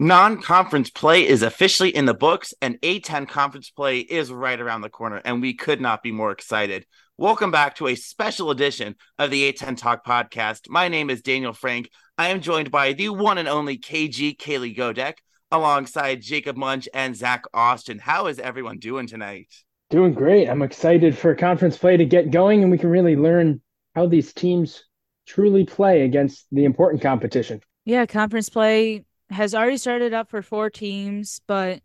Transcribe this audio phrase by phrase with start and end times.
[0.00, 4.82] Non conference play is officially in the books, and A10 conference play is right around
[4.82, 6.86] the corner, and we could not be more excited.
[7.16, 10.68] Welcome back to a special edition of the A10 Talk podcast.
[10.68, 11.90] My name is Daniel Frank.
[12.16, 15.14] I am joined by the one and only KG Kaylee Godek,
[15.50, 17.98] alongside Jacob Munch and Zach Austin.
[17.98, 19.52] How is everyone doing tonight?
[19.90, 20.48] Doing great.
[20.48, 23.60] I'm excited for conference play to get going, and we can really learn
[23.96, 24.84] how these teams
[25.26, 27.60] truly play against the important competition.
[27.84, 31.82] Yeah, conference play has already started up for four teams, but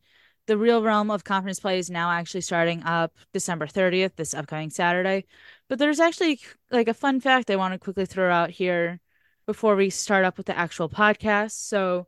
[0.48, 4.70] the real realm of conference play is now actually starting up December 30th, this upcoming
[4.70, 5.26] Saturday.
[5.70, 6.40] But there's actually
[6.72, 9.00] like a fun fact I want to quickly throw out here
[9.46, 11.52] before we start up with the actual podcast.
[11.52, 12.08] So,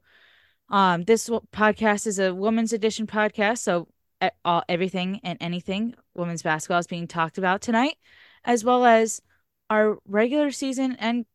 [0.70, 3.59] um, this podcast is a women's edition podcast.
[3.59, 3.88] So,
[4.44, 7.95] all, everything and anything women's basketball is being talked about tonight,
[8.44, 9.22] as well as
[9.70, 11.25] our regular season and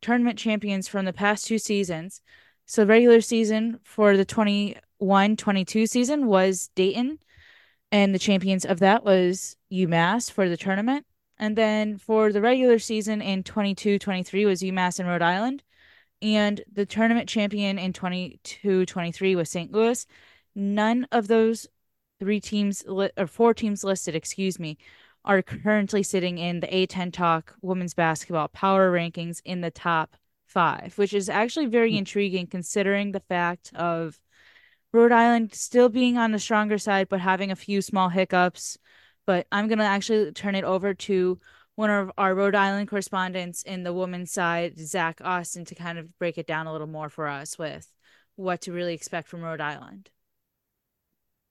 [0.00, 2.20] tournament champions from the past two seasons.
[2.66, 7.18] So the regular season for the 21-22 season was Dayton
[7.92, 11.06] and the champions of that was UMass for the tournament.
[11.38, 15.62] And then for the regular season in 22-23 was UMass and Rhode Island.
[16.22, 19.70] And the tournament champion in 22-23 was St.
[19.70, 20.06] Louis.
[20.54, 21.66] None of those
[22.18, 24.78] three teams li- or four teams listed, excuse me,
[25.24, 30.16] are currently sitting in the A10 Talk women's basketball power rankings in the top
[30.54, 31.98] five, which is actually very hmm.
[31.98, 34.18] intriguing considering the fact of
[34.92, 38.78] Rhode Island still being on the stronger side, but having a few small hiccups.
[39.26, 41.40] But I'm going to actually turn it over to
[41.74, 46.16] one of our Rhode Island correspondents in the women's side, Zach Austin, to kind of
[46.18, 47.90] break it down a little more for us with
[48.36, 50.10] what to really expect from Rhode Island.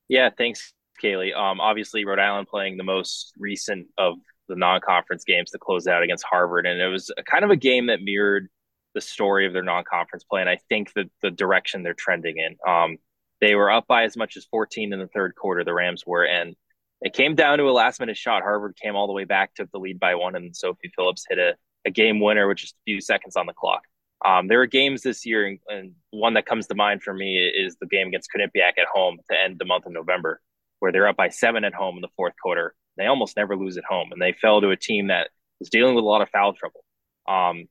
[0.08, 1.36] Yeah, thanks, Kaylee.
[1.36, 4.16] Um, obviously, Rhode Island playing the most recent of
[4.48, 7.56] the non-conference games to close out against Harvard, and it was a, kind of a
[7.56, 8.50] game that mirrored
[8.94, 12.58] the story of their non-conference play, and I think that the direction they're trending in.
[12.68, 12.98] Um,
[13.42, 15.64] they were up by as much as 14 in the third quarter.
[15.64, 16.56] The Rams were, and
[17.02, 18.44] it came down to a last-minute shot.
[18.44, 21.38] Harvard came all the way back, took the lead by one, and Sophie Phillips hit
[21.38, 21.56] a,
[21.86, 23.82] a game winner with just a few seconds on the clock.
[24.24, 27.76] Um, there are games this year, and, one that comes to mind for me is
[27.82, 30.40] the game against Quinnipiac at home to end the month of November,
[30.80, 32.76] where they're up by seven at home in the fourth quarter.
[32.96, 35.96] They almost never lose at home, and they fell to a team that was dealing
[35.96, 36.86] with a lot of foul trouble.
[37.28, 37.66] Um,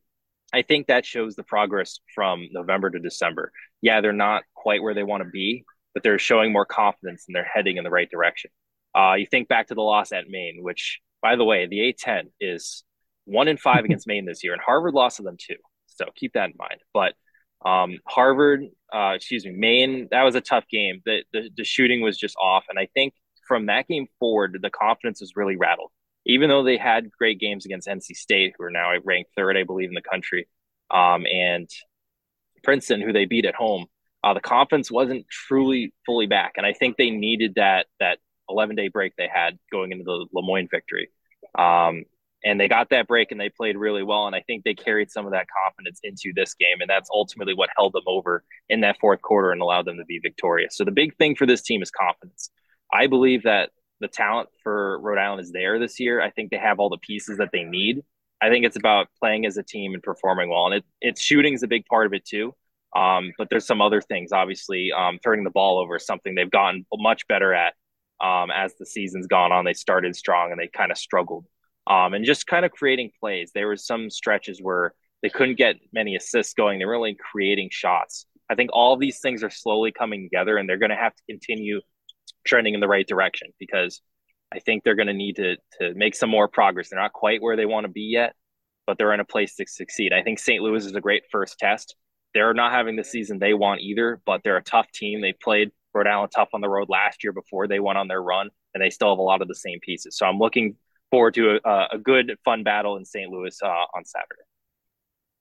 [0.53, 3.53] I think that shows the progress from November to December.
[3.81, 5.65] Yeah, they're not quite where they want to be,
[5.95, 8.51] but they're showing more confidence and they're heading in the right direction.
[8.95, 12.25] Uh, you think back to the loss at Maine, which, by the way, the A10
[12.41, 12.85] is
[13.25, 15.57] one in five against Maine this year, and Harvard lost to them too.
[15.87, 16.81] So keep that in mind.
[16.93, 17.15] But
[17.69, 21.01] um, Harvard, uh, excuse me, Maine, that was a tough game.
[21.05, 23.15] The, the the shooting was just off, and I think
[23.47, 25.91] from that game forward, the confidence was really rattled
[26.27, 29.65] even though they had great games against NC State, who are now ranked third, I
[29.65, 30.49] believe, in the country,
[30.91, 31.69] um, and
[32.63, 33.87] Princeton, who they beat at home,
[34.23, 38.19] uh, the confidence wasn't truly fully back, and I think they needed that that
[38.49, 41.09] 11 day break they had going into the Le Moyne victory.
[41.59, 42.05] Um,
[42.45, 44.27] and they got that break and they played really well.
[44.27, 46.81] And I think they carried some of that confidence into this game.
[46.81, 50.05] And that's ultimately what held them over in that fourth quarter and allowed them to
[50.05, 50.77] be victorious.
[50.77, 52.51] So the big thing for this team is confidence.
[52.93, 53.71] I believe that
[54.03, 56.21] the talent for Rhode Island is there this year.
[56.21, 58.03] I think they have all the pieces that they need.
[58.43, 60.67] I think it's about playing as a team and performing well.
[60.67, 62.55] And it, it's shooting is a big part of it too.
[62.95, 66.51] Um, but there's some other things, obviously, um, turning the ball over is something they've
[66.51, 67.75] gotten much better at
[68.21, 69.65] um, as the season's gone on.
[69.65, 71.47] They started strong and they kind of struggled.
[71.87, 73.53] Um, and just kind of creating plays.
[73.55, 76.79] There were some stretches where they couldn't get many assists going.
[76.79, 78.27] They were really creating shots.
[78.51, 81.23] I think all these things are slowly coming together, and they're going to have to
[81.29, 81.81] continue
[82.45, 84.01] trending in the right direction because
[84.53, 86.91] I think they're going to need to to make some more progress.
[86.91, 88.35] They're not quite where they want to be yet,
[88.87, 90.13] but they're in a place to succeed.
[90.13, 90.63] I think St.
[90.63, 91.97] Louis is a great first test.
[92.35, 95.21] They're not having the season they want either, but they're a tough team.
[95.21, 98.23] They played Rhode Island tough on the road last year before they went on their
[98.23, 100.17] run, and they still have a lot of the same pieces.
[100.17, 100.77] So I'm looking
[101.11, 103.31] forward to a, a good, fun battle in St.
[103.31, 104.43] Louis uh, on Saturday.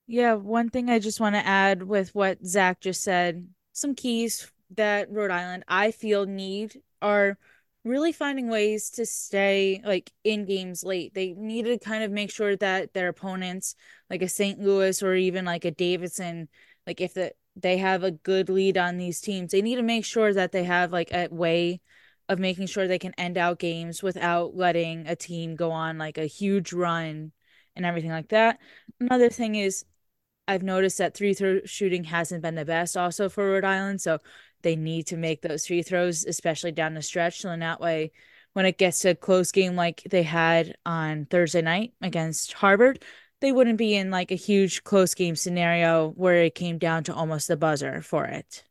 [0.07, 4.51] Yeah, one thing I just want to add with what Zach just said, some keys
[4.75, 7.37] that Rhode Island I feel need are
[7.83, 11.13] really finding ways to stay like in games late.
[11.13, 13.75] They need to kind of make sure that their opponents,
[14.09, 14.59] like a St.
[14.59, 16.47] Louis or even like a Davidson,
[16.85, 20.05] like if the they have a good lead on these teams, they need to make
[20.05, 21.81] sure that they have like a way
[22.29, 26.17] of making sure they can end out games without letting a team go on like
[26.17, 27.31] a huge run
[27.75, 28.59] and everything like that.
[28.99, 29.83] Another thing is
[30.47, 34.01] I've noticed that three throw shooting hasn't been the best also for Rhode Island.
[34.01, 34.19] So
[34.63, 37.41] they need to make those free throws, especially down the stretch.
[37.41, 38.11] So in that way,
[38.53, 43.03] when it gets to a close game like they had on Thursday night against Harvard,
[43.39, 47.13] they wouldn't be in like a huge close game scenario where it came down to
[47.13, 48.63] almost the buzzer for it.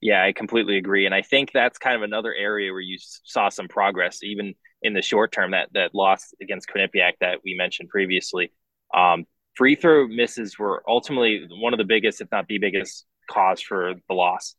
[0.00, 3.50] Yeah, I completely agree, and I think that's kind of another area where you saw
[3.50, 5.50] some progress, even in the short term.
[5.50, 8.50] That that loss against Quinnipiac that we mentioned previously,
[8.94, 13.60] um, free throw misses were ultimately one of the biggest, if not the biggest, cause
[13.60, 14.54] for the loss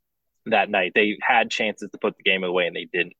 [0.45, 0.94] that night.
[0.95, 3.13] They had chances to put the game away, and they didn't.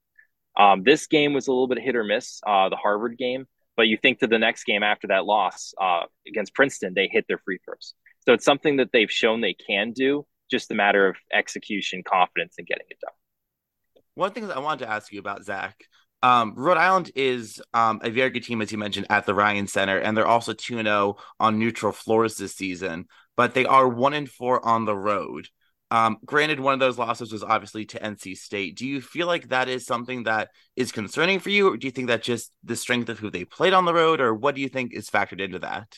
[0.58, 3.46] Um, this game was a little bit hit or miss, uh, the Harvard game,
[3.78, 7.26] but you think to the next game after that loss uh, against Princeton, they hit
[7.28, 7.94] their free throws.
[8.26, 12.56] So it's something that they've shown they can do, just a matter of execution, confidence,
[12.58, 14.04] and getting it done.
[14.16, 15.76] One thing that I wanted to ask you about, Zach.
[16.24, 19.66] Um, Rhode Island is um, a very good team, as you mentioned, at the Ryan
[19.66, 23.08] Center, and they're also 2 0 on neutral floors this season,
[23.42, 25.48] but they are 1 and 4 on the road.
[25.90, 28.78] Um, granted, one of those losses was obviously to NC State.
[28.78, 31.92] Do you feel like that is something that is concerning for you, or do you
[31.92, 34.62] think that just the strength of who they played on the road, or what do
[34.62, 35.98] you think is factored into that?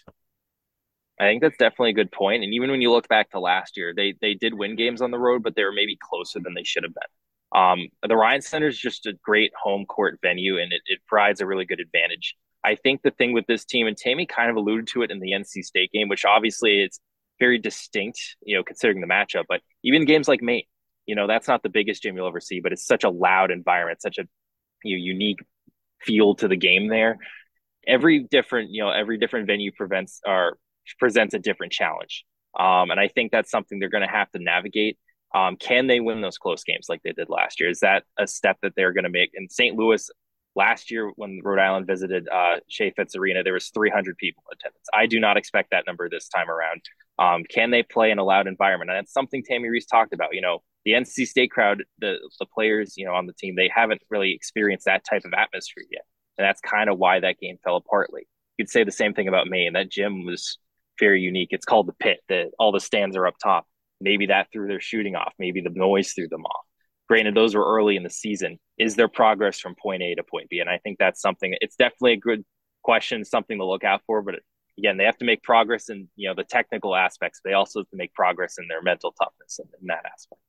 [1.20, 2.46] I think that's definitely a good point.
[2.46, 5.12] And even when you look back to last year, they they did win games on
[5.12, 7.62] the road, but they were maybe closer than they should have been.
[7.62, 11.42] Um, the Ryan Center is just a great home court venue, and it, it provides
[11.42, 12.38] a really good advantage.
[12.64, 15.20] I think the thing with this team, and Tammi kind of alluded to it in
[15.20, 17.02] the NC State game, which obviously it's
[17.44, 19.44] very distinct, you know, considering the matchup.
[19.50, 20.64] But even games like Maine,
[21.06, 23.52] you know, that's not the biggest gym you'll ever see, but it's such a loud
[23.52, 24.24] environment, such a
[24.84, 25.40] you know, unique
[26.00, 27.18] feel to the game there.
[27.86, 30.58] Every different, you know, every different venue prevents or
[31.00, 32.24] presents a different challenge.
[32.58, 34.98] Um, and I think that's something they're going to have to navigate.
[35.36, 37.70] Um, can they win those close games like they did last year?
[37.70, 39.32] Is that a step that they're going to make?
[39.34, 39.76] In St.
[39.76, 40.10] Louis
[40.56, 44.88] last year, when Rhode Island visited uh, Fitz Arena, there was 300 people in attendance.
[44.94, 46.82] I do not expect that number this time around.
[47.20, 48.90] Um, can they play in a loud environment?
[48.90, 50.34] And that's something Tammi Reiss talked about.
[50.34, 53.70] You know, the NC State crowd, the the players, you know, on the team, they
[53.74, 56.04] haven't really experienced that type of atmosphere yet,
[56.38, 58.12] and that's kind of why that game fell apart.
[58.14, 58.28] Late.
[58.58, 59.74] You could say the same thing about Maine.
[59.74, 60.58] That gym was
[61.00, 61.50] very unique.
[61.52, 62.20] It's called the pit.
[62.30, 63.68] That all the stands are up top.
[64.02, 65.34] Maybe that threw their shooting off.
[65.40, 66.66] Maybe the noise threw them off.
[67.14, 68.58] Granted, those were early in the season.
[68.80, 70.58] Is there progress from point A to point B?
[70.58, 71.54] And I think that's something.
[71.62, 72.44] It's definitely a good
[72.82, 74.24] question, something to look out for.
[74.24, 74.40] But
[74.80, 77.40] again, they have to make progress in you know the technical aspects.
[77.46, 80.42] They also have to make progress in their mental toughness in, that aspect.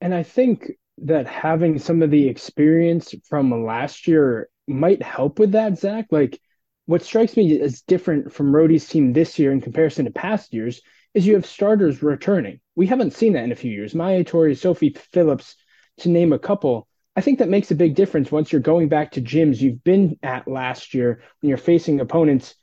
[0.00, 5.50] And I think that having some of the experience from last year might help with
[5.52, 6.06] that, Zach.
[6.12, 6.38] Like
[6.86, 10.80] what strikes me as different from Rhodey's team this year in comparison to past years
[11.14, 12.60] is you have starters returning.
[12.76, 13.92] We haven't seen that in a few years.
[13.92, 15.56] Maye Toure, Sophie Phillips,
[15.98, 16.88] to name a couple.
[17.16, 20.18] I think that makes a big difference once you're going back to gyms you've been
[20.22, 22.54] at last year when you're facing opponents.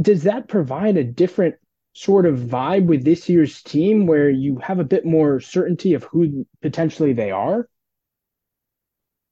[0.00, 1.56] Does that provide a different
[1.92, 6.04] sort of vibe with this year's team where you have a bit more certainty of
[6.04, 7.68] who potentially they are?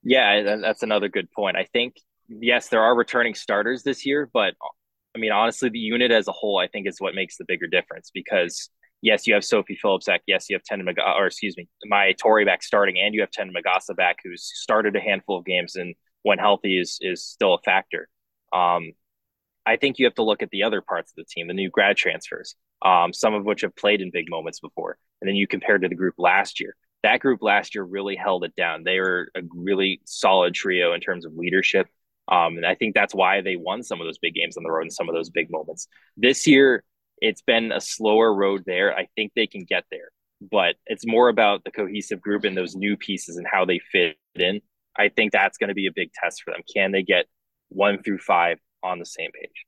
[0.02, 1.56] Yeah, that's another good point.
[1.56, 1.96] I think
[2.28, 4.54] yes, there are returning starters this year, but
[5.14, 7.66] I mean, honestly, the unit as a whole, I think, is what makes the bigger
[7.66, 8.70] difference because
[9.02, 10.22] yes, you have Sophie Phillips back.
[10.26, 13.30] Yes, you have Tenin Magassa, or excuse me, my Tory back starting, and you have
[13.30, 17.54] Tenin Magassa back, who's started a handful of games and when healthy is is still
[17.54, 18.08] a factor.
[18.52, 18.92] Um,
[19.66, 21.70] I think you have to look at the other parts of the team, the new
[21.70, 25.46] grad transfers, um, some of which have played in big moments before, and then you
[25.46, 26.74] compare to the group last year.
[27.02, 28.84] That group last year really held it down.
[28.84, 31.86] They were a really solid trio in terms of leadership.
[32.28, 34.70] Um, and I think that's why they won some of those big games on the
[34.70, 35.88] road and some of those big moments.
[36.16, 36.84] This year,
[37.20, 38.96] it's been a slower road there.
[38.96, 42.74] I think they can get there, but it's more about the cohesive group and those
[42.74, 44.60] new pieces and how they fit in.
[44.98, 46.62] I think that's going to be a big test for them.
[46.74, 47.26] Can they get
[47.68, 49.66] one through five on the same page?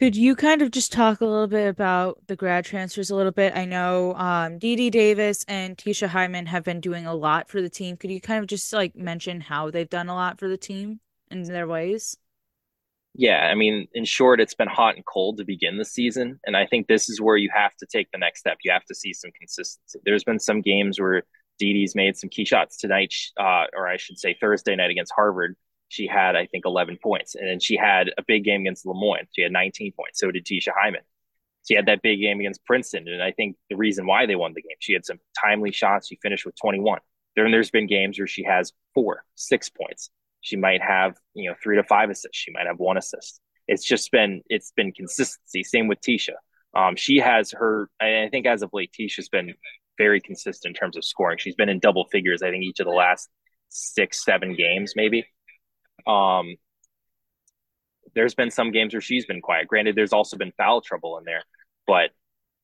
[0.00, 3.32] Could you kind of just talk a little bit about the grad transfers a little
[3.32, 3.54] bit?
[3.54, 7.60] I know um, Dee Dee Davis and Tisha Hyman have been doing a lot for
[7.60, 7.98] the team.
[7.98, 11.00] Could you kind of just like mention how they've done a lot for the team
[11.30, 12.16] in their ways?
[13.14, 16.38] Yeah, I mean, in short, it's been hot and cold to begin the season.
[16.46, 18.58] And I think this is where you have to take the next step.
[18.62, 19.98] You have to see some consistency.
[20.04, 21.24] There's been some games where
[21.58, 25.56] Dee's made some key shots tonight, uh, or I should say Thursday night against Harvard
[25.90, 27.34] she had, I think, 11 points.
[27.34, 29.26] And then she had a big game against Le Moyne.
[29.34, 30.20] She had 19 points.
[30.20, 31.02] So did Tisha Hyman.
[31.68, 33.08] She had that big game against Princeton.
[33.08, 36.06] And I think the reason why they won the game, she had some timely shots.
[36.06, 37.00] She finished with 21.
[37.34, 40.10] Then there's been games where she has four, six points.
[40.40, 42.38] She might have, you know, three to five assists.
[42.38, 43.40] She might have one assist.
[43.68, 45.62] It's just been, it's been consistency.
[45.62, 46.34] Same with Tisha.
[46.74, 49.54] Um, she has her, I think as of late, Tisha's been
[49.98, 51.38] very consistent in terms of scoring.
[51.38, 53.28] She's been in double figures, I think, each of the last
[53.68, 55.26] six, seven games, maybe.
[56.06, 56.56] Um,
[58.14, 59.68] there's been some games where she's been quiet.
[59.68, 61.42] Granted, there's also been foul trouble in there,
[61.86, 62.10] but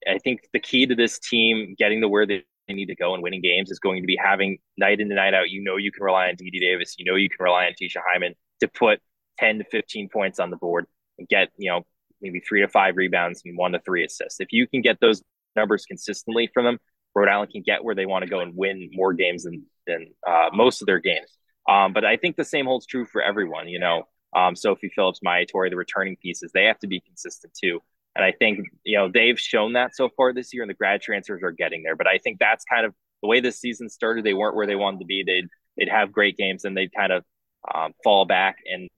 [0.09, 2.45] I think the key to this team getting to where they
[2.75, 5.35] need to go and winning games is going to be having night in and night
[5.35, 5.51] out.
[5.51, 6.97] You know, you can rely on Dee Davis.
[6.99, 9.01] You know, you can rely on Tisha Hyman to put
[9.39, 10.87] 10 to 15 points on the board
[11.19, 11.83] and get, you know,
[12.21, 14.41] maybe three to five rebounds and one to three assists.
[14.41, 15.23] If you can get those
[15.55, 16.79] numbers consistently from them,
[17.15, 20.09] Rhode Island can get where they want to go and win more games than than
[20.27, 21.31] uh, most of their games.
[21.69, 23.69] Um, but I think the same holds true for everyone.
[23.69, 24.03] You know,
[24.35, 27.81] um, Sophie Phillips, Maye Toure, the returning pieces, they have to be consistent too.
[28.17, 31.03] And I think you know they've shown that so far this year, and the grad
[31.03, 31.95] transfers are getting there.
[31.95, 34.25] But I think that's kind of the way this season started.
[34.25, 35.23] They weren't where they wanted to be.
[35.23, 37.25] They'd they'd have great games, and they'd kind of
[37.73, 38.57] um, fall back.
[38.65, 38.89] And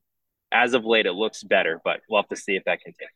[0.53, 1.81] as of late, it looks better.
[1.85, 3.11] But we'll have to see if that continues.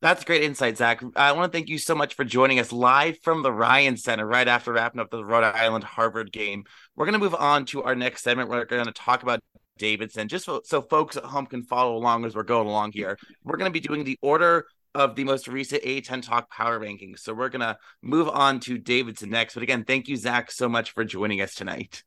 [0.00, 1.00] That's great insight, Zach.
[1.14, 4.26] I want to thank you so much for joining us live from the Ryan Center
[4.26, 6.64] right after wrapping up the Rhode Island Harvard game.
[6.96, 8.48] We're going to move on to our next segment.
[8.50, 9.38] We're going to talk about
[9.78, 13.18] Davidson, just so, so folks at home can follow along as we're going along here.
[13.44, 17.20] We're going to be doing the order of the most recent A10 Talk Power Rankings.
[17.20, 19.54] So we're going to move on to Davidson next.
[19.54, 22.02] But again, thank you, Zach, so much for joining us tonight.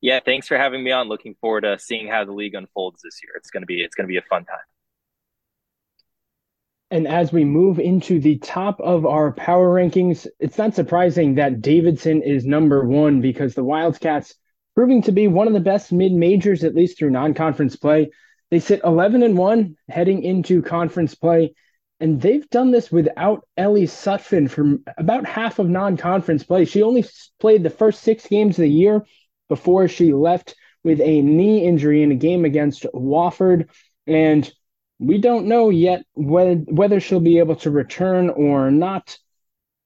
[0.00, 1.08] Yeah, thanks for having me on.
[1.08, 3.32] Looking forward to seeing how the league unfolds this year.
[3.36, 4.58] It's going to be it's going to be a fun time.
[6.90, 11.60] And as we move into the top of our power rankings, it's not surprising that
[11.60, 14.34] Davidson is number one because the Wildcats,
[14.78, 18.08] proving to be one of the best mid majors, at least through non conference play,
[18.52, 21.52] they sit 11 and 1 heading into conference play.
[21.98, 26.64] And they've done this without Ellie Sutphin for about half of non conference play.
[26.64, 27.04] She only
[27.40, 29.04] played the first six games of the year
[29.48, 30.54] before she left
[30.84, 33.70] with a knee injury in a game against Wofford.
[34.06, 34.48] And
[35.00, 39.18] we don't know yet whether whether she'll be able to return or not.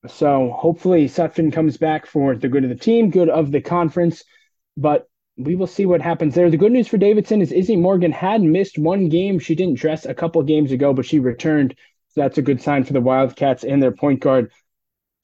[0.07, 4.23] So hopefully Sutphin comes back for the good of the team, good of the conference.
[4.76, 6.50] But we will see what happens there.
[6.50, 9.38] The good news for Davidson is Izzy Morgan had missed one game.
[9.38, 11.75] She didn't dress a couple games ago, but she returned.
[12.11, 14.52] So that's a good sign for the Wildcats and their point guard.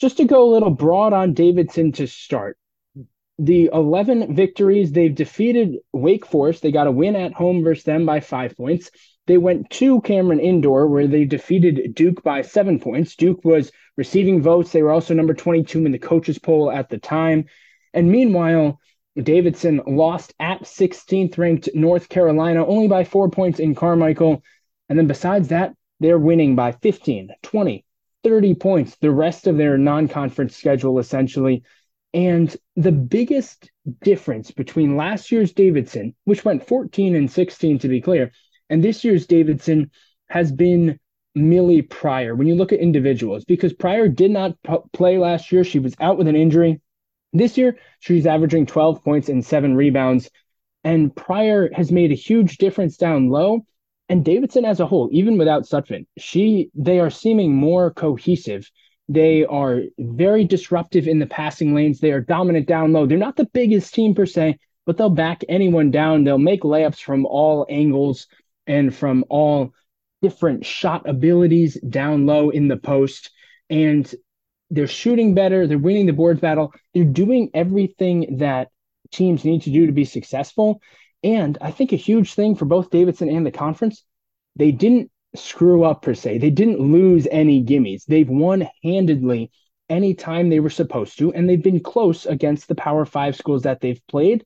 [0.01, 2.57] Just to go a little broad on Davidson to start.
[3.39, 6.63] The 11 victories, they've defeated Wake Forest.
[6.63, 8.91] They got a win at home versus them by five points.
[9.27, 13.15] They went to Cameron Indoor where they defeated Duke by seven points.
[13.15, 14.73] Duke was receiving votes.
[14.73, 17.45] They were also number 22 in the coaches poll at the time.
[17.93, 18.81] And meanwhile,
[19.23, 24.43] Davidson lost at 16th ranked North Carolina only by four points in Carmichael.
[24.89, 27.85] And then besides that, they're winning by 15, 20,
[28.23, 31.63] 30 points the rest of their non conference schedule, essentially.
[32.15, 33.71] And the biggest
[34.03, 38.33] difference between last year's Davidson, which went 14 and 16 to be clear,
[38.71, 39.91] and this year's Davidson
[40.29, 40.99] has been
[41.35, 42.35] Millie Pryor.
[42.35, 45.95] When you look at individuals, because Pryor did not p- play last year, she was
[46.01, 46.81] out with an injury.
[47.33, 50.31] This year, she's averaging 12 points and seven rebounds.
[50.85, 53.65] And Pryor has made a huge difference down low.
[54.09, 58.71] And Davidson as a whole, even without Sutphin, she they are seeming more cohesive.
[59.09, 62.01] They are very disruptive in the passing lanes.
[62.01, 63.07] They are dominant down low.
[63.07, 66.25] They're not the biggest team per se, but they'll back anyone down.
[66.25, 68.27] They'll make layups from all angles
[68.67, 69.73] and from all
[70.23, 73.31] different shot abilities down low in the post.
[73.71, 74.11] And
[74.71, 75.67] they're shooting better.
[75.67, 76.73] They're winning the boards battle.
[76.95, 78.69] They're doing everything that
[79.11, 80.81] teams need to do to be successful.
[81.23, 84.05] And I think a huge thing for both Davidson and the conference,
[84.57, 86.39] they didn't screw up per se.
[86.39, 88.05] They didn't lose any gimmies.
[88.05, 89.51] They've won handedly
[89.89, 93.81] anytime they were supposed to, and they've been close against the Power Five schools that
[93.81, 94.45] they've played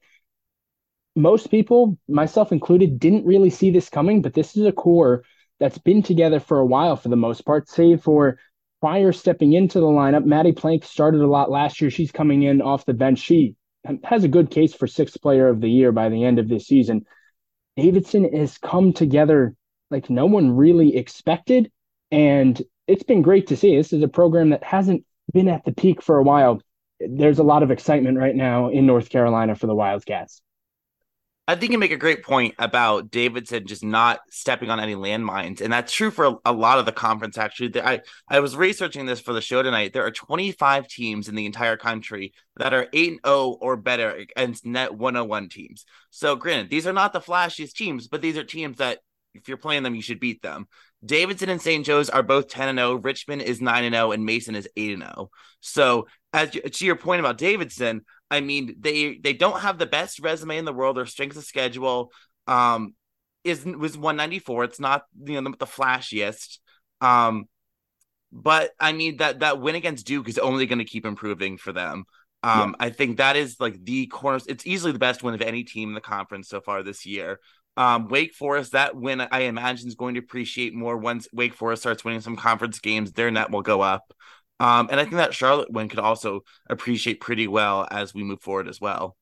[1.15, 5.25] most people, myself included, didn't really see this coming, but this is a core
[5.61, 8.39] that's been together for a while for the most part, save for
[8.83, 10.25] Pryor stepping into the lineup.
[10.25, 11.89] Maddie Plank started a lot last year.
[11.89, 13.21] She's coming in off the bench.
[13.21, 13.55] She
[14.03, 16.67] has a good case for sixth player of the year by the end of this
[16.67, 17.07] season.
[17.77, 19.55] Davidson has come together
[19.93, 21.71] like no one really expected.
[22.11, 23.77] And it's been great to see.
[23.77, 26.61] This is a program that hasn't been at the peak for a while.
[26.99, 30.43] There's a lot of excitement right now in North Carolina for the Wildcats.
[31.53, 35.61] I think you make a great point about Davidson just not stepping on any landmines,
[35.61, 37.37] and that's true for a, lot of the conference.
[37.37, 39.93] Actually, I I was researching this for the show tonight.
[39.93, 44.11] There are 25 teams in the entire country that are eight zero oh or better
[44.13, 45.85] against net 101 teams.
[46.09, 49.01] So, granted, these are not the flashiest teams, but these are teams that
[49.35, 50.69] if you're playing them, you should beat them.
[51.05, 51.85] Davidson and St.
[51.85, 52.95] Joe's are both 10 and 0.
[52.95, 55.31] Richmond is 9 and 0, and Mason is 8 and 0.
[55.61, 60.19] So, as to your point about Davidson, I mean, they they don't have the best
[60.19, 60.97] resume in the world.
[60.97, 62.11] Their strength of schedule
[62.47, 62.95] um
[63.45, 64.65] is was 194.
[64.65, 66.59] It's not you know the, the flashiest.
[67.03, 67.45] Um,
[68.33, 71.73] but I mean that that win against Duke is only going to keep improving for
[71.73, 72.05] them.
[72.43, 72.87] Um, yeah.
[72.87, 74.41] I think that is like the corner.
[74.49, 77.39] It's easily the best win of any team in the conference so far this year.
[77.77, 81.83] Um, Wake Forest, that win I imagine is going to appreciate more once Wake Forest
[81.83, 83.13] starts winning some conference games.
[83.13, 84.13] Their net will go up.
[84.63, 88.41] Um, and I think that Charlotte win could also appreciate pretty well as we move
[88.41, 89.17] forward as well.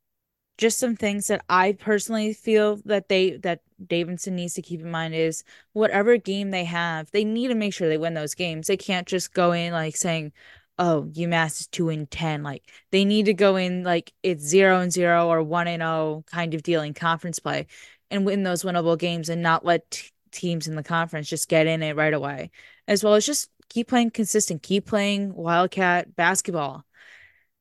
[0.58, 4.90] Just some things that I personally feel that they that Davidson needs to keep in
[4.90, 5.42] mind is
[5.72, 8.66] whatever game they have, they need to make sure they win those games.
[8.66, 10.32] They can't just go in like saying,
[10.78, 12.42] oh, UMass is two and ten.
[12.42, 16.22] Like they need to go in like it's zero and zero or one and zero
[16.26, 17.66] kind of deal in conference play
[18.10, 21.66] and win those winnable games and not let t- teams in the conference just get
[21.66, 22.50] in it right away.
[22.86, 26.84] As well as just keep playing consistent, keep playing Wildcat basketball.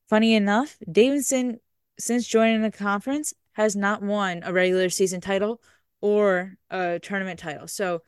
[0.10, 1.60] Funny enough, Davidson,
[1.98, 5.62] since joining the conference, has not won a regular season title
[6.02, 7.68] or a tournament title.
[7.68, 8.02] So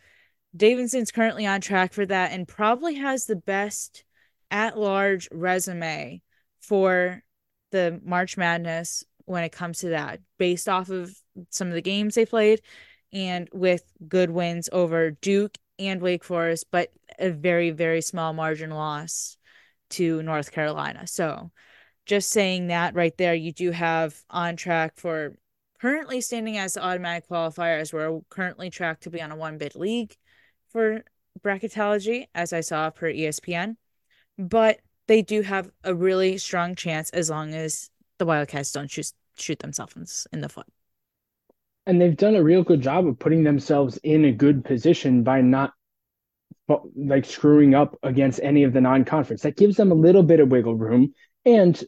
[0.55, 4.03] Davidson's currently on track for that and probably has the best
[4.49, 6.21] at large resume
[6.59, 7.23] for
[7.71, 11.15] the March Madness when it comes to that, based off of
[11.49, 12.61] some of the games they played
[13.13, 15.57] and with good wins over Duke
[15.87, 19.37] and Wake Forest, but a very, very small margin loss
[19.91, 21.07] to North Carolina.
[21.07, 21.51] So
[22.05, 25.35] just saying that right there, you do have on track for
[25.79, 27.93] currently standing as automatic qualifiers.
[27.93, 30.15] We're currently tracked to be on a one bid league
[30.71, 31.03] for
[31.43, 33.75] bracketology, as I saw per ESPN
[34.37, 39.11] but they do have a really strong chance as long as the Wildcats don't shoot
[39.37, 40.67] shoot themselves in the foot.
[41.85, 45.41] And they've done a real good job of putting themselves in a good position by
[45.41, 45.73] not
[46.95, 49.41] like screwing up against any of the non-conference.
[49.41, 51.13] That gives them a little bit of wiggle room
[51.45, 51.81] and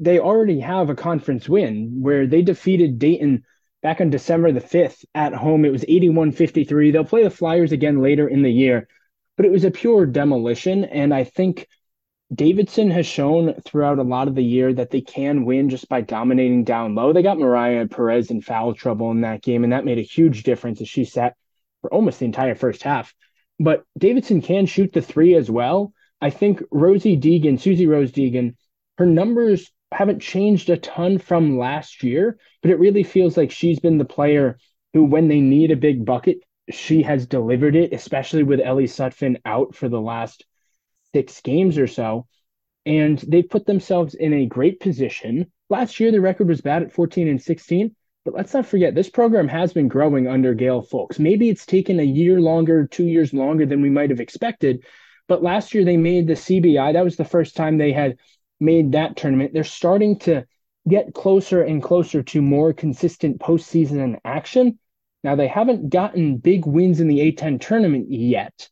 [0.00, 3.44] they already have a conference win where they defeated Dayton
[3.82, 5.64] back on December the 5th at home.
[5.64, 6.92] It was 81-53.
[6.92, 8.88] They'll play the Flyers again later in the year,
[9.36, 11.68] but it was a pure demolition and I think
[12.34, 16.00] Davidson has shown throughout a lot of the year that they can win just by
[16.00, 17.12] dominating down low.
[17.12, 20.42] They got Mariah Perez in foul trouble in that game, and that made a huge
[20.42, 21.36] difference as she sat
[21.82, 23.14] for almost the entire first half.
[23.58, 25.92] But Davidson can shoot the three as well.
[26.20, 28.54] I think Rosie Deegan, Susie Rose Deegan,
[28.96, 33.80] her numbers haven't changed a ton from last year, but it really feels like she's
[33.80, 34.58] been the player
[34.94, 36.38] who, when they need a big bucket,
[36.70, 40.46] she has delivered it, especially with Ellie Sutphin out for the last
[41.14, 42.26] six games or so.
[42.84, 45.52] And they put themselves in a great position.
[45.70, 47.94] Last year, the record was bad at 14 and 16.
[48.24, 51.18] But let's not forget, this program has been growing under Gayle Fulks.
[51.18, 54.84] Maybe it's taken a year longer, two years longer than we might have expected.
[55.28, 56.92] But last year, they made the CBI.
[56.92, 58.18] That was the first time they had
[58.60, 59.52] made that tournament.
[59.52, 60.44] They're starting to
[60.88, 64.78] get closer and closer to more consistent postseason action.
[65.24, 68.68] Now, they haven't gotten big wins in the A10 tournament yet,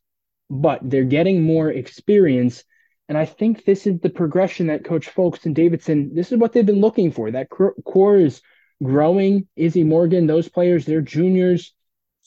[0.51, 2.65] but they're getting more experience.
[3.07, 6.51] And I think this is the progression that Coach Fulks and Davidson, this is what
[6.51, 7.31] they've been looking for.
[7.31, 8.41] That core is
[8.83, 9.47] growing.
[9.55, 11.73] Izzy Morgan, those players, they're juniors.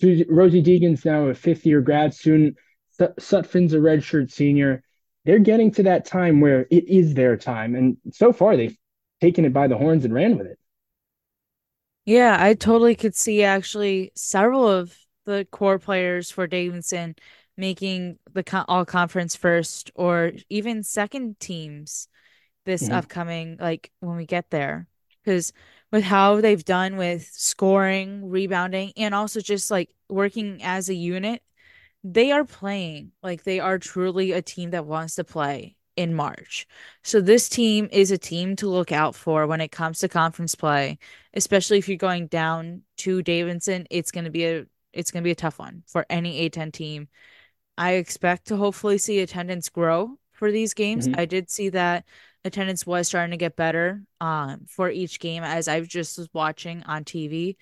[0.03, 2.57] Rosie Deegan's now a fifth year grad student.
[2.99, 4.83] Sutphin's a redshirt senior.
[5.27, 7.75] They're getting to that time where it is their time.
[7.75, 8.77] And so far, they've
[9.21, 10.59] taken it by the horns and ran with it.
[12.07, 17.17] Yeah, I totally could see actually several of the core players for Davidson
[17.57, 22.09] making the all conference first or even second teams
[22.65, 22.95] this mm-hmm.
[22.95, 24.87] upcoming like when we get there
[25.23, 25.53] because
[25.93, 31.43] with how they've done with scoring rebounding and also just like working as a unit
[32.03, 36.67] they are playing like they are truly a team that wants to play in March.
[37.03, 40.55] So this team is a team to look out for when it comes to conference
[40.55, 40.99] play,
[41.35, 45.27] especially if you're going down to Davidson, it's going to be a it's going to
[45.27, 47.09] be a tough one for any A10 team
[47.77, 51.09] I expect to hopefully see attendance grow for these games.
[51.09, 51.21] Mm-hmm.
[51.21, 52.05] I did see that
[52.45, 56.83] attendance was starting to get better um, for each game as I just was watching
[56.85, 57.57] on TV.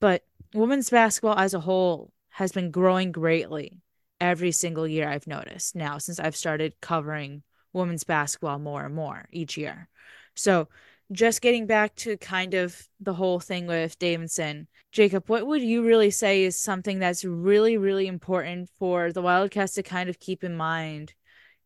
[0.00, 3.80] But women's basketball as a whole has been growing greatly
[4.20, 9.26] every single year I've noticed now since I've started covering women's basketball more and more
[9.32, 9.88] each year.
[10.34, 10.68] So
[11.12, 15.84] just getting back to kind of the whole thing with Davidson, Jacob, what would you
[15.84, 20.44] really say is something that's really, really important for the Wildcats to kind of keep
[20.44, 21.14] in mind?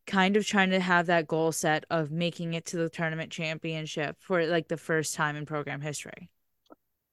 [0.06, 4.16] Kind of trying to have that goal set of making it to the tournament championship
[4.20, 6.28] for like the first time in program history.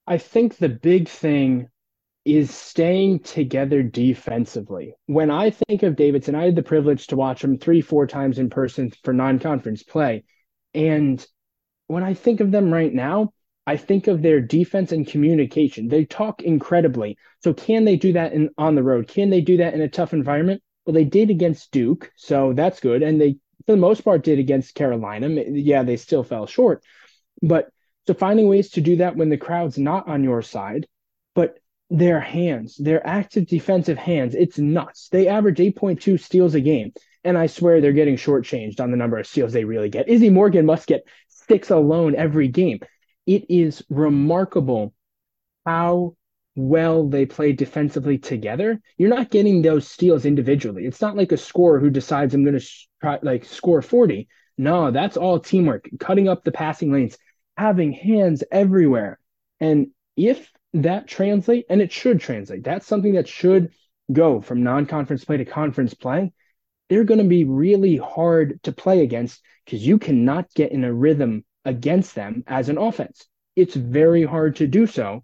[0.07, 1.69] I think the big thing
[2.25, 4.93] is staying together defensively.
[5.07, 8.37] When I think of Davidson, I had the privilege to watch him three, four times
[8.37, 10.23] in person for non conference play.
[10.73, 11.25] And
[11.91, 13.33] when I think of them right now,
[13.67, 15.87] I think of their defense and communication.
[15.87, 17.17] They talk incredibly.
[17.43, 19.07] So can they do that in on the road?
[19.07, 20.63] Can they do that in a tough environment?
[20.85, 23.03] Well, they did against Duke, so that's good.
[23.03, 25.29] And they, for the most part, did against Carolina.
[25.29, 26.83] Yeah, they still fell short.
[27.43, 27.69] But
[28.07, 30.87] so finding ways to do that when the crowd's not on your side,
[31.35, 31.59] but
[31.91, 35.09] their hands, their active defensive hands, it's nuts.
[35.11, 36.93] They average 8.2 steals a game.
[37.23, 40.09] And I swear they're getting shortchanged on the number of steals they really get.
[40.09, 41.05] Izzy Morgan must get
[41.47, 42.79] six alone every game.
[43.25, 44.93] It is remarkable
[45.65, 46.15] how
[46.55, 50.85] well they play defensively together, you're not getting those steals individually.
[50.85, 52.67] It's not like a scorer who decides I'm going to
[52.99, 54.27] try like score 40.
[54.57, 57.17] No, that's all teamwork, cutting up the passing lanes,
[57.57, 59.19] having hands everywhere.
[59.59, 63.71] And if that translate, and it should translate, that's something that should
[64.11, 66.33] go from non-conference play to conference play.
[66.91, 70.93] They're going to be really hard to play against because you cannot get in a
[70.93, 73.25] rhythm against them as an offense.
[73.55, 75.23] It's very hard to do so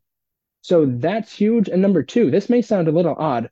[0.67, 1.69] so that's huge.
[1.69, 3.49] And number two, this may sound a little odd.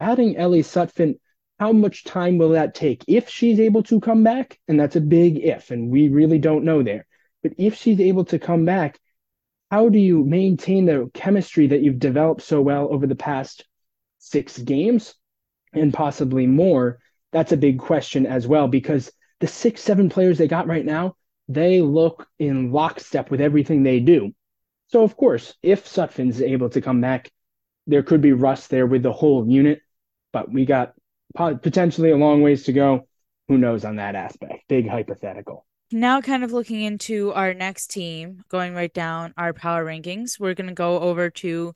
[0.00, 1.18] Adding Ellie Sutphin,
[1.58, 3.04] how much time will that take?
[3.06, 6.64] If she's able to come back, and that's a big if, and we really don't
[6.64, 7.06] know there.
[7.42, 8.98] But if she's able to come back,
[9.70, 13.66] how do you maintain the chemistry that you've developed so well over the past
[14.16, 15.14] six games
[15.74, 16.98] and possibly more?
[17.32, 21.16] That's a big question as well, because the six, seven players they got right now,
[21.48, 24.34] they look in lockstep with everything they do.
[24.88, 27.30] So, of course, if Sutphin's able to come back,
[27.86, 29.80] there could be rust there with the whole unit,
[30.32, 30.94] but we got
[31.34, 33.06] potentially a long ways to go.
[33.48, 34.64] Who knows on that aspect?
[34.68, 35.64] Big hypothetical.
[35.90, 40.54] Now, kind of looking into our next team, going right down our power rankings, we're
[40.54, 41.74] going to go over to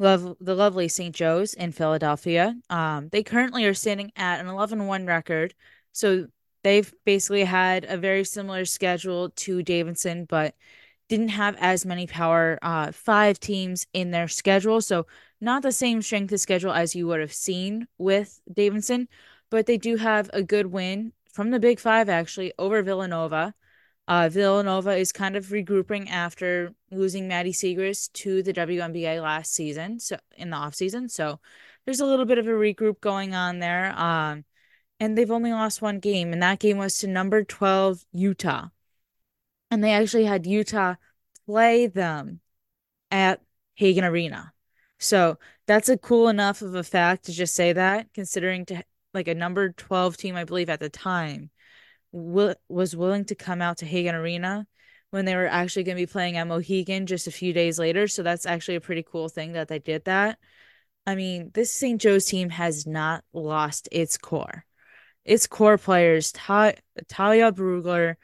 [0.00, 1.14] love the lovely St.
[1.14, 2.56] Joe's in Philadelphia.
[2.70, 5.54] Um, they currently are standing at an 11 1 record.
[5.92, 6.26] So
[6.64, 10.54] they've basically had a very similar schedule to Davidson, but
[11.08, 14.80] didn't have as many power uh, five teams in their schedule.
[14.80, 15.06] So
[15.40, 19.08] not the same strength of schedule as you would have seen with Davidson,
[19.50, 23.54] but they do have a good win from the Big Five actually over Villanova.
[24.10, 30.00] Uh, Villanova is kind of regrouping after losing Maddy Siegrist to the WNBA last season,
[30.00, 31.08] so in the off season.
[31.08, 31.38] So
[31.84, 33.98] there's a little bit of a regroup going on there.
[33.98, 34.44] Um,
[34.98, 38.68] and they've only lost one game, and that game was to number 12 Utah
[39.70, 40.96] and they actually had Utah
[41.46, 42.40] play them
[43.10, 43.40] at
[43.74, 44.52] Hagan Arena.
[44.98, 48.82] So that's a cool enough of a fact to just say that, considering to
[49.14, 51.50] like a number 12 team, I believe at the time,
[52.12, 54.66] will, was willing to come out to Hagan Arena
[55.10, 58.06] when they were actually going to be playing at Mohegan just a few days later.
[58.08, 60.38] So that's actually a pretty cool thing that they did that.
[61.06, 62.00] I mean, this St.
[62.00, 64.64] Joe's team has not lost its core.
[65.24, 66.72] Its core players, Ta-
[67.08, 68.16] Talya Brugler,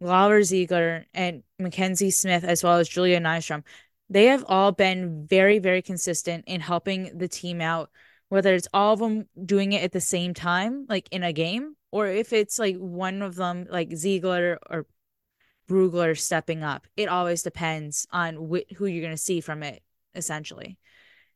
[0.00, 3.64] Laura Ziegler and Mackenzie Smith, as well as Julia Nystrom,
[4.10, 7.90] they have all been very, very consistent in helping the team out,
[8.28, 11.74] whether it's all of them doing it at the same time, like in a game,
[11.94, 14.84] or if it's like one of them, like Ziegler or
[15.68, 16.88] Brugler stepping up.
[16.96, 19.80] It always depends on wh- who you're going to see from it,
[20.12, 20.76] essentially.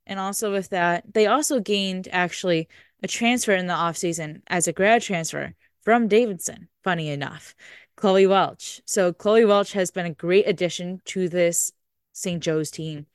[0.05, 2.67] And also with that, they also gained actually
[3.05, 7.55] a transfer in the offseason as a grad transfer from Davidson, funny enough.
[7.95, 8.81] Chloe Welch.
[8.85, 11.71] So Chloe Welch has been a great addition to this
[12.13, 12.43] St.
[12.43, 13.07] Joe's team.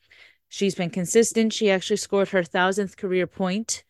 [0.47, 1.51] She's been consistent.
[1.51, 3.83] She actually scored her thousandth career point,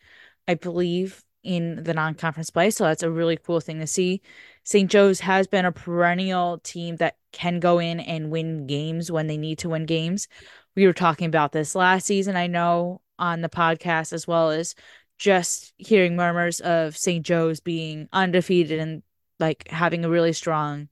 [0.47, 2.69] I believe, in the non-conference play.
[2.69, 4.21] So that's a really cool thing to see.
[4.63, 4.89] St.
[4.89, 9.37] Joe's has been a perennial team that can go in and win games when they
[9.37, 10.27] need to win games.
[10.75, 14.75] We were talking about this last season, I know, on the podcast, as well as
[15.17, 17.25] just hearing murmurs of St.
[17.25, 19.03] Joe's being undefeated and
[19.39, 20.89] like having a really strong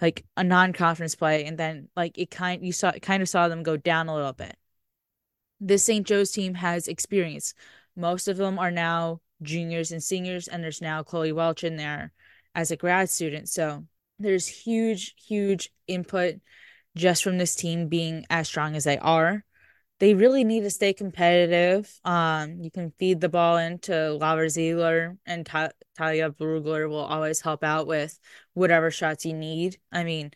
[0.00, 3.62] like a non-conference play and then like it kind you saw kind of saw them
[3.62, 4.56] go down a little bit
[5.60, 7.54] this st joe's team has experience
[7.96, 12.12] most of them are now juniors and seniors and there's now chloe welch in there
[12.54, 13.84] as a grad student so
[14.18, 16.36] there's huge huge input
[16.96, 19.44] just from this team being as strong as they are
[20.00, 22.00] they really need to stay competitive.
[22.04, 27.42] Um, you can feed the ball into Laura Ziegler and Ta- Talya Brugler will always
[27.42, 28.18] help out with
[28.54, 29.76] whatever shots you need.
[29.92, 30.30] I mean,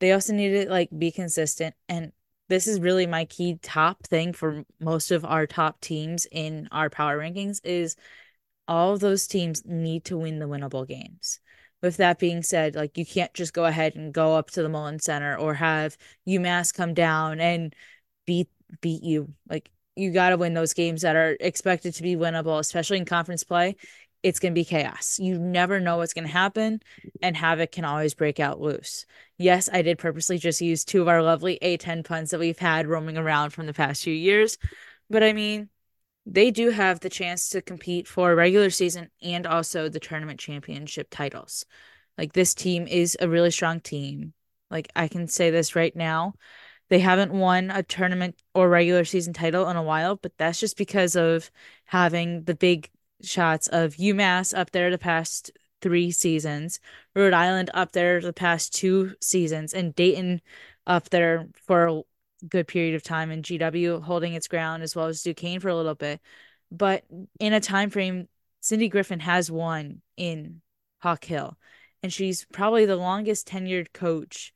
[0.00, 2.12] they also need to like be consistent and
[2.48, 6.90] this is really my key top thing for most of our top teams in our
[6.90, 7.96] power rankings is
[8.66, 11.40] all of those teams need to win the winnable games.
[11.82, 14.68] With that being said, like you can't just go ahead and go up to the
[14.68, 17.74] Mullins Center or have UMass come down and
[18.26, 18.48] beat
[18.80, 19.32] beat you.
[19.48, 23.04] Like you got to win those games that are expected to be winnable, especially in
[23.04, 23.76] conference play.
[24.22, 25.18] It's going to be chaos.
[25.18, 26.80] You never know what's going to happen,
[27.20, 29.04] and havoc can always break out loose.
[29.36, 32.86] Yes, I did purposely just use two of our lovely A10 puns that we've had
[32.86, 34.56] roaming around from the past few years.
[35.10, 35.68] But I mean,
[36.26, 41.08] they do have the chance to compete for regular season and also the tournament championship
[41.10, 41.64] titles.
[42.16, 44.32] Like, this team is a really strong team.
[44.70, 46.34] Like, I can say this right now
[46.90, 50.76] they haven't won a tournament or regular season title in a while, but that's just
[50.76, 51.50] because of
[51.86, 52.90] having the big
[53.22, 56.80] shots of UMass up there the past three seasons,
[57.14, 60.40] Rhode Island up there the past two seasons, and Dayton
[60.86, 62.04] up there for
[62.48, 65.76] good period of time in GW holding its ground as well as Duquesne for a
[65.76, 66.20] little bit.
[66.70, 67.04] But
[67.38, 68.28] in a time frame,
[68.60, 70.62] Cindy Griffin has won in
[71.00, 71.56] Hawk Hill,
[72.02, 74.52] and she's probably the longest tenured coach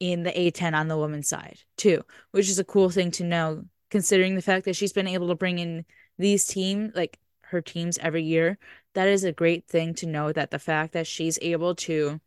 [0.00, 3.64] in the A10 on the women's side, too, which is a cool thing to know,
[3.90, 5.84] considering the fact that she's been able to bring in
[6.18, 8.58] these teams, like her teams every year.
[8.94, 12.20] That is a great thing to know that the fact that she's able to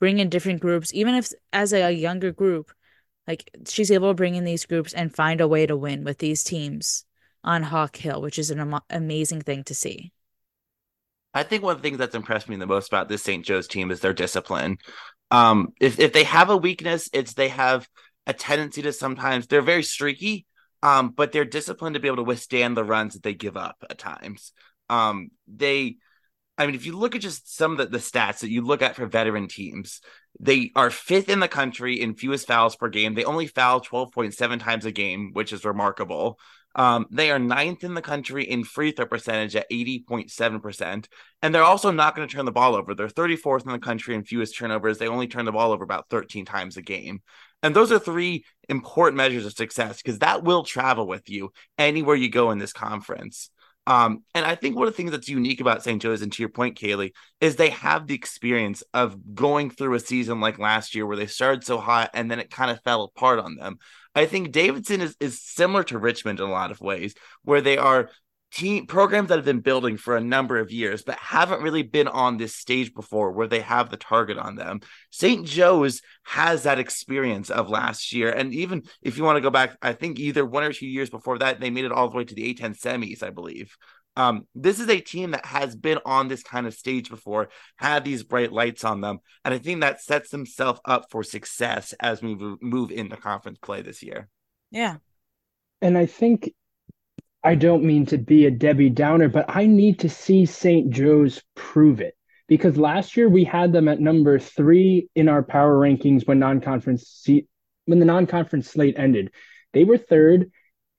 [0.00, 2.72] bring in different groups, even if as a younger group,
[3.26, 6.18] like she's able to bring in these groups and find a way to win with
[6.18, 7.04] these teams
[7.42, 10.12] on Hawk Hill, which is an am- amazing thing to see.
[11.32, 13.44] I think one of the things that's impressed me the most about this St.
[13.44, 14.78] Joe's team is their discipline.
[15.30, 17.88] Um, if if they have a weakness, it's they have
[18.26, 20.46] a tendency to sometimes they're very streaky,
[20.82, 23.76] um, but they're disciplined to be able to withstand the runs that they give up
[23.90, 24.52] at times.
[24.88, 25.96] Um, they,
[26.56, 28.82] I mean, if you look at just some of the, the stats that you look
[28.82, 30.00] at for veteran teams,
[30.40, 33.14] they are fifth in the country in fewest fouls per game.
[33.14, 36.38] They only foul 12.7 times a game, which is remarkable.
[36.76, 41.06] Um, they are ninth in the country in free throw percentage at 80.7%.
[41.40, 42.94] And they're also not going to turn the ball over.
[42.94, 44.98] They're 34th in the country in fewest turnovers.
[44.98, 47.22] They only turn the ball over about 13 times a game.
[47.62, 52.16] And those are three important measures of success because that will travel with you anywhere
[52.16, 53.50] you go in this conference.
[53.86, 56.00] Um, and I think one of the things that's unique about St.
[56.00, 60.00] Joe's, and to your point, Kaylee, is they have the experience of going through a
[60.00, 63.04] season like last year where they started so hot and then it kind of fell
[63.04, 63.78] apart on them.
[64.14, 67.76] I think Davidson is, is similar to Richmond in a lot of ways, where they
[67.76, 68.10] are
[68.54, 72.06] team programs that have been building for a number of years, but haven't really been
[72.06, 74.80] on this stage before where they have the target on them.
[75.10, 75.44] St.
[75.44, 78.30] Joe's has that experience of last year.
[78.30, 81.10] And even if you want to go back, I think either one or two years
[81.10, 83.76] before that, they made it all the way to the A10 semis, I believe.
[84.16, 88.04] Um, this is a team that has been on this kind of stage before, had
[88.04, 92.22] these bright lights on them, and I think that sets themselves up for success as
[92.22, 94.28] we move into conference play this year.
[94.70, 94.98] Yeah,
[95.82, 96.54] and I think
[97.44, 100.90] I don't mean to be a Debbie Downer, but I need to see St.
[100.90, 102.16] Joe's prove it
[102.48, 107.26] because last year we had them at number three in our power rankings when non-conference
[107.84, 109.30] when the non-conference slate ended.
[109.74, 110.50] They were third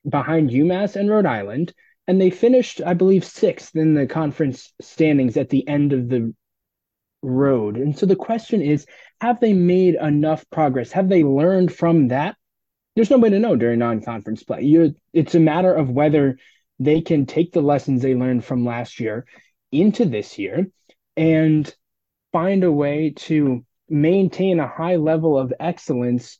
[0.07, 1.73] behind UMass and Rhode Island
[2.07, 6.33] and they finished, I believe, sixth in the conference standings at the end of the
[7.23, 7.77] road.
[7.77, 8.85] And so the question is,
[9.19, 10.91] have they made enough progress?
[10.91, 12.35] Have they learned from that?
[12.95, 14.63] There's no way to know during non-conference play.
[14.63, 16.37] you it's a matter of whether
[16.79, 19.25] they can take the lessons they learned from last year
[19.71, 20.67] into this year
[21.17, 21.73] and
[22.31, 26.39] find a way to maintain a high level of excellence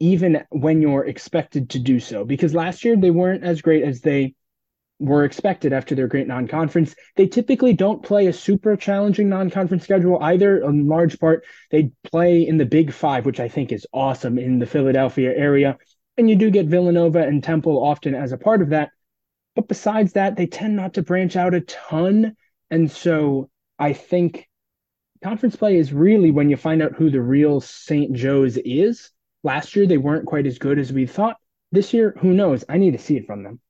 [0.00, 4.00] even when you're expected to do so because last year they weren't as great as
[4.00, 4.34] they
[5.04, 6.94] were expected after their great non-conference.
[7.16, 10.62] They typically don't play a super challenging non-conference schedule either.
[10.62, 14.58] In large part, they play in the Big Five, which I think is awesome in
[14.58, 15.78] the Philadelphia area.
[16.16, 18.90] And you do get Villanova and Temple often as a part of that.
[19.54, 22.36] But besides that, they tend not to branch out a ton.
[22.70, 24.48] And so I think
[25.22, 28.12] conference play is really when you find out who the real St.
[28.12, 29.10] Joe's is.
[29.42, 31.36] Last year, they weren't quite as good as we thought.
[31.72, 32.64] This year, who knows?
[32.68, 33.60] I need to see it from them.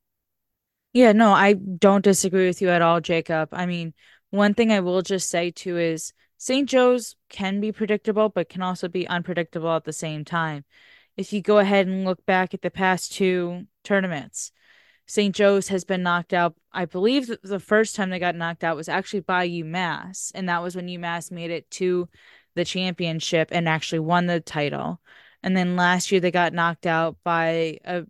[0.95, 3.49] Yeah, no, I don't disagree with you at all, Jacob.
[3.53, 3.95] I mean,
[4.31, 6.69] one thing I will just say too is St.
[6.69, 10.65] Joe's can be predictable, but can also be unpredictable at the same time.
[11.17, 14.53] If you go ahead and look back at the past two tournaments,
[15.07, 15.35] St.
[15.35, 16.55] Joe's has been knocked out.
[16.73, 20.63] I believe the first time they got knocked out was actually by UMass, and that
[20.63, 22.09] was when UMass made it to
[22.55, 25.01] the championship and actually won the title.
[25.43, 28.05] And then last year they got knocked out by a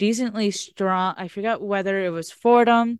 [0.00, 1.14] decently strong.
[1.18, 2.98] I forgot whether it was Fordham,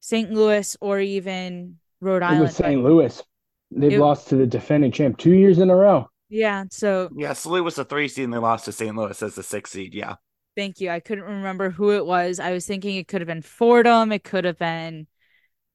[0.00, 0.30] St.
[0.32, 2.40] Louis, or even Rhode Island.
[2.40, 2.82] It was St.
[2.82, 3.22] Louis.
[3.70, 6.08] They've it, lost to the defending champ two years in a row.
[6.28, 6.64] Yeah.
[6.70, 8.94] So yeah, Louis was the three seed and they lost to St.
[8.94, 9.94] Louis as the six seed.
[9.94, 10.16] Yeah.
[10.56, 10.90] Thank you.
[10.90, 12.40] I couldn't remember who it was.
[12.40, 14.12] I was thinking it could have been Fordham.
[14.12, 15.06] It could have been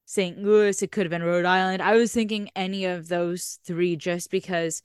[0.04, 0.38] St.
[0.38, 0.82] Louis.
[0.82, 1.82] It could have been Rhode Island.
[1.82, 4.82] I was thinking any of those three just because,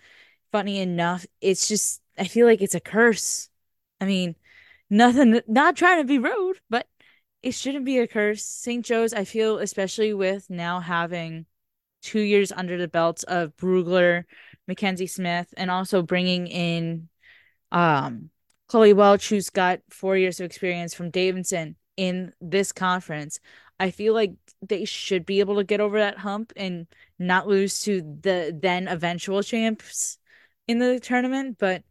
[0.51, 3.49] funny enough, it's just, I feel like it's a curse.
[3.99, 4.35] I mean,
[4.95, 6.87] nothing not trying to be rude but
[7.43, 8.43] it shouldn't be a curse.
[8.43, 11.45] St joe's i feel especially with now having
[12.01, 14.23] two years under the belts of brugler
[14.67, 17.09] mackenzie smith and also bringing in
[17.71, 18.29] um
[18.67, 23.39] chloe welch who's got four years of experience from davidson in this conference
[23.79, 24.31] i feel like
[24.61, 26.87] they should be able to get over that hump and
[27.19, 30.17] not lose to the then eventual champs
[30.67, 31.83] in the tournament but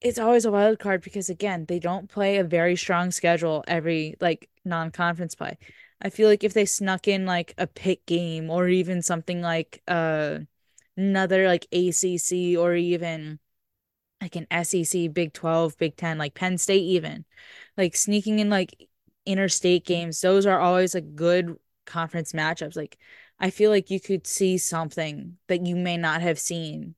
[0.00, 4.16] it's always a wild card because again, they don't play a very strong schedule every
[4.20, 5.58] like non-conference play.
[6.00, 9.82] I feel like if they snuck in like a Pitt game or even something like
[9.88, 10.40] uh
[10.96, 13.38] another like ACC or even
[14.20, 17.24] like an SEC, Big 12, Big 10, like Penn State even.
[17.76, 18.88] Like sneaking in like
[19.26, 21.56] interstate games, those are always like good
[21.86, 22.76] conference matchups.
[22.76, 22.98] Like
[23.40, 26.94] I feel like you could see something that you may not have seen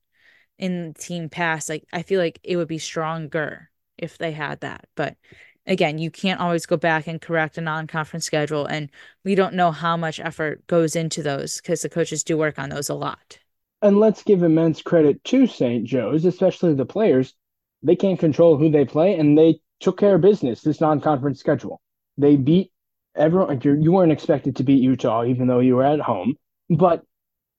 [0.59, 1.69] in team past.
[1.69, 4.85] Like I feel like it would be stronger if they had that.
[4.95, 5.17] But
[5.65, 8.89] again, you can't always go back and correct a non-conference schedule and
[9.23, 12.69] we don't know how much effort goes into those because the coaches do work on
[12.69, 13.39] those a lot.
[13.81, 15.85] And let's give immense credit to St.
[15.85, 17.33] Joe's, especially the players.
[17.81, 21.79] They can't control who they play and they took care of business this non-conference schedule.
[22.17, 22.71] They beat
[23.15, 26.35] everyone you weren't expected to beat Utah even though you were at home,
[26.69, 27.03] but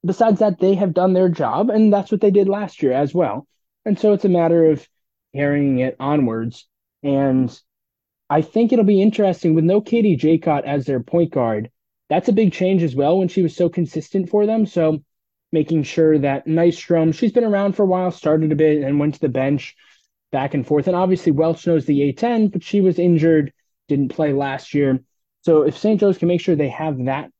[0.04, 3.14] besides that they have done their job and that's what they did last year as
[3.14, 3.46] well.
[3.84, 4.86] And so it's a matter of
[5.34, 6.66] carrying it onwards
[7.02, 7.58] and
[8.28, 11.68] I think it'll be interesting with no Katie Jekot as their point guard.
[12.08, 14.66] That's a big change as well when she was so consistent for them.
[14.66, 15.02] So
[15.50, 19.14] making sure that Nystrom, she's been around for a while, started a bit and went
[19.14, 19.74] to the bench
[20.30, 20.86] back and forth.
[20.86, 23.52] And obviously Welch knows the A10, but she was injured,
[23.88, 25.00] didn't play last year.
[25.42, 25.98] So if St.
[25.98, 27.30] Joe's can make sure they have that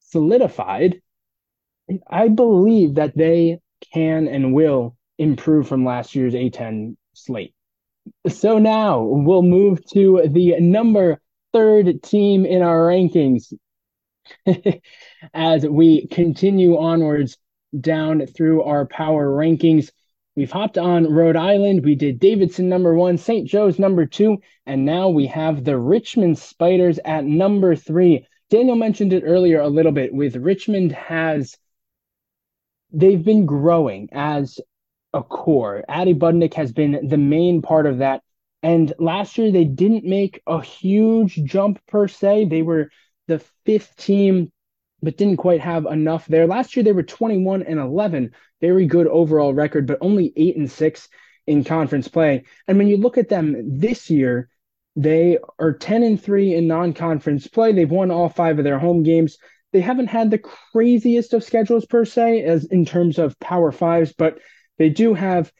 [0.00, 1.02] solidified,
[2.08, 3.60] I believe that they
[3.92, 7.54] can and will improve from last year's A10 slate.
[8.28, 11.20] So now we'll move to the number
[11.52, 13.52] third team in our rankings
[15.34, 17.36] as we continue onwards
[17.78, 19.90] down through our power rankings.
[20.34, 21.84] We've hopped on Rhode Island.
[21.84, 23.46] We did Davidson number one, St.
[23.46, 28.26] Joe's number two, and now we have the Richmond Spiders at number three.
[28.48, 31.56] Daniel mentioned it earlier a little bit with Richmond has
[32.92, 34.60] they've been growing as
[35.14, 35.84] a core.
[35.88, 38.22] Addie Budnik has been the main part of that.
[38.62, 42.46] And last year they didn't make a huge jump per se.
[42.46, 42.90] They were
[43.26, 44.52] the fifth team,
[45.02, 46.46] but didn't quite have enough there.
[46.46, 50.70] Last year they were 21 and 11, very good overall record, but only eight and
[50.70, 51.08] six
[51.46, 52.44] in conference play.
[52.68, 54.48] And when you look at them this year,
[54.94, 57.72] they are 10 and 3 in non-conference play.
[57.72, 59.38] They've won all five of their home games.
[59.72, 64.12] They haven't had the craziest of schedules per se as in terms of power fives,
[64.12, 64.38] but
[64.78, 65.52] they do have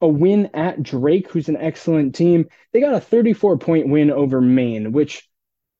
[0.00, 2.46] a win at Drake, who's an excellent team.
[2.72, 5.28] They got a 34 point win over Maine, which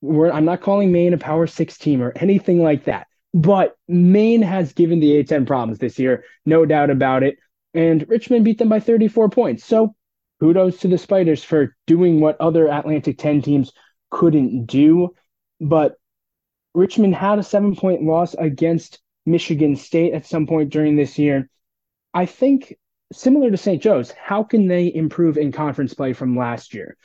[0.02, 3.06] I'm not calling Maine a power six team or anything like that.
[3.32, 7.36] But Maine has given the A10 problems this year, no doubt about it.
[7.74, 9.64] And Richmond beat them by 34 points.
[9.64, 9.94] So
[10.40, 13.72] kudos to the Spiders for doing what other Atlantic 10 teams
[14.10, 15.10] couldn't do.
[15.60, 15.94] But
[16.74, 21.48] Richmond had a seven point loss against Michigan State at some point during this year.
[22.14, 22.76] I think
[23.12, 23.82] similar to St.
[23.82, 26.96] Joe's, how can they improve in conference play from last year?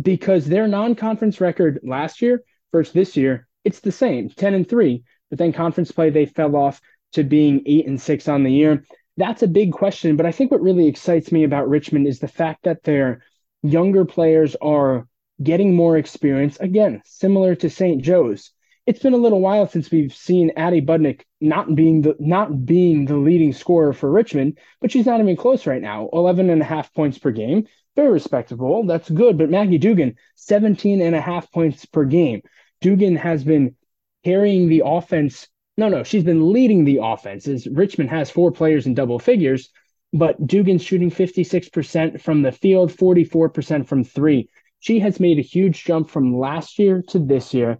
[0.00, 5.02] Because their non-conference record last year versus this year, it's the same, 10 and 3,
[5.30, 6.80] but then conference play they fell off
[7.12, 8.84] to being 8 and 6 on the year.
[9.16, 12.28] That's a big question, but I think what really excites me about Richmond is the
[12.28, 13.22] fact that their
[13.62, 15.08] younger players are
[15.42, 18.02] getting more experience again, similar to St.
[18.02, 18.52] Joe's
[18.86, 23.04] it's been a little while since we've seen Addie Budnik not being the not being
[23.04, 26.08] the leading scorer for Richmond, but she's not even close right now.
[26.12, 27.66] 11 and a half points per game.
[27.96, 28.84] Very respectable.
[28.86, 29.38] That's good.
[29.38, 32.42] But Maggie Doogan, 17 and a half points per game.
[32.80, 33.74] Doogan has been
[34.24, 35.48] carrying the offense.
[35.76, 39.70] No, no, she's been leading the offense as Richmond has four players in double figures,
[40.12, 44.48] but Doogan's shooting 56% from the field, 44% from three.
[44.78, 47.78] She has made a huge jump from last year to this year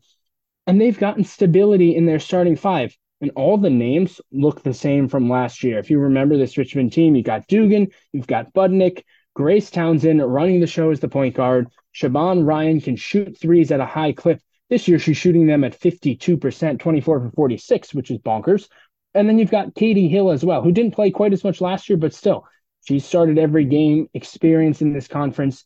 [0.66, 2.96] and they've gotten stability in their starting five.
[3.20, 5.78] And all the names look the same from last year.
[5.78, 10.60] If you remember this Richmond team, you got Doogan, you've got Budnik, Grace Townsend running
[10.60, 11.68] the show as the point guard.
[11.94, 14.40] Siobhan Ryan can shoot threes at a high clip.
[14.68, 18.68] This year, she's shooting them at 52%, 24 for 46, which is bonkers.
[19.14, 21.88] And then you've got Katie Hill as well, who didn't play quite as much last
[21.88, 22.44] year, but still,
[22.86, 25.64] she started every game, experience in this conference.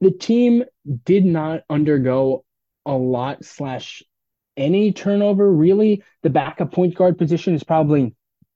[0.00, 0.64] The team
[1.04, 2.44] did not undergo
[2.84, 4.02] a lot slash
[4.60, 6.02] any turnover, really.
[6.22, 8.14] The backup point guard position is probably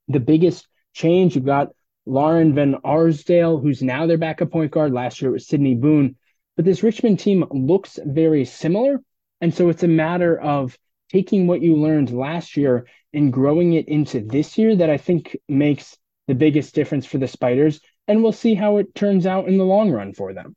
[0.09, 1.35] the biggest change.
[1.35, 1.71] You've got
[2.07, 4.93] Lauren Van Arsdale, who's now their backup point guard.
[4.93, 6.17] Last year it was Sydney Boone.
[6.57, 9.01] But this Richmond team looks very similar.
[9.41, 10.79] And so it's a matter of
[11.11, 15.37] taking what you learned last year and growing it into this year that I think
[15.49, 17.81] makes the biggest difference for the Spiders.
[18.07, 20.55] And we'll see how it turns out in the long run for them.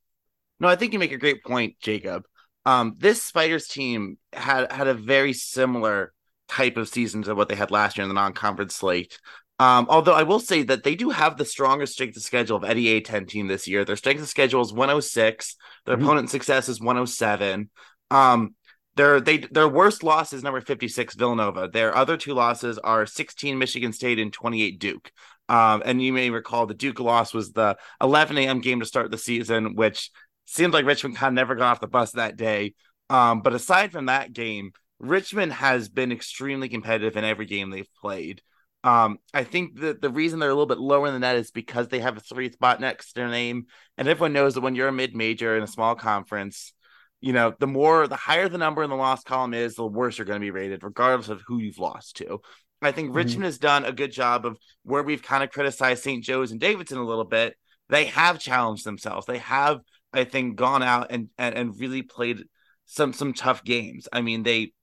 [0.59, 2.23] No, I think you make a great point, Jacob.
[2.67, 6.11] Um, this Spiders team had had a very similar
[6.49, 9.17] type of season to what they had last year in the non-conference slate.
[9.57, 12.65] Um, although I will say that they do have the strongest strength of schedule of
[12.65, 13.85] any A10 team this year.
[13.85, 15.55] Their strength of schedule is 106.
[15.85, 16.03] Their mm-hmm.
[16.03, 17.69] opponent success is 107.
[18.11, 18.53] Um,
[18.97, 21.69] their they their worst loss is number 56 Villanova.
[21.71, 25.11] Their other two losses are 16 Michigan State and 28 Duke.
[25.47, 28.59] Um, and you may recall the Duke loss was the 11 a.m.
[28.59, 30.11] game to start the season, which
[30.47, 32.73] seems like Richmond kind of never got off the bus that day.
[33.09, 37.93] Um, but aside from that game, Richmond has been extremely competitive in every game they've
[38.01, 38.41] played.
[38.83, 41.87] Um, I think that the reason they're a little bit lower than that is because
[41.87, 43.65] they have a three spot next to their name.
[43.97, 46.73] And everyone knows that when you're a mid major in a small conference,
[47.19, 50.17] you know, the more the higher the number in the loss column is, the worse
[50.17, 52.39] you're going to be rated, regardless of who you've lost to.
[52.81, 53.17] I think mm-hmm.
[53.17, 56.23] Richmond has done a good job of where we've kind of criticized St.
[56.23, 57.55] Joe's and Davidson a little bit.
[57.89, 59.25] They have challenged themselves.
[59.25, 59.79] They have,
[60.13, 62.43] I think, gone out and and, and really played
[62.85, 64.07] some some tough games.
[64.11, 64.73] I mean, they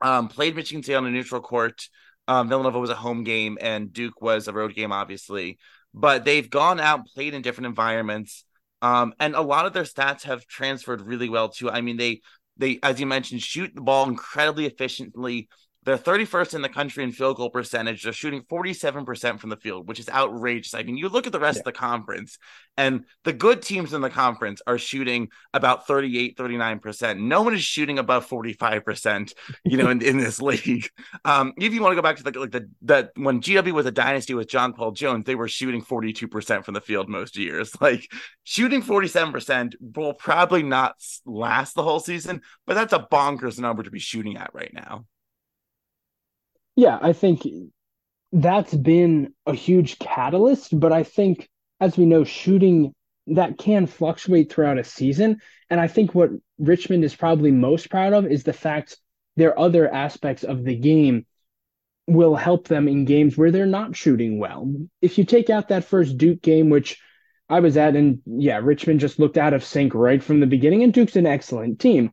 [0.00, 1.88] um, played Michigan State on a neutral court.
[2.28, 5.58] Um, Villanova was a home game, and Duke was a road game, obviously.
[5.92, 8.44] But they've gone out, played in different environments,
[8.82, 11.70] um, and a lot of their stats have transferred really well too.
[11.70, 12.20] I mean, they
[12.56, 15.48] they, as you mentioned, shoot the ball incredibly efficiently.
[15.90, 18.04] They're 31st in the country in field goal percentage.
[18.04, 20.72] They're shooting 47% from the field, which is outrageous.
[20.72, 21.60] I mean, you look at the rest yeah.
[21.62, 22.38] of the conference,
[22.76, 27.18] and the good teams in the conference are shooting about 38, 39%.
[27.18, 29.32] No one is shooting above 45%,
[29.64, 30.88] you know, in, in this league.
[31.24, 33.86] Um, if you want to go back to the like the that when GW was
[33.86, 37.72] a dynasty with Jonquel Jones, they were shooting 42% from the field most years.
[37.80, 38.12] Like
[38.44, 43.90] shooting 47% will probably not last the whole season, but that's a bonkers number to
[43.90, 45.06] be shooting at right now.
[46.80, 47.46] Yeah, I think
[48.32, 51.46] that's been a huge catalyst, but I think
[51.78, 52.94] as we know, shooting
[53.26, 55.42] that can fluctuate throughout a season.
[55.68, 58.96] And I think what Richmond is probably most proud of is the fact
[59.36, 61.26] their other aspects of the game
[62.06, 64.74] will help them in games where they're not shooting well.
[65.02, 66.98] If you take out that first Duke game, which
[67.50, 70.82] I was at, and yeah, Richmond just looked out of sync right from the beginning,
[70.82, 72.10] and Duke's an excellent team,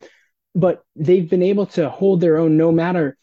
[0.54, 3.18] but they've been able to hold their own no matter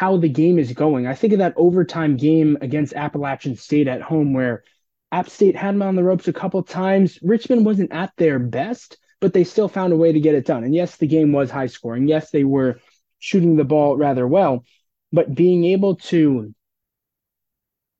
[0.00, 1.06] how the game is going.
[1.06, 4.64] I think of that overtime game against Appalachian State at home where
[5.12, 7.18] App State had them on the ropes a couple times.
[7.20, 10.64] Richmond wasn't at their best, but they still found a way to get it done.
[10.64, 12.08] And yes, the game was high scoring.
[12.08, 12.80] Yes, they were
[13.18, 14.64] shooting the ball rather well,
[15.12, 16.54] but being able to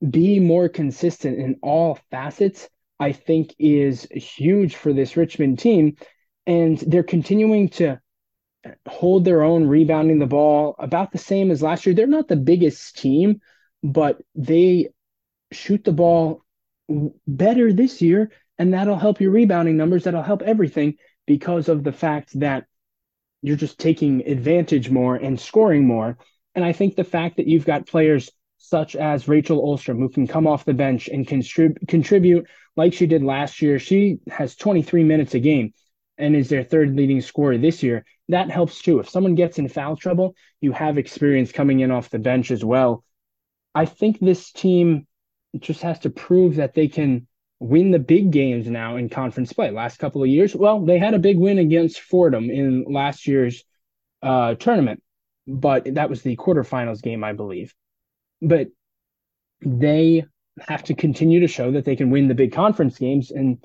[0.09, 2.67] be more consistent in all facets,
[2.99, 5.99] I think is huge for this Richmond team.
[6.47, 8.01] And they're continuing to
[8.87, 11.95] hold their own rebounding the ball about the same as last year.
[11.95, 13.41] They're not the biggest team,
[13.83, 14.91] but they
[15.53, 16.45] shoot the ball
[17.27, 20.05] better this year, and that'll help your rebounding numbers.
[20.05, 20.97] That'll help everything
[21.27, 22.67] because of the fact that
[23.43, 26.19] you're just taking advantage more and scoring more.
[26.55, 30.27] And I think the fact that you've got players such as Rachel Ullstrom who can
[30.27, 32.47] come off the bench and contrib- contribute
[32.77, 33.79] like she did last year.
[33.79, 35.73] She has 23 minutes a game
[36.19, 38.99] and is their third leading scorer this year that helps too.
[38.99, 42.65] If someone gets in foul trouble, you have experience coming in off the bench as
[42.65, 43.05] well.
[43.75, 45.07] I think this team
[45.59, 47.27] just has to prove that they can
[47.59, 49.71] win the big games now in conference play.
[49.71, 53.65] Last couple of years, well, they had a big win against Fordham in last year's
[54.23, 55.03] uh, tournament,
[55.47, 57.75] but that was the quarterfinals game, I believe.
[58.41, 58.69] But
[59.61, 60.25] they
[60.69, 63.65] have to continue to show that they can win the big conference games and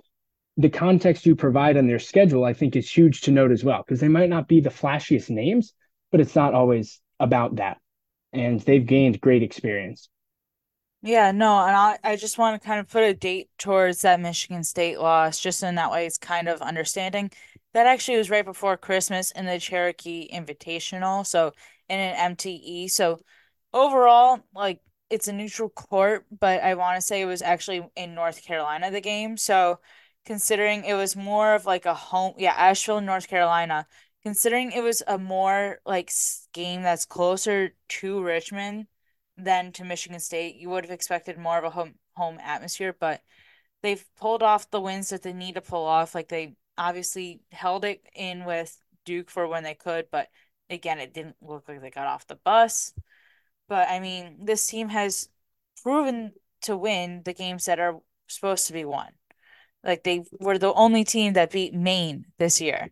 [0.58, 3.84] the context you provide on their schedule, I think, is huge to note as well,
[3.86, 5.74] because they might not be the flashiest names,
[6.12, 7.78] but it's not always about that.
[8.32, 10.10] And they've gained great experience.
[11.02, 14.20] Yeah, no, and I, I just want to kind of put a date towards that
[14.20, 17.32] Michigan State loss, just in that way it's kind of understanding.
[17.74, 21.52] That actually was right before Christmas in the Cherokee Invitational, so
[21.90, 22.90] in an MTE.
[22.90, 23.20] So
[23.72, 24.82] overall, like
[25.12, 28.90] it's a neutral court, but I want to say it was actually in North Carolina
[28.90, 29.38] the game.
[29.38, 29.80] So
[30.26, 33.88] considering it was more of like a home yeah asheville north carolina.
[34.24, 36.12] Considering it was a more like
[36.54, 38.88] game that's closer to richmond
[39.38, 43.22] than to michigan state you would have expected more of a home home atmosphere but
[43.84, 46.16] they've pulled off the wins that they need to pull off.
[46.16, 50.30] Like they obviously held it in with duke for when they could but
[50.70, 52.94] again it didn't look like they got off the bus.
[53.68, 55.30] But i mean this team has
[55.84, 59.12] proven to win the games that are supposed to be won
[59.86, 62.92] like they were the only team that beat Maine this year.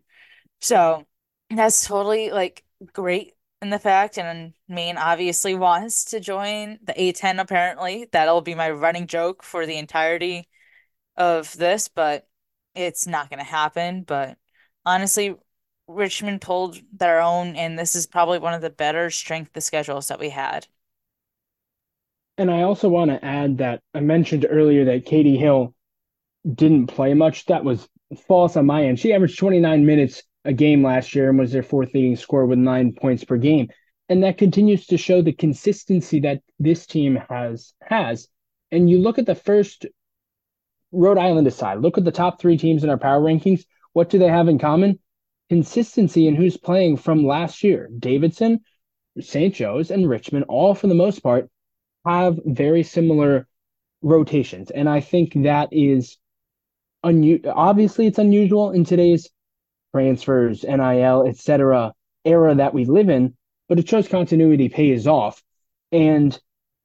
[0.60, 1.06] So
[1.50, 4.18] that's totally like great in the fact.
[4.18, 8.08] And Maine obviously wants to join the A10 apparently.
[8.12, 10.48] That'll be my running joke for the entirety
[11.16, 12.26] of this, but
[12.74, 14.02] it's not gonna happen.
[14.02, 14.38] But
[14.86, 15.34] honestly,
[15.86, 20.08] Richmond pulled their own, and this is probably one of the better strength of schedules
[20.08, 20.66] that we had.
[22.38, 25.73] And I also want to add that I mentioned earlier that Katie Hill
[26.52, 27.46] didn't play much.
[27.46, 27.88] That was
[28.26, 29.00] false on my end.
[29.00, 32.58] She averaged 29 minutes a game last year and was their fourth leading scorer with
[32.58, 33.68] nine points per game.
[34.08, 38.28] And that continues to show the consistency that this team has has.
[38.70, 39.86] And you look at the first
[40.92, 43.64] Rhode Island aside, look at the top three teams in our power rankings.
[43.94, 44.98] What do they have in common?
[45.48, 47.88] Consistency in who's playing from last year.
[47.98, 48.60] Davidson,
[49.20, 49.54] St.
[49.54, 51.48] Joe's, and Richmond, all for the most part,
[52.04, 53.46] have very similar
[54.02, 54.70] rotations.
[54.70, 56.18] And I think that is
[57.04, 59.28] obviously it's unusual in today's
[59.94, 61.92] transfers, NIL, etc.
[62.24, 63.36] era that we live in,
[63.68, 65.42] but it shows continuity pays off.
[65.92, 66.38] And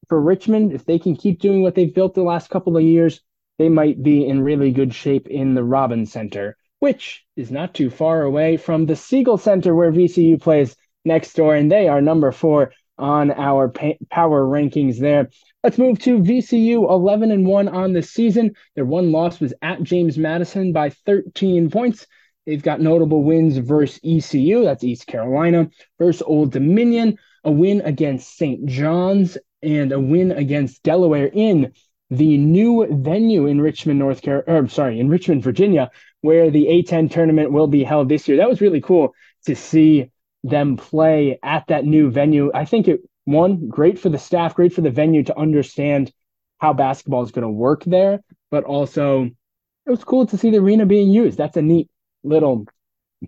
[0.08, 3.22] for Richmond, if they can keep doing what they've built the last couple of years,
[3.58, 7.90] they might be in really good shape in the Robins Center, which is not too
[7.90, 12.32] far away from the Siegel Center where VCU plays next door, and they are number
[12.32, 13.70] four on our
[14.10, 15.30] power rankings there.
[15.64, 18.56] Let's move to VCU 11 and 1 on the season.
[18.76, 22.06] Their one loss was at James Madison by 13 points.
[22.46, 25.70] They've got notable wins versus ECU, that's East Carolina,
[26.00, 28.66] versus Old Dominion, a win against St.
[28.66, 31.74] John's, and a win against Delaware in
[32.10, 35.92] the new venue in Richmond, North Carolina, er, sorry, in Richmond, Virginia,
[36.22, 38.38] where the A10 tournament will be held this year.
[38.38, 39.14] That was really cool
[39.46, 40.10] to see
[40.44, 42.52] them play at that new venue.
[42.54, 46.12] I think it one great for the staff, great for the venue to understand
[46.60, 48.22] how basketball is going to work there,
[48.52, 51.38] but also it was cool to see the arena being used.
[51.38, 51.90] That's a neat
[52.24, 52.66] little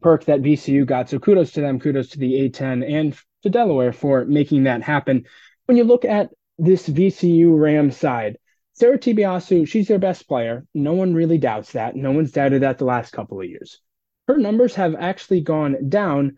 [0.01, 1.09] perk that VCU got.
[1.09, 5.25] So kudos to them, kudos to the A10 and to Delaware for making that happen.
[5.65, 8.37] When you look at this VCU Ram side,
[8.73, 10.65] Sarah Te-Biasu, she's their best player.
[10.73, 11.95] No one really doubts that.
[11.95, 13.79] No one's doubted that the last couple of years.
[14.27, 16.37] Her numbers have actually gone down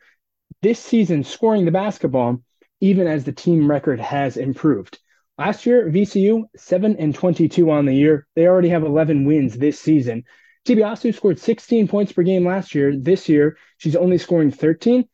[0.61, 2.41] this season scoring the basketball,
[2.79, 4.99] even as the team record has improved.
[5.37, 8.27] Last year, VCU, 7 and 22 on the year.
[8.35, 10.23] They already have 11 wins this season.
[10.65, 12.95] Te-Biasu scored 16 points per game last year.
[12.95, 15.05] This year, she's only scoring 13,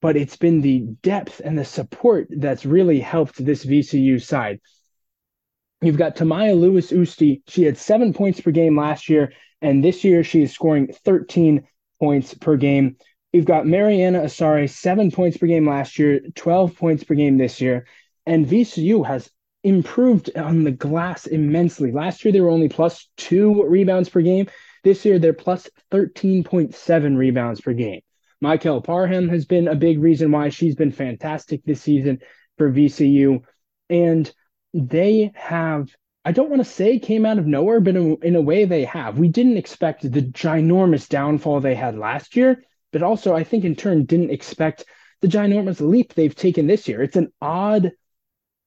[0.00, 4.60] but it's been the depth and the support that's really helped this VCU side.
[5.82, 7.42] You've got Tamaya Lewis Usti.
[7.48, 11.66] She had seven points per game last year, and this year she is scoring 13
[12.00, 12.96] points per game.
[13.36, 17.60] You've got Mariana Asare, seven points per game last year, 12 points per game this
[17.60, 17.86] year.
[18.24, 19.28] And VCU has
[19.62, 21.92] improved on the glass immensely.
[21.92, 24.46] Last year, they were only plus two rebounds per game.
[24.84, 28.00] This year, they're plus 13.7 rebounds per game.
[28.42, 32.20] Mykel Parham has been a big reason why she's been fantastic this season
[32.56, 33.42] for VCU.
[33.90, 34.32] And
[34.72, 38.40] they have, I don't want to say came out of nowhere, but in, in a
[38.40, 39.18] way they have.
[39.18, 42.62] We didn't expect the ginormous downfall they had last year
[42.96, 44.86] but also I think in turn didn't expect
[45.20, 47.02] the ginormous leap they've taken this year.
[47.02, 47.92] It's an odd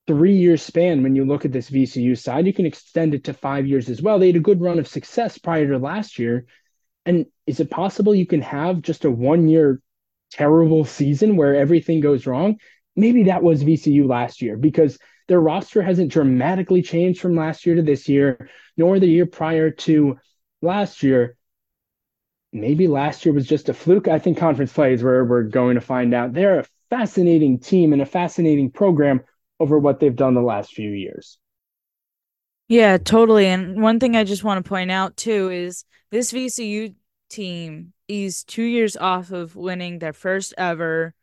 [0.05, 2.45] three year span when you look at this VCU side.
[2.45, 4.19] You can extend it to five years as well.
[4.19, 6.45] They had a good run of success prior to last year.
[7.07, 9.81] And is it possible you can have just a one year
[10.29, 12.57] terrible season where everything goes wrong?
[12.95, 17.77] Maybe that was VCU last year because their roster hasn't dramatically changed from last year
[17.77, 20.19] to this year, nor the year prior to
[20.61, 21.35] last year
[22.51, 24.07] maybe last year was just a fluke.
[24.07, 26.33] I think conference play is where we're going to find out.
[26.33, 29.21] They're a fascinating team and a fascinating program
[29.59, 31.37] over what they've done the last few years.
[32.67, 33.47] Yeah, totally.
[33.47, 36.93] And one thing I just want to point out too is this VCU
[37.29, 41.13] team is two years off of winning their first ever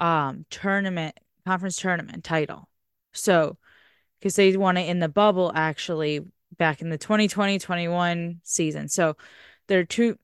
[0.00, 2.68] um tournament conference tournament title.
[3.12, 3.58] So
[4.18, 6.20] because they won it in the bubble actually
[6.56, 8.88] back in the 2020-21 season.
[8.88, 9.16] So
[9.66, 10.18] they're two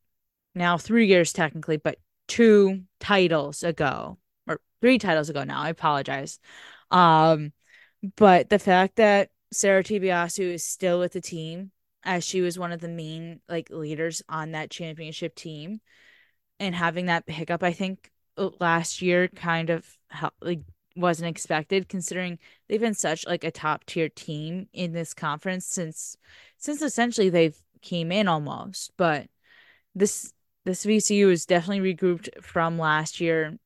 [0.54, 1.98] now three years technically, but
[2.28, 5.60] two titles ago or three titles ago now.
[5.60, 6.38] I apologize.
[6.90, 7.52] Um,
[8.16, 11.72] but the fact that Sarah Te-Biasu is still with the team
[12.02, 15.80] as she was one of the main like leaders on that championship team
[16.58, 19.86] and having that hiccup, I think uh, last year kind of
[20.40, 20.60] like
[20.96, 22.38] wasn't expected considering
[22.68, 26.16] they've been such like a top tier team in this conference since
[26.58, 29.28] since essentially they've came in almost but
[29.94, 30.32] this
[30.64, 33.56] this VCU is definitely regrouped from last year.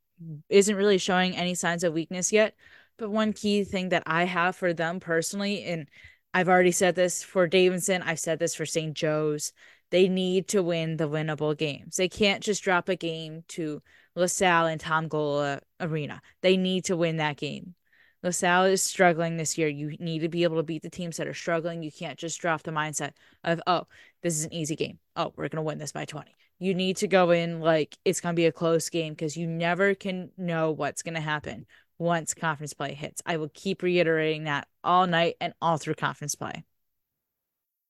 [0.49, 2.55] Isn't really showing any signs of weakness yet.
[2.97, 5.89] But one key thing that I have for them personally, and
[6.33, 8.95] I've already said this for Davidson, I've said this for St.
[8.95, 9.53] Joe's,
[9.91, 11.97] they need to win the winnable games.
[11.97, 13.83] They can't just drop a game to
[14.15, 16.23] LaSalle and Tom Gola Arena.
[16.41, 17.75] They need to win that game.
[18.23, 19.69] LaSalle is struggling this year.
[19.69, 21.83] You need to be able to beat the teams that are struggling.
[21.83, 23.87] You can't just drop the mindset of, oh,
[24.23, 24.99] this is an easy game.
[25.17, 28.21] Oh, we're going to win this by 20 you need to go in like it's
[28.21, 31.67] going to be a close game because you never can know what's going to happen
[31.99, 33.23] once conference play hits.
[33.27, 36.65] I will keep reiterating that all night and all through conference play.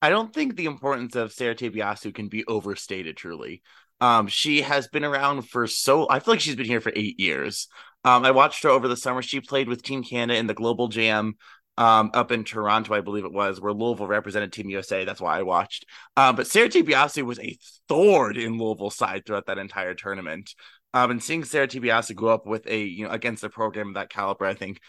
[0.01, 3.63] I don't think the importance of Sarah Te-Biasu can be overstated truly.
[4.01, 7.19] Um, she has been around for so I feel like she's been here for eight
[7.19, 7.67] years.
[8.03, 9.21] Um, I watched her over the summer.
[9.21, 11.35] She played with Team Canada in the Global Jam
[11.77, 15.05] um, up in Toronto, I believe it was, where Louisville represented Team USA.
[15.05, 15.85] That's why I watched.
[16.15, 17.57] Um, but Sarah Te-Biasu was a
[17.87, 20.53] thorn in Louisville's side throughout that entire tournament.
[20.93, 23.93] Um, and seeing Sarah Te-Biasu go up with a you know against a program of
[23.95, 24.79] that caliber, I think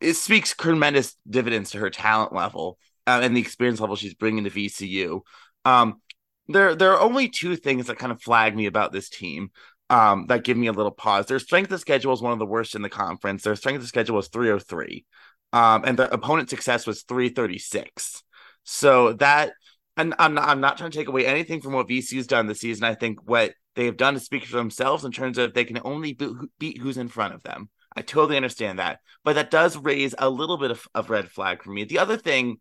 [0.00, 4.44] it speaks tremendous dividends to her talent level uh, and the experience level she's bringing
[4.44, 5.20] to VCU.
[5.64, 6.00] Um,
[6.48, 9.50] there, there are only two things that kind of flag me about this team
[9.90, 11.26] um, that give me a little pause.
[11.26, 13.42] Their strength of schedule is one of the worst in the conference.
[13.42, 15.04] Their strength of schedule was 303,
[15.52, 18.22] um, and the opponent success was 336.
[18.64, 19.52] So that,
[19.96, 22.60] and I'm not, I'm not trying to take away anything from what VCU's done this
[22.60, 22.84] season.
[22.84, 25.80] I think what they have done to speak for themselves in terms of they can
[25.84, 27.68] only beat, beat who's in front of them.
[27.96, 31.62] I totally understand that, but that does raise a little bit of, of red flag
[31.62, 31.84] for me.
[31.84, 32.58] The other thing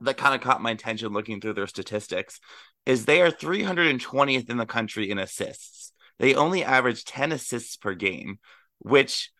[0.00, 2.40] that kind of caught my attention looking through their statistics
[2.86, 5.90] is they are 320th in the country in assists
[6.20, 8.38] they only average 10 assists per game,
[8.78, 9.32] which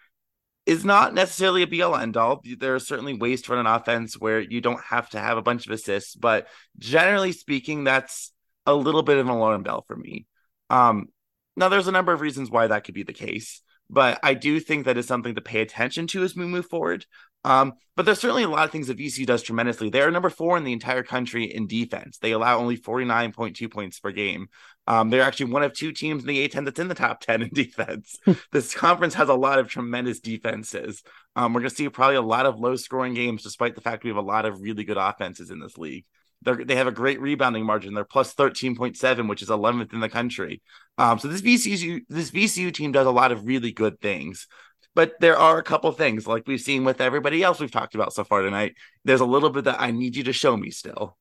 [0.70, 2.40] is not necessarily a be all end all.
[2.44, 5.42] There are certainly ways to run an offense where you don't have to have a
[5.42, 6.46] bunch of assists, but
[6.78, 8.30] generally speaking, that's
[8.66, 10.26] a little bit of an alarm bell for me.
[10.70, 11.08] Um,
[11.56, 14.60] now, there's a number of reasons why that could be the case, but I do
[14.60, 17.04] think that is something to pay attention to as we move forward.
[17.44, 19.90] Um, but there's certainly a lot of things that VC does tremendously.
[19.90, 22.18] They are number four in the entire country in defense.
[22.18, 24.48] They allow only 49.2 points per game.
[24.86, 27.42] Um, they're actually one of two teams in the A10 that's in the top 10
[27.42, 28.16] in defense.
[28.52, 31.02] this conference has a lot of tremendous defenses.
[31.34, 34.04] Um, we're going to see probably a lot of low scoring games, despite the fact
[34.04, 36.04] we have a lot of really good offenses in this league.
[36.42, 37.94] They're, they have a great rebounding margin.
[37.94, 40.62] They're plus 13.7, which is 11th in the country.
[40.98, 44.46] Um, so this VCU this VCU team does a lot of really good things.
[44.94, 48.12] But there are a couple things, like we've seen with everybody else we've talked about
[48.12, 48.74] so far tonight.
[49.04, 51.16] There's a little bit that I need you to show me still.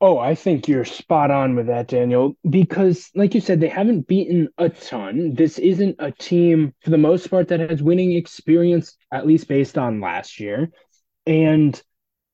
[0.00, 4.08] Oh, I think you're spot on with that, Daniel, because like you said, they haven't
[4.08, 5.34] beaten a ton.
[5.34, 9.78] This isn't a team, for the most part, that has winning experience, at least based
[9.78, 10.70] on last year.
[11.26, 11.80] And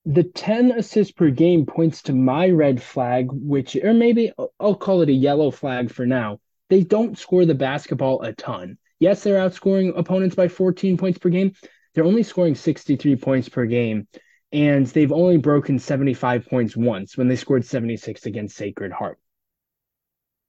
[0.07, 5.03] the 10 assists per game points to my red flag, which, or maybe I'll call
[5.03, 6.41] it a yellow flag for now.
[6.69, 8.79] They don't score the basketball a ton.
[8.99, 11.53] Yes, they're outscoring opponents by 14 points per game.
[11.95, 14.09] They're only scoring 63 points per game,
[14.53, 19.19] and they've only broken 75 points once when they scored 76 against Sacred Heart.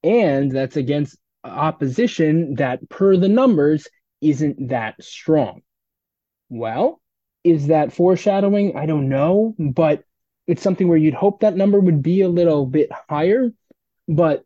[0.02, 3.88] And that's against opposition that, per the numbers,
[4.20, 5.62] isn't that strong.
[6.48, 7.00] Well,
[7.46, 8.76] is that foreshadowing?
[8.76, 10.02] I don't know, but
[10.48, 13.52] it's something where you'd hope that number would be a little bit higher.
[14.08, 14.44] But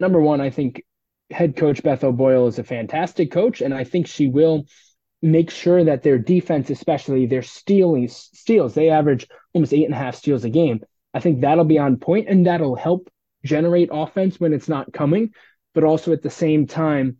[0.00, 0.84] number one, I think
[1.30, 4.66] head coach Beth O'Boyle is a fantastic coach, and I think she will
[5.22, 9.98] make sure that their defense, especially their stealing steals, they average almost eight and a
[9.98, 10.80] half steals a game.
[11.14, 13.10] I think that'll be on point and that'll help
[13.44, 15.32] generate offense when it's not coming,
[15.74, 17.18] but also at the same time,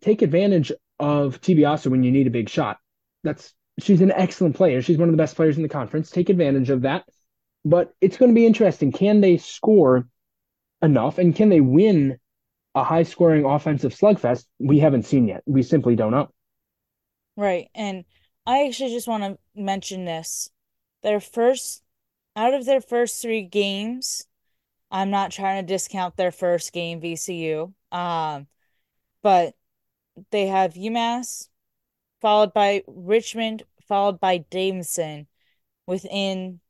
[0.00, 2.78] take advantage of Te-Biasu when you need a big shot.
[3.22, 4.82] That's she's an excellent player.
[4.82, 6.10] She's one of the best players in the conference.
[6.10, 7.04] Take advantage of that.
[7.64, 8.92] But it's going to be interesting.
[8.92, 10.06] Can they score
[10.82, 12.18] enough and can they win
[12.74, 15.42] a high scoring offensive slugfest we haven't seen yet.
[15.46, 16.28] We simply don't know.
[17.36, 17.68] Right.
[17.74, 18.04] And
[18.46, 20.50] I actually just want to mention this.
[21.02, 21.82] Their first,
[22.36, 24.26] out of their first three games,
[24.90, 27.72] I'm not trying to discount their first game, VCU.
[27.92, 28.46] Um,
[29.22, 29.54] but
[30.30, 31.48] they have UMass,
[32.24, 35.26] followed by Richmond, followed by Davidson
[35.86, 36.60] within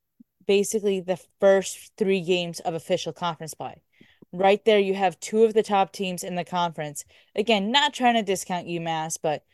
[0.47, 3.81] basically the first three games of official conference play
[4.35, 7.05] right there you have two of the top teams in the conference.
[7.37, 9.45] Again, not trying to discount UMass, but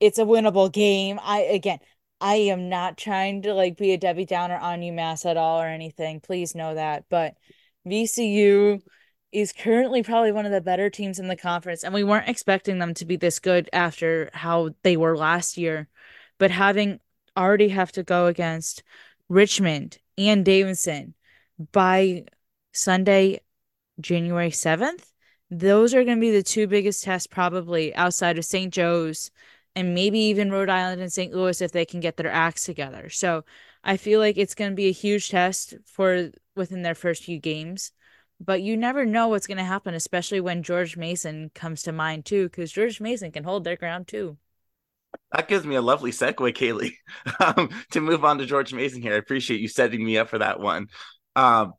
[0.00, 1.20] it's a winnable game.
[1.22, 1.78] I again,
[2.20, 5.66] I am not trying to like be a Debbie Downer on UMass at all or
[5.66, 6.20] anything.
[6.20, 7.04] Please know that.
[7.10, 7.34] But
[7.86, 8.80] VCU
[9.32, 12.78] is currently probably one of the better teams in the conference, and we weren't expecting
[12.78, 15.88] them to be this good after how they were last year.
[16.38, 17.00] But having
[17.36, 18.82] already have to go against
[19.28, 21.14] Richmond and Davidson
[21.72, 22.24] by
[22.72, 23.40] Sunday
[24.00, 25.06] January 7th.
[25.50, 28.72] Those are going to be the two biggest tests, probably outside of St.
[28.72, 29.30] Joe's
[29.74, 31.32] and maybe even Rhode Island and St.
[31.32, 33.08] Louis if they can get their acts together.
[33.08, 33.44] So
[33.84, 37.38] I feel like it's going to be a huge test for within their first few
[37.38, 37.92] games.
[38.44, 42.24] But you never know what's going to happen, especially when George Mason comes to mind,
[42.24, 44.36] too, because George Mason can hold their ground, too.
[45.32, 46.94] That gives me a lovely segue, Kaylee,
[47.40, 49.14] um, to move on to George Mason here.
[49.14, 50.88] I appreciate you setting me up for that one.
[51.36, 51.74] Um,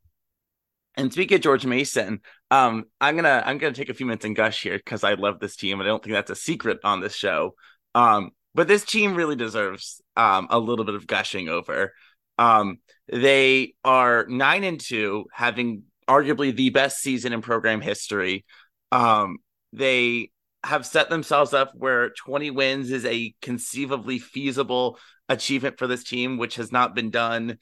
[0.96, 4.36] and speaking of George Mason, um, I'm gonna I'm gonna take a few minutes and
[4.36, 5.82] gush here because I love this team.
[5.82, 7.56] I don't think that's a secret on this show.
[7.96, 11.94] Um, but this team really deserves um, a little bit of gushing over.
[12.38, 12.78] Um,
[13.12, 18.46] they are nine and two, having arguably the best season in program history.
[18.92, 19.38] Um,
[19.72, 20.32] they
[20.64, 24.98] have set themselves up where 20 wins is a conceivably feasible
[25.28, 27.58] achievement for this team, which has not been done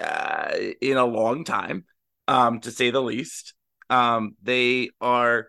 [0.00, 1.84] uh, in a long time,
[2.28, 3.54] um, to say the least.
[3.90, 5.48] Um, they are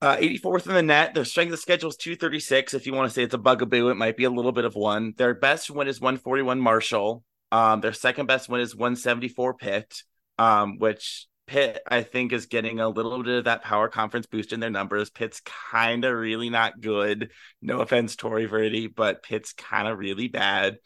[0.00, 1.14] uh, 84th in the net.
[1.14, 2.74] Their strength of schedule is 236.
[2.74, 4.74] If you want to say it's a bugaboo, it might be a little bit of
[4.74, 5.14] one.
[5.16, 7.24] Their best win is 141 Marshall.
[7.50, 10.02] Um, their second best win is 174 Pitt,
[10.38, 14.52] um, which Pitt, I think, is getting a little bit of that power conference boost
[14.52, 15.10] in their numbers.
[15.10, 17.30] Pitt's kind of really not good.
[17.60, 20.78] No offense, Tory Verdi, but Pitt's kind of really bad.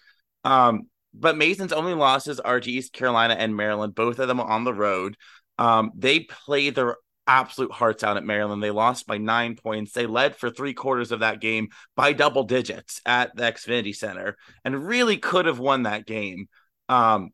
[0.44, 4.64] Um, but Mason's only losses are to East Carolina and Maryland, both of them on
[4.64, 5.16] the road.
[5.58, 6.96] Um, they play their
[7.26, 8.62] absolute hearts out at Maryland.
[8.62, 9.92] They lost by nine points.
[9.92, 14.36] They led for three quarters of that game by double digits at the Xfinity Center
[14.64, 16.48] and really could have won that game.
[16.88, 17.30] Um,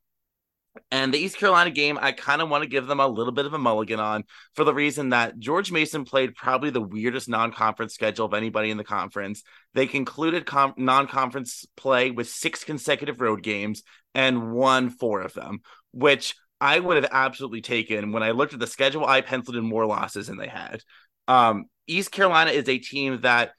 [0.90, 3.46] and the East Carolina game, I kind of want to give them a little bit
[3.46, 7.52] of a mulligan on for the reason that George Mason played probably the weirdest non
[7.52, 9.42] conference schedule of anybody in the conference.
[9.74, 13.82] They concluded com- non conference play with six consecutive road games
[14.14, 15.60] and won four of them,
[15.92, 18.12] which I would have absolutely taken.
[18.12, 20.82] When I looked at the schedule, I penciled in more losses than they had.
[21.28, 23.52] Um, East Carolina is a team that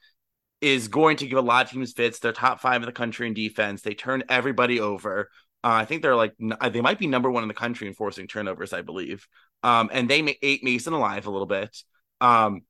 [0.60, 2.18] is going to give a lot of teams fits.
[2.18, 3.82] They're top five in the country in defense.
[3.82, 5.30] They turn everybody over.
[5.66, 7.92] Uh, I think they're like uh, they might be number one in the country in
[7.92, 9.26] forcing turnovers, I believe.
[9.64, 11.76] Um, and they ate Mason alive a little bit.
[12.20, 12.60] Um,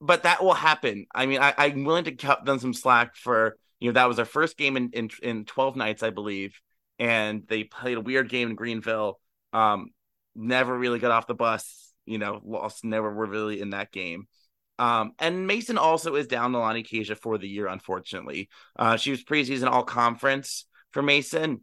[0.00, 1.04] but that will happen.
[1.14, 4.16] I mean, I, am willing to cut them some slack for you know that was
[4.16, 6.58] their first game in, in in 12 nights, I believe,
[6.98, 9.20] and they played a weird game in Greenville.
[9.52, 9.90] Um,
[10.34, 11.92] never really got off the bus.
[12.06, 12.82] You know, lost.
[12.82, 14.26] Never were really in that game.
[14.78, 18.48] Um, and Mason also is down Lonnie Kasia for the year, unfortunately.
[18.74, 21.60] Uh, she was preseason all conference for Mason.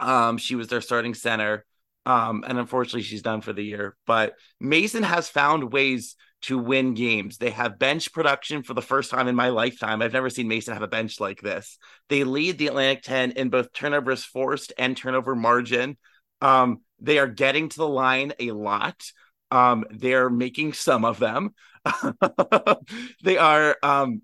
[0.00, 1.64] Um, she was their starting center.
[2.06, 3.96] Um, and unfortunately, she's done for the year.
[4.06, 7.36] But Mason has found ways to win games.
[7.36, 10.00] They have bench production for the first time in my lifetime.
[10.00, 11.78] I've never seen Mason have a bench like this.
[12.08, 15.98] They lead the Atlantic 10 in both turnovers forced and turnover margin.
[16.40, 19.02] Um, they are getting to the line a lot.
[19.50, 21.54] Um, they're making some of them.
[23.22, 24.22] they are um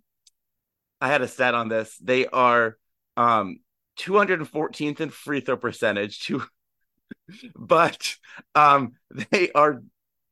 [1.01, 1.97] I had a stat on this.
[1.99, 2.77] They are
[3.17, 3.61] um
[3.97, 6.43] 214th in free throw percentage to
[7.57, 8.17] but
[8.55, 8.93] um
[9.33, 9.83] they are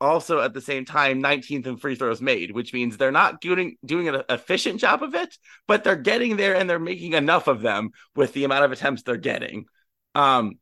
[0.00, 3.76] also at the same time 19th in free throws made which means they're not doing
[3.84, 5.36] doing an efficient job of it
[5.66, 9.02] but they're getting there and they're making enough of them with the amount of attempts
[9.02, 9.64] they're getting.
[10.14, 10.58] Um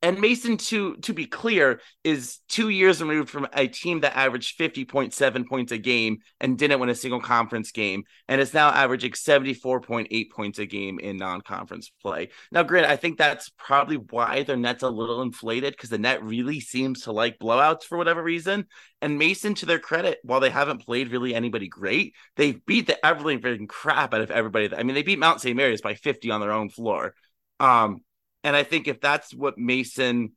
[0.00, 4.56] and Mason, to to be clear, is two years removed from a team that averaged
[4.56, 9.12] 50.7 points a game and didn't win a single conference game, and is now averaging
[9.12, 12.28] 74.8 points a game in non-conference play.
[12.52, 16.22] Now, granted, I think that's probably why their net's a little inflated because the net
[16.22, 18.66] really seems to like blowouts for whatever reason.
[19.02, 23.04] And Mason, to their credit, while they haven't played really anybody great, they've beat the
[23.04, 24.72] everything crap out of everybody.
[24.72, 25.56] I mean, they beat Mount St.
[25.56, 27.14] Mary's by 50 on their own floor.
[27.58, 28.02] Um,
[28.48, 30.32] and I think if that's what Mason,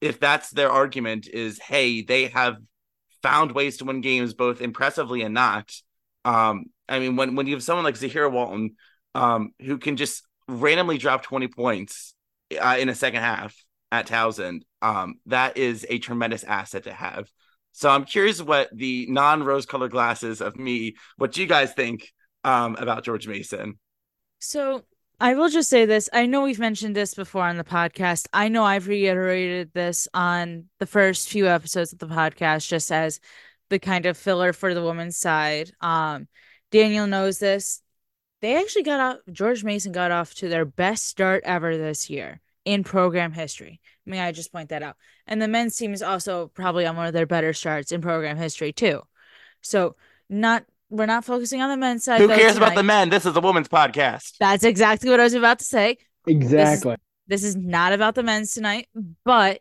[0.00, 2.56] if that's their argument, is hey, they have
[3.22, 5.70] found ways to win games both impressively and not.
[6.24, 8.76] Um, I mean, when when you have someone like Zahira Walton,
[9.14, 12.14] um, who can just randomly drop 20 points
[12.58, 13.54] uh, in a second half
[13.92, 17.30] at Towson, um, that is a tremendous asset to have.
[17.72, 22.10] So I'm curious what the non-rose colored glasses of me, what you guys think
[22.42, 23.78] um, about George Mason.
[24.38, 24.82] So
[25.22, 26.08] I will just say this.
[26.14, 28.26] I know we've mentioned this before on the podcast.
[28.32, 33.20] I know I've reiterated this on the first few episodes of the podcast just as
[33.68, 35.72] the kind of filler for the women's side.
[35.82, 36.26] Um,
[36.70, 37.82] Daniel knows this.
[38.40, 42.40] They actually got off George Mason got off to their best start ever this year
[42.64, 43.82] in program history.
[44.06, 44.96] May I just point that out?
[45.26, 48.38] And the men's team is also probably on one of their better starts in program
[48.38, 49.02] history too.
[49.60, 49.96] So
[50.30, 52.20] not we're not focusing on the men's side.
[52.20, 52.66] Who cares tonight.
[52.66, 53.08] about the men?
[53.08, 54.34] This is a woman's podcast.
[54.38, 55.96] That's exactly what I was about to say.
[56.26, 56.96] Exactly.
[57.26, 58.88] This is, this is not about the men's tonight,
[59.24, 59.60] but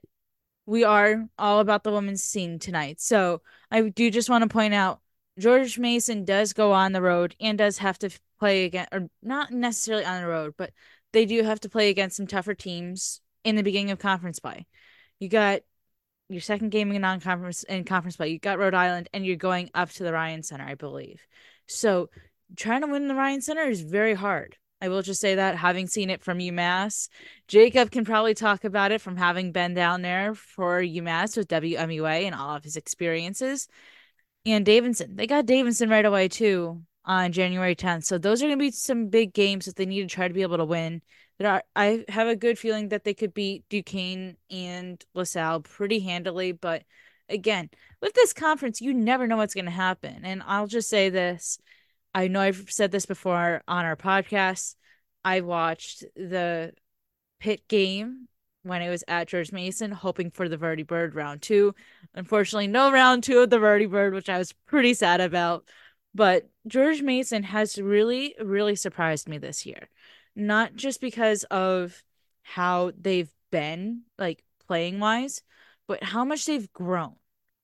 [0.66, 3.00] we are all about the women's scene tonight.
[3.00, 5.00] So I do just want to point out
[5.38, 8.10] George Mason does go on the road and does have to
[8.40, 10.72] play again, or not necessarily on the road, but
[11.14, 14.66] they do have to play against some tougher teams in the beginning of conference play.
[15.20, 15.62] You got
[16.30, 18.30] your second game in non-conference in conference play.
[18.30, 21.22] You got Rhode Island, and you're going up to the Ryan Center, I believe.
[21.68, 22.10] So
[22.56, 24.56] trying to win the Ryan Center is very hard.
[24.82, 27.10] I will just say that having seen it from UMass,
[27.48, 32.24] Jacob can probably talk about it from having been down there for UMass with WMUA
[32.24, 33.68] and all of his experiences.
[34.46, 38.06] And Davidson, they got Davidson right away too on January 10th.
[38.06, 40.34] So those are going to be some big games that they need to try to
[40.34, 41.02] be able to win
[41.40, 46.00] there are I have a good feeling that they could beat Duquesne and LaSalle pretty
[46.00, 46.84] handily, but
[47.30, 47.70] again,
[48.02, 50.22] with this conference, you never know what's going to happen.
[50.24, 51.60] And I'll just say this
[52.14, 54.76] I know I've said this before on our podcast.
[55.24, 56.74] I watched the
[57.40, 58.28] pit game
[58.64, 61.74] when it was at George Mason, hoping for the Verdi Bird round two.
[62.14, 65.66] Unfortunately, no round two of the Verdi Bird, which I was pretty sad about.
[66.14, 69.90] But George Mason has really, really surprised me this year.
[70.36, 72.04] Not just because of
[72.44, 75.42] how they've been, like playing wise,
[75.88, 77.16] but how much they've grown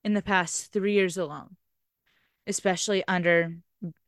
[0.04, 1.56] in the past three years alone,
[2.46, 3.56] especially under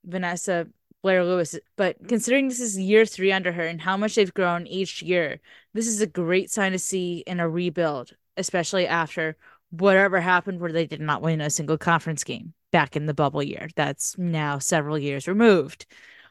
[0.04, 0.66] Vanessa
[1.02, 1.56] Blair Lewis.
[1.76, 5.40] But considering this is year three under her and how much they've grown each year,
[5.74, 9.36] this is a great sign to see in a rebuild, especially after
[9.70, 13.42] whatever happened where they did not win a single conference game back in the bubble
[13.42, 13.68] year.
[13.76, 15.86] That's now several years removed.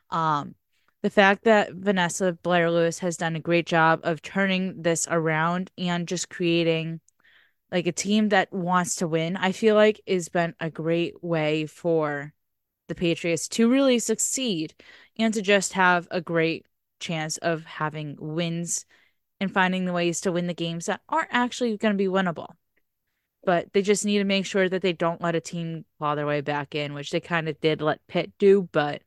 [0.09, 0.55] Um,
[1.03, 5.71] the fact that Vanessa Blair Lewis has done a great job of turning this around
[5.77, 6.99] and just creating
[7.71, 11.65] like a team that wants to win, I feel like has been a great way
[11.65, 12.33] for
[12.87, 14.73] the Patriots to really succeed
[15.17, 16.65] and to just have a great
[16.99, 18.85] chance of having wins
[19.39, 22.47] and finding the ways to win the games that aren't actually going to be winnable.
[23.43, 26.25] But they just need to make sure that they don't let a team claw their
[26.25, 29.01] way back in, which they kind of did let Pitt do, but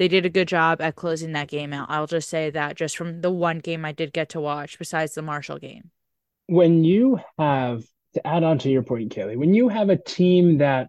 [0.00, 1.90] they did a good job at closing that game out.
[1.90, 5.12] I'll just say that just from the one game I did get to watch, besides
[5.12, 5.90] the Marshall game.
[6.46, 7.84] When you have,
[8.14, 10.88] to add on to your point, Kaylee, when you have a team that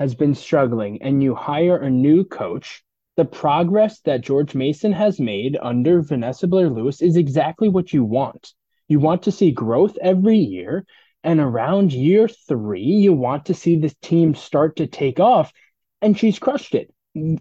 [0.00, 2.82] has been struggling and you hire a new coach,
[3.16, 8.02] the progress that George Mason has made under Vanessa Blair Lewis is exactly what you
[8.02, 8.54] want.
[8.88, 10.84] You want to see growth every year.
[11.22, 15.52] And around year three, you want to see this team start to take off.
[16.02, 16.92] And she's crushed it.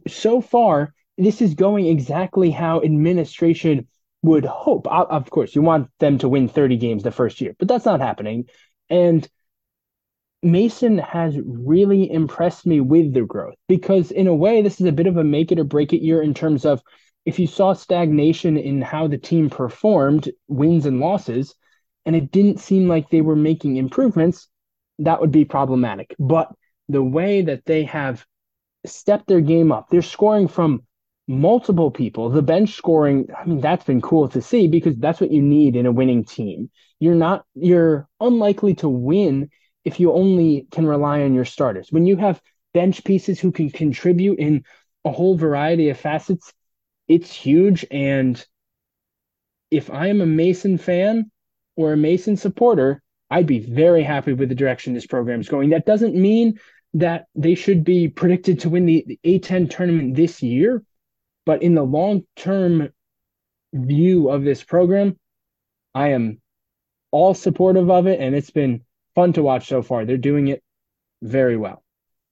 [0.07, 3.88] So far, this is going exactly how administration
[4.22, 4.88] would hope.
[4.88, 8.01] Of course, you want them to win 30 games the first year, but that's not
[8.01, 8.45] happening.
[8.89, 9.28] And
[10.43, 14.91] Mason has really impressed me with the growth because, in a way, this is a
[14.91, 16.82] bit of a make it or break it year in terms of
[17.26, 21.55] if you saw stagnation in how the team performed, wins and losses,
[22.05, 24.47] and it didn't seem like they were making improvements,
[24.99, 26.15] that would be problematic.
[26.18, 26.53] But
[26.88, 28.26] the way that they have
[28.86, 30.84] stepped their game up, they're scoring from
[31.28, 32.30] multiple people.
[32.30, 35.75] The bench scoring, I mean, that's been cool to see because that's what you need
[35.75, 36.69] in a winning team.
[36.99, 39.49] You're not, you're unlikely to win
[39.84, 41.91] if you only can rely on your starters.
[41.91, 42.41] When you have
[42.73, 44.63] bench pieces who can contribute in
[45.05, 46.53] a whole variety of facets,
[47.07, 47.86] it's huge.
[47.91, 48.43] And
[49.69, 51.32] if I am a Mason fan
[51.75, 55.69] or a Mason supporter, I'd be very happy with the direction this program is going.
[55.69, 56.59] That doesn't mean
[56.93, 60.84] that they should be predicted to win the, the A10 tournament this year,
[61.47, 62.89] but in the long term
[63.73, 65.17] view of this program,
[65.95, 66.41] I am
[67.09, 68.19] all supportive of it.
[68.19, 68.83] And it's been
[69.15, 70.03] fun to watch so far.
[70.03, 70.61] They're doing it
[71.21, 71.83] very well.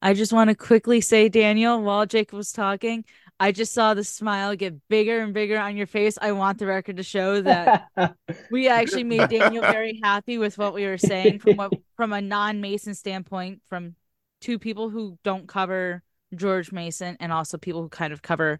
[0.01, 3.05] I just want to quickly say, Daniel, while Jacob was talking,
[3.39, 6.17] I just saw the smile get bigger and bigger on your face.
[6.21, 7.87] I want the record to show that
[8.51, 12.19] we actually made Daniel very happy with what we were saying from what from a
[12.19, 13.95] non-Mason standpoint, from
[14.41, 16.03] two people who don't cover
[16.35, 18.59] George Mason and also people who kind of cover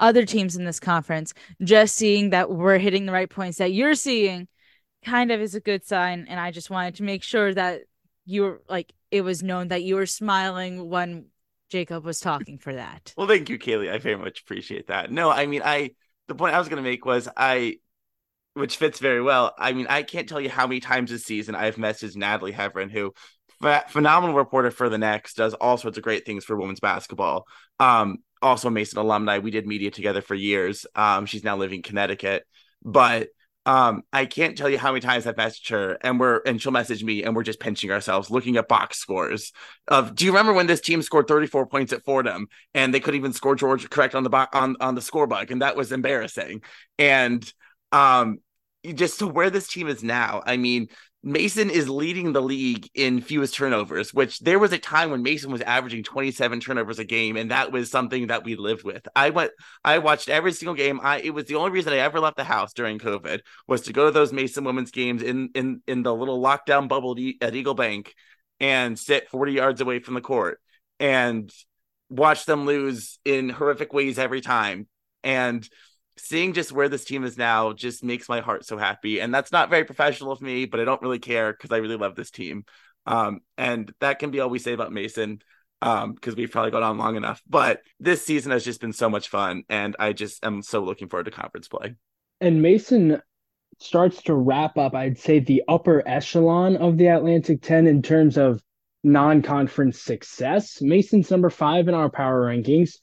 [0.00, 1.34] other teams in this conference.
[1.62, 4.48] Just seeing that we're hitting the right points that you're seeing
[5.04, 6.26] kind of is a good sign.
[6.28, 7.82] And I just wanted to make sure that
[8.24, 11.26] you were like, it was known that you were smiling when
[11.70, 13.12] Jacob was talking for that.
[13.16, 13.92] Well, thank you, Kaylee.
[13.92, 15.10] I very much appreciate that.
[15.10, 15.90] No, I mean, I,
[16.28, 17.76] the point I was going to make was I,
[18.54, 19.54] which fits very well.
[19.58, 22.90] I mean, I can't tell you how many times this season I've messaged Natalie Heverin,
[22.90, 23.12] who
[23.88, 27.46] phenomenal reporter for the next does all sorts of great things for women's basketball.
[27.80, 29.38] Um, also Mason alumni.
[29.38, 30.86] We did media together for years.
[30.94, 32.44] Um, she's now living in Connecticut,
[32.82, 33.28] but
[33.66, 36.70] um, I can't tell you how many times I've messaged her and we're and she'll
[36.70, 39.52] message me and we're just pinching ourselves looking at box scores
[39.88, 43.18] of do you remember when this team scored 34 points at Fordham and they couldn't
[43.18, 46.60] even score George correct on the bo- on on the scorebook and that was embarrassing.
[46.98, 47.50] And
[47.90, 48.40] um
[48.94, 50.88] just to where this team is now, I mean,
[51.26, 55.50] Mason is leading the league in fewest turnovers, which there was a time when Mason
[55.50, 59.08] was averaging 27 turnovers a game, and that was something that we lived with.
[59.16, 59.52] I went,
[59.82, 61.00] I watched every single game.
[61.02, 63.94] I it was the only reason I ever left the house during COVID was to
[63.94, 67.74] go to those Mason women's games in in in the little lockdown bubble at Eagle
[67.74, 68.14] Bank
[68.60, 70.60] and sit 40 yards away from the court
[71.00, 71.50] and
[72.10, 74.88] watch them lose in horrific ways every time.
[75.22, 75.66] And
[76.16, 79.20] seeing just where this team is now just makes my heart so happy.
[79.20, 81.96] And that's not very professional of me, but I don't really care because I really
[81.96, 82.64] love this team.
[83.06, 85.40] Um, and that can be all we say about Mason
[85.82, 87.42] um, because we've probably gone on long enough.
[87.48, 91.08] But this season has just been so much fun, and I just am so looking
[91.08, 91.94] forward to conference play.
[92.40, 93.20] And Mason
[93.78, 98.38] starts to wrap up, I'd say, the upper echelon of the Atlantic 10 in terms
[98.38, 98.62] of
[99.02, 100.80] non conference success.
[100.80, 102.96] Mason's number five in our power rankings.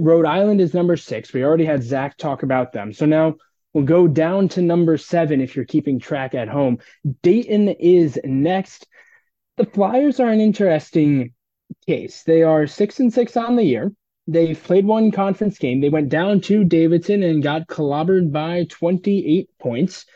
[0.00, 1.32] Rhode Island is number six.
[1.32, 2.92] We already had Zach talk about them.
[2.92, 3.34] So now
[3.74, 6.78] we'll go down to number seven if you're keeping track at home.
[7.22, 8.86] Dayton is next.
[9.58, 11.34] The Flyers are an interesting
[11.86, 12.22] case.
[12.22, 13.92] They are six and six on the year.
[14.26, 15.82] They played one conference game.
[15.82, 20.06] They went down to Davidson and got clobbered by 28 points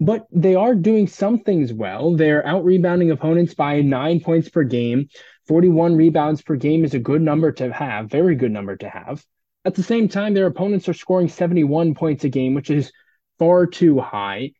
[0.00, 2.16] but they are doing some things well.
[2.16, 5.08] They're out rebounding opponents by nine points per game.
[5.46, 9.24] 41 rebounds per game is a good number to have, very good number to have.
[9.64, 12.92] At the same time, their opponents are scoring 71 points a game, which is
[13.38, 14.52] far too high.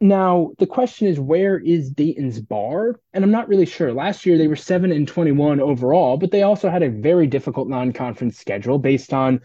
[0.00, 2.98] Now, the question is, where is Dayton's bar?
[3.12, 3.92] And I'm not really sure.
[3.92, 7.68] Last year, they were 7 and 21 overall, but they also had a very difficult
[7.68, 9.40] non conference schedule based on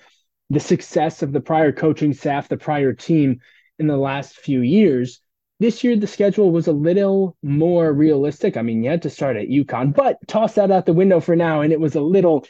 [0.49, 3.41] the success of the prior coaching staff, the prior team
[3.79, 5.21] in the last few years.
[5.59, 8.57] This year, the schedule was a little more realistic.
[8.57, 11.35] I mean, you had to start at UConn, but toss that out the window for
[11.35, 12.45] now, and it was a little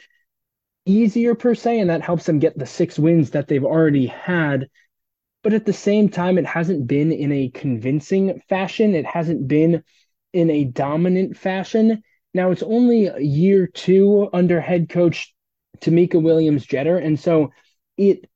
[0.84, 4.68] easier per se, and that helps them get the six wins that they've already had.
[5.42, 8.94] But at the same time, it hasn't been in a convincing fashion.
[8.94, 9.84] It hasn't been
[10.32, 12.02] in a dominant fashion.
[12.34, 15.34] Now it's only year two under head coach
[15.80, 17.52] Tamika Williams Jeter, and so
[17.96, 18.28] it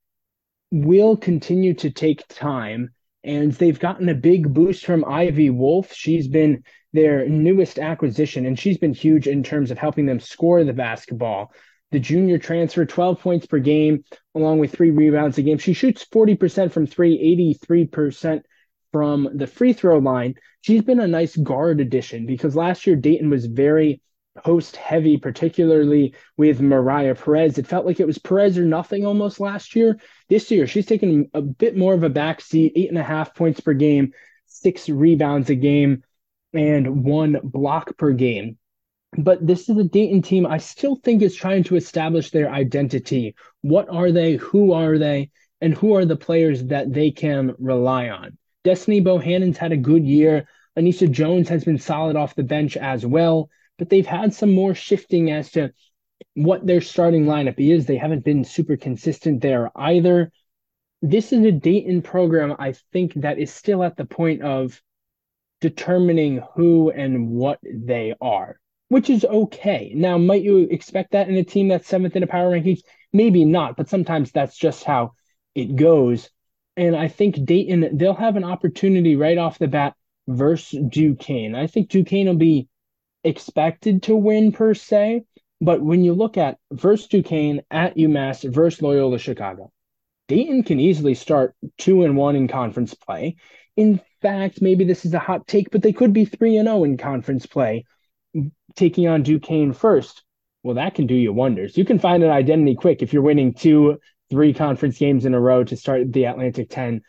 [0.72, 2.90] will continue to take time.
[3.22, 5.92] And they've gotten a big boost from Ivy Wolf.
[5.92, 10.64] She's been their newest acquisition, and she's been huge in terms of helping them score
[10.64, 11.52] the basketball.
[11.92, 14.04] The junior transfer, 12 points per game,
[14.34, 15.58] along with three rebounds a game.
[15.58, 18.42] She shoots 40% from three, 83%
[18.92, 20.34] from the free throw line.
[20.62, 24.00] She's been a nice guard addition because last year Dayton was very
[24.44, 27.58] post heavy, particularly with Mariah Perez.
[27.58, 29.98] It felt like it was Perez or nothing almost last year.
[30.32, 33.34] This year, she's taken a bit more of a back seat, eight and a half
[33.34, 34.14] points per game,
[34.46, 36.04] six rebounds a game,
[36.54, 38.56] and one block per game.
[39.18, 43.34] But this is a Dayton team I still think is trying to establish their identity.
[43.60, 44.36] What are they?
[44.36, 45.32] Who are they?
[45.60, 48.38] And who are the players that they can rely on?
[48.64, 50.48] Destiny Bohannon's had a good year.
[50.78, 54.74] Anisha Jones has been solid off the bench as well but they've had some more
[54.74, 55.72] shifting as to
[56.34, 57.86] what their starting lineup is.
[57.86, 60.30] They haven't been super consistent there either.
[61.00, 64.80] This is a Dayton program, I think, that is still at the point of
[65.60, 68.58] determining who and what they are,
[68.88, 69.92] which is okay.
[69.94, 72.82] Now, might you expect that in a team that's seventh in the power rankings?
[73.12, 75.12] Maybe not, but sometimes that's just how
[75.54, 76.30] it goes.
[76.76, 79.94] And I think Dayton, they'll have an opportunity right off the bat
[80.26, 81.54] versus Duquesne.
[81.54, 82.68] I think Duquesne will be
[83.24, 85.24] expected to win per se,
[85.62, 89.70] but when you look at versus Duquesne at UMass versus Loyola Chicago,
[90.26, 93.36] Dayton can easily start two and one in conference play.
[93.76, 96.78] In fact, maybe this is a hot take, but they could be three and zero
[96.78, 97.84] oh in conference play,
[98.74, 100.24] taking on Duquesne first.
[100.64, 101.78] Well, that can do you wonders.
[101.78, 104.00] You can find an identity quick if you're winning two,
[104.30, 107.02] three conference games in a row to start the Atlantic 10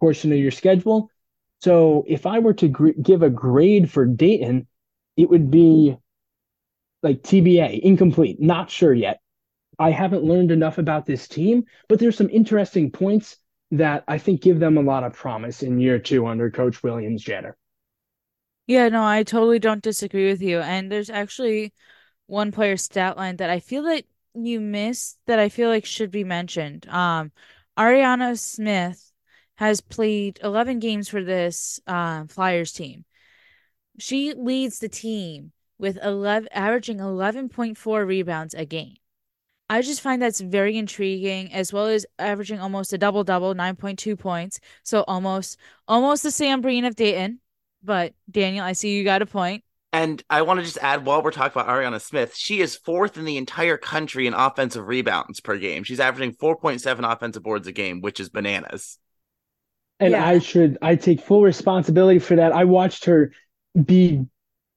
[0.00, 1.10] portion of your schedule.
[1.60, 4.68] So if I were to gr- give a grade for Dayton,
[5.18, 5.98] it would be
[7.04, 9.20] like TBA, incomplete, not sure yet.
[9.78, 13.36] I haven't learned enough about this team, but there's some interesting points
[13.70, 17.22] that I think give them a lot of promise in year two under Coach Williams
[17.22, 17.56] Jeter.
[18.66, 20.60] Yeah, no, I totally don't disagree with you.
[20.60, 21.74] And there's actually
[22.26, 26.10] one player stat line that I feel that you missed that I feel like should
[26.10, 26.88] be mentioned.
[26.88, 27.32] Um,
[27.76, 29.12] Ariana Smith
[29.56, 33.04] has played 11 games for this uh, Flyers team.
[33.98, 38.96] She leads the team with 11 averaging 11.4 rebounds a game.
[39.70, 44.18] I just find that's very intriguing as well as averaging almost a double double, 9.2
[44.18, 44.60] points.
[44.82, 45.58] So almost
[45.88, 47.40] almost the Sam Breen of Dayton.
[47.82, 49.64] But Daniel, I see you got a point.
[49.92, 53.16] And I want to just add while we're talking about Ariana Smith, she is fourth
[53.16, 55.84] in the entire country in offensive rebounds per game.
[55.84, 58.98] She's averaging 4.7 offensive boards a game, which is bananas.
[60.00, 60.26] And yeah.
[60.26, 62.52] I should I take full responsibility for that.
[62.52, 63.32] I watched her
[63.80, 64.26] be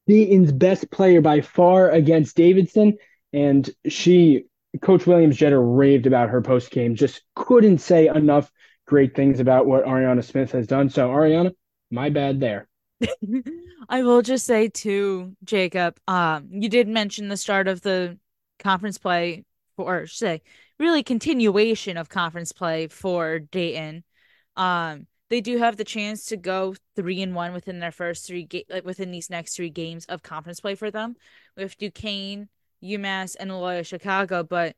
[0.07, 2.97] Dayton's best player by far against Davidson.
[3.33, 4.45] And she,
[4.81, 6.95] Coach Williams Jeter, raved about her post game.
[6.95, 8.51] Just couldn't say enough
[8.85, 10.89] great things about what Ariana Smith has done.
[10.89, 11.51] So, Ariana,
[11.91, 12.67] my bad there.
[13.89, 18.17] I will just say too, Jacob, um, you did mention the start of the
[18.59, 19.43] conference play
[19.77, 20.41] or say,
[20.79, 24.03] really continuation of conference play for Dayton.
[24.55, 28.43] Um, they do have the chance to go three and one within their first three
[28.45, 31.15] ga- like within these next three games of conference play for them
[31.55, 32.49] with Duquesne,
[32.83, 34.43] UMass, and Loyola Chicago.
[34.43, 34.75] But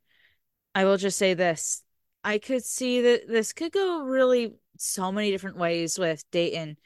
[0.73, 1.83] I will just say this:
[2.23, 6.77] I could see that this could go really so many different ways with Dayton,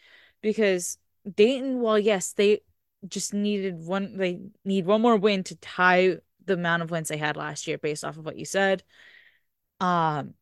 [0.42, 0.98] because
[1.36, 2.62] Dayton, well, yes, they
[3.08, 7.18] just needed one they need one more win to tie the amount of wins they
[7.18, 8.84] had last year based off of what you said.
[9.80, 10.34] Um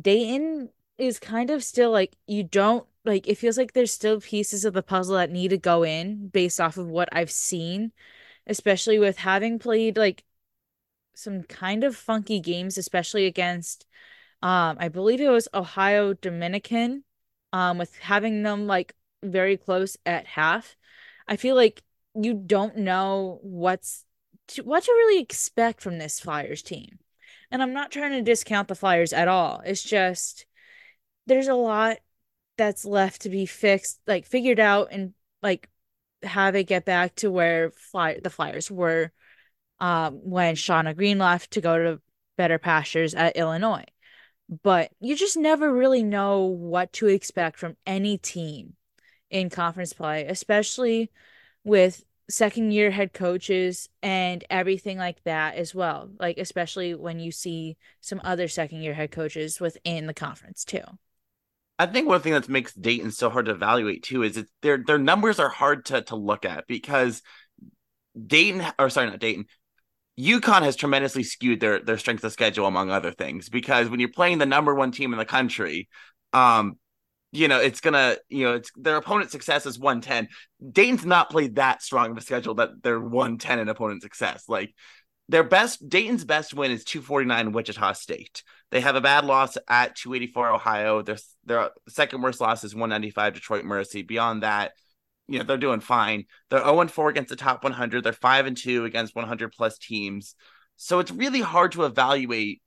[0.00, 4.64] Dayton is kind of still like you don't like it feels like there's still pieces
[4.64, 7.92] of the puzzle that need to go in based off of what I've seen,
[8.46, 10.24] especially with having played like
[11.14, 13.86] some kind of funky games, especially against
[14.42, 17.04] um I believe it was Ohio Dominican,
[17.52, 20.76] um, with having them like very close at half.
[21.28, 21.82] I feel like
[22.14, 24.04] you don't know what's
[24.48, 26.98] to, what to really expect from this Flyers team.
[27.50, 29.62] And I'm not trying to discount the Flyers at all.
[29.64, 30.46] It's just
[31.26, 31.98] there's a lot
[32.56, 35.68] that's left to be fixed, like figured out and like
[36.22, 39.12] have it get back to where fly the Flyers were
[39.80, 42.00] um when Shauna Green left to go to
[42.36, 43.84] better pastures at Illinois.
[44.62, 48.74] But you just never really know what to expect from any team
[49.30, 51.10] in conference play, especially
[51.64, 56.10] with second year head coaches and everything like that as well.
[56.18, 60.82] Like especially when you see some other second year head coaches within the conference too.
[61.78, 64.78] I think one thing that makes Dayton so hard to evaluate too is it, their
[64.84, 67.22] their numbers are hard to to look at because
[68.26, 69.46] Dayton or sorry not Dayton
[70.18, 74.08] UConn has tremendously skewed their their strength of schedule among other things because when you're
[74.08, 75.88] playing the number one team in the country
[76.32, 76.76] um
[77.34, 80.28] you know, it's gonna, you know, it's their opponent success is 110.
[80.70, 84.44] Dayton's not played that strong of a schedule that they're 110 in opponent success.
[84.48, 84.72] Like
[85.28, 88.42] their best Dayton's best win is 249 Wichita State.
[88.70, 91.02] They have a bad loss at 284 Ohio.
[91.02, 94.02] Their their second worst loss is 195 Detroit Mercy.
[94.02, 94.72] Beyond that,
[95.28, 96.24] you know, they're doing fine.
[96.50, 98.04] They're 0 4 against the top 100.
[98.04, 100.34] They're 5 and 2 against 100 plus teams.
[100.76, 102.60] So it's really hard to evaluate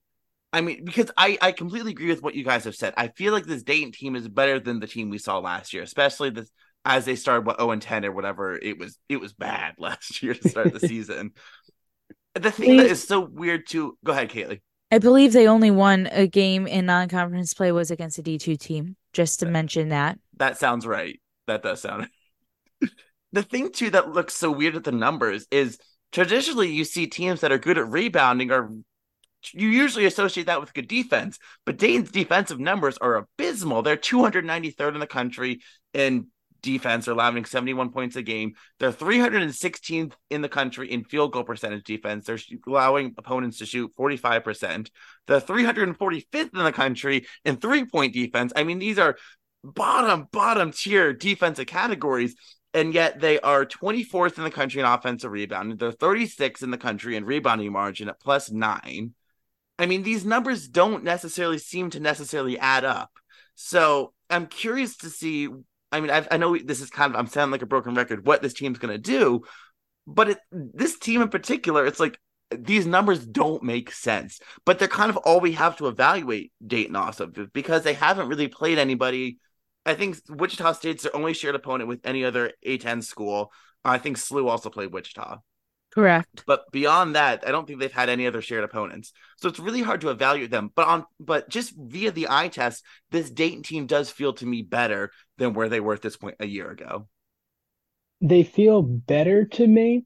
[0.53, 2.93] I mean, because I, I completely agree with what you guys have said.
[2.95, 5.83] I feel like this Dayton team is better than the team we saw last year,
[5.83, 6.49] especially this
[6.85, 8.55] as they started what 0 and 10 or whatever.
[8.55, 11.31] It was it was bad last year to start the season.
[12.37, 13.97] The thing that is so weird too.
[14.03, 14.61] Go ahead, Kaylee.
[14.91, 18.55] I believe they only won a game in non-conference play was against a D two
[18.55, 18.95] team.
[19.13, 20.19] Just to that, mention that.
[20.37, 21.19] That sounds right.
[21.47, 22.07] That does sound.
[23.31, 25.77] the thing too that looks so weird at the numbers is
[26.11, 28.69] traditionally you see teams that are good at rebounding are
[29.53, 33.81] you usually associate that with good defense, but Dayton's defensive numbers are abysmal.
[33.81, 35.61] They're 293rd in the country
[35.93, 36.27] in
[36.61, 38.53] defense, they're allowing 71 points a game.
[38.79, 42.25] They're 316th in the country in field goal percentage defense.
[42.25, 44.89] They're allowing opponents to shoot 45%.
[45.27, 48.53] They're 345th in the country in three point defense.
[48.55, 49.17] I mean, these are
[49.63, 52.35] bottom, bottom tier defensive categories
[52.73, 55.77] and yet they are 24th in the country in offensive rebounding.
[55.77, 59.13] They're 36th in the country in rebounding margin at plus nine.
[59.79, 63.11] I mean, these numbers don't necessarily seem to necessarily add up.
[63.55, 65.49] So I'm curious to see.
[65.91, 68.25] I mean, I've, i know this is kind of I'm sounding like a broken record.
[68.25, 69.43] What this team's going to do,
[70.05, 72.19] but it, this team in particular, it's like
[72.51, 74.39] these numbers don't make sense.
[74.65, 78.47] But they're kind of all we have to evaluate Dayton also because they haven't really
[78.47, 79.39] played anybody.
[79.85, 83.51] I think Wichita State's their only shared opponent with any other A10 school.
[83.85, 85.37] I think SLU also played Wichita.
[85.97, 86.43] Correct.
[86.45, 89.13] But beyond that, I don't think they've had any other shared opponents.
[89.37, 90.69] So it's really hard to evaluate them.
[90.75, 94.61] But on but just via the eye test, this Dayton team does feel to me
[94.61, 97.07] better than where they were at this point a year ago.
[98.21, 100.05] They feel better to me,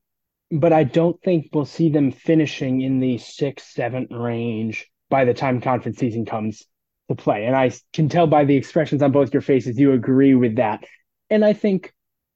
[0.50, 5.34] but I don't think we'll see them finishing in the six, seven range by the
[5.34, 6.64] time conference season comes
[7.10, 7.48] to play.
[7.48, 10.86] And I can tell by the expressions on both your faces you agree with that.
[11.30, 11.92] And I think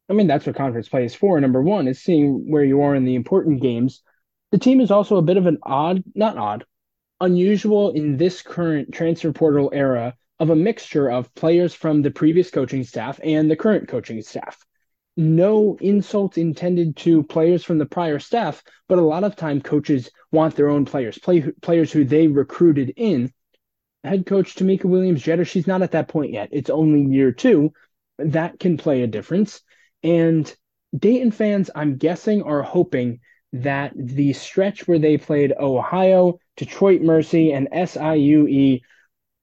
[0.09, 1.39] I mean, that's what conference play is for.
[1.39, 4.01] Number one is seeing where you are in the important games.
[4.51, 6.65] The team is also a bit of an odd, not odd,
[7.19, 12.51] unusual in this current transfer portal era of a mixture of players from the previous
[12.51, 14.63] coaching staff and the current coaching staff.
[15.17, 20.09] No insult intended to players from the prior staff, but a lot of time coaches
[20.32, 23.32] want their own players, play, players who they recruited in.
[24.03, 26.49] Head coach Tamika Williams Jeter, she's not at that point yet.
[26.51, 27.71] It's only year two.
[28.19, 29.61] That can play a difference.
[30.05, 30.55] And
[30.95, 33.21] Dayton fans, I'm guessing, are hoping
[33.53, 38.82] that the stretch where they played Ohio, Detroit Mercy, and SIUE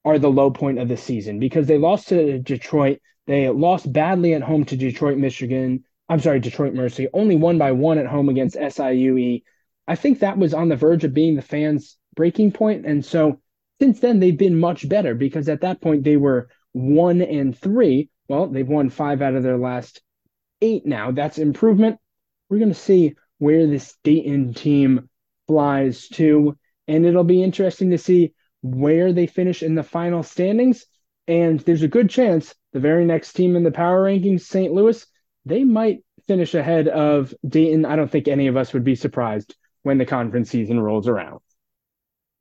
[0.05, 3.01] are the low point of the season because they lost to Detroit.
[3.27, 5.83] They lost badly at home to Detroit, Michigan.
[6.07, 9.43] I'm sorry, Detroit Mercy, only won by one at home against SIUE.
[9.85, 12.85] I think that was on the verge of being the fans' breaking point.
[12.85, 13.41] And so
[13.81, 18.09] since then, they've been much better because at that point they were one and three.
[18.29, 20.01] Well, they've won five out of their last
[20.63, 21.11] eight now.
[21.11, 21.99] That's improvement.
[22.49, 25.09] We're going to see where this Dayton team
[25.47, 26.57] flies to,
[26.87, 30.85] and it'll be interesting to see where they finish in the final standings.
[31.27, 34.73] And there's a good chance the very next team in the power rankings, St.
[34.73, 35.05] Louis,
[35.45, 39.55] they might finish ahead of Dayton, I don't think any of us would be surprised
[39.83, 41.39] when the conference season rolls around.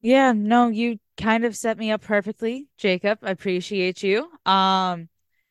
[0.01, 3.19] Yeah, no, you kind of set me up perfectly, Jacob.
[3.23, 4.29] I appreciate you.
[4.47, 5.09] Um,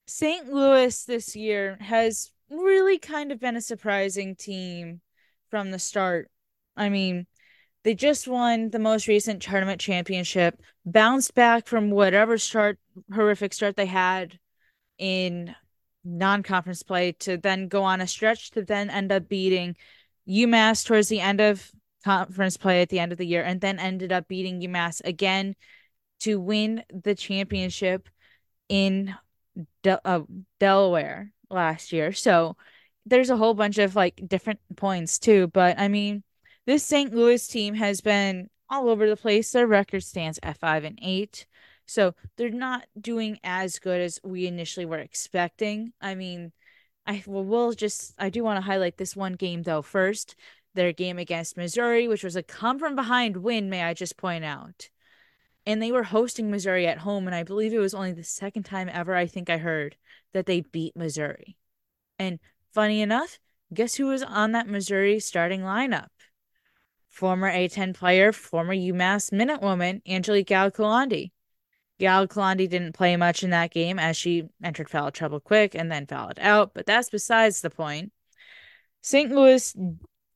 [0.07, 0.51] St.
[0.51, 5.01] Louis this year has really kind of been a surprising team
[5.49, 6.29] from the start.
[6.75, 7.25] I mean,
[7.83, 12.77] they just won the most recent tournament championship, bounced back from whatever start
[13.13, 14.37] horrific start they had
[14.97, 15.55] in
[16.03, 19.75] non-conference play to then go on a stretch to then end up beating
[20.27, 21.71] UMass towards the end of
[22.03, 25.55] conference play at the end of the year and then ended up beating UMass again
[26.19, 28.09] to win the championship
[28.69, 29.13] in
[29.83, 30.21] De- uh,
[30.59, 32.11] Delaware last year.
[32.11, 32.55] So
[33.05, 36.23] there's a whole bunch of like different points too, but I mean
[36.65, 37.13] this St.
[37.13, 39.51] Louis team has been all over the place.
[39.51, 41.45] Their record stands at 5 and 8.
[41.85, 45.91] So they're not doing as good as we initially were expecting.
[45.99, 46.53] I mean,
[47.05, 50.35] I well, we'll just I do want to highlight this one game though first.
[50.73, 54.45] Their game against Missouri, which was a come from behind win, may I just point
[54.45, 54.89] out.
[55.65, 58.63] And they were hosting Missouri at home, and I believe it was only the second
[58.63, 59.95] time ever I think I heard
[60.33, 61.57] that they beat Missouri.
[62.17, 62.39] And
[62.73, 63.39] funny enough,
[63.73, 66.07] guess who was on that Missouri starting lineup?
[67.09, 71.31] Former A10 player, former UMass Minute Woman, Angelique Ngalakulondi.
[72.01, 75.91] Gal Kalandi didn't play much in that game as she entered foul trouble quick and
[75.91, 78.11] then fouled out, but that's besides the point.
[79.01, 79.31] St.
[79.31, 79.75] Louis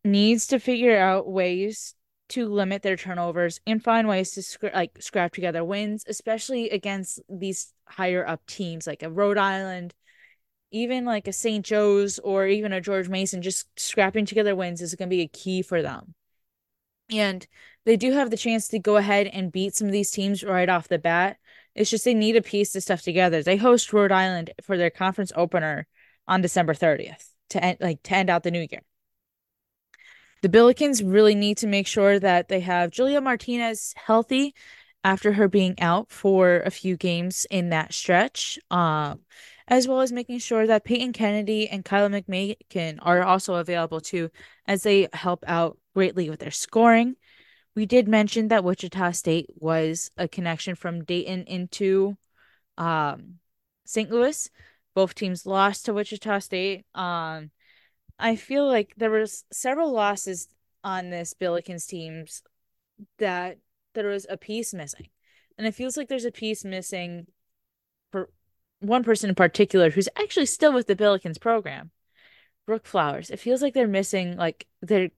[0.04, 1.95] needs to figure out ways
[2.30, 7.74] to limit their turnovers and find ways to like scrap together wins, especially against these
[7.88, 9.94] higher up teams like a Rhode Island,
[10.72, 11.66] even like a St.
[11.66, 13.42] Joe's or even a George Mason.
[13.42, 16.16] Just scrapping together wins is going to be a key for them.
[17.12, 17.46] And
[17.86, 20.70] they do have the chance to go ahead and beat some of these teams right
[20.70, 21.38] off the bat.
[21.76, 23.44] It's just they need a piece to stuff together.
[23.44, 25.88] They host Rhode Island for their conference opener
[26.28, 28.82] on December 30th to end like to end out the new year.
[30.46, 34.54] The Billikens really need to make sure that they have Julia Martinez healthy
[35.04, 38.60] after her being out for a few games in that stretch.
[38.70, 39.22] Um,
[39.68, 44.30] as well as making sure that Peyton Kennedy and Kyla McMakin are also available too,
[44.68, 47.16] as they help out greatly with their scoring.
[47.76, 52.18] We did mention that Wichita State was a connection from Dayton into
[52.78, 53.40] um,
[53.86, 54.12] St.
[54.12, 54.48] Louis.
[54.94, 56.86] Both teams lost to Wichita State.
[56.94, 57.50] Um,
[58.18, 60.48] I feel like there was several losses
[60.84, 62.44] on this Billikens teams
[63.18, 63.58] that
[63.94, 65.08] there was a piece missing.
[65.58, 67.28] And it feels like there's a piece missing
[68.12, 68.30] for
[68.80, 71.92] one person in particular who's actually still with the Billikens program.
[72.66, 73.30] Brooke Flowers.
[73.30, 75.10] It feels like they're missing like their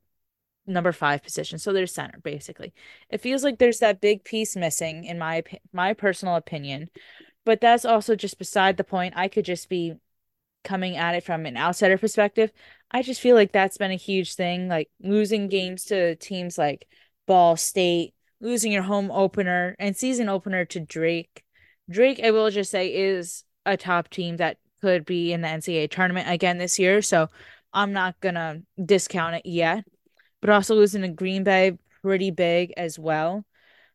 [0.65, 1.59] number five position.
[1.59, 2.73] So there's center basically.
[3.09, 6.89] It feels like there's that big piece missing in my my personal opinion.
[7.45, 9.13] But that's also just beside the point.
[9.15, 9.95] I could just be
[10.67, 12.51] coming at it from an outsider perspective.
[12.91, 14.67] I just feel like that's been a huge thing.
[14.67, 16.87] Like losing games to teams like
[17.25, 21.43] Ball State, losing your home opener and season opener to Drake.
[21.89, 25.89] Drake, I will just say, is a top team that could be in the NCAA
[25.89, 27.01] tournament again this year.
[27.01, 27.27] So
[27.73, 29.85] I'm not gonna discount it yet
[30.41, 33.45] but also losing to Green Bay pretty big as well.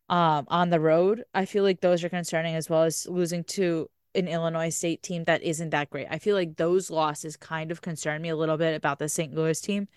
[0.08, 3.88] Um, on the road, I feel like those are concerning as well as losing to
[4.14, 6.06] an Illinois State team that isn't that great.
[6.10, 9.34] I feel like those losses kind of concern me a little bit about the St.
[9.34, 9.88] Louis team.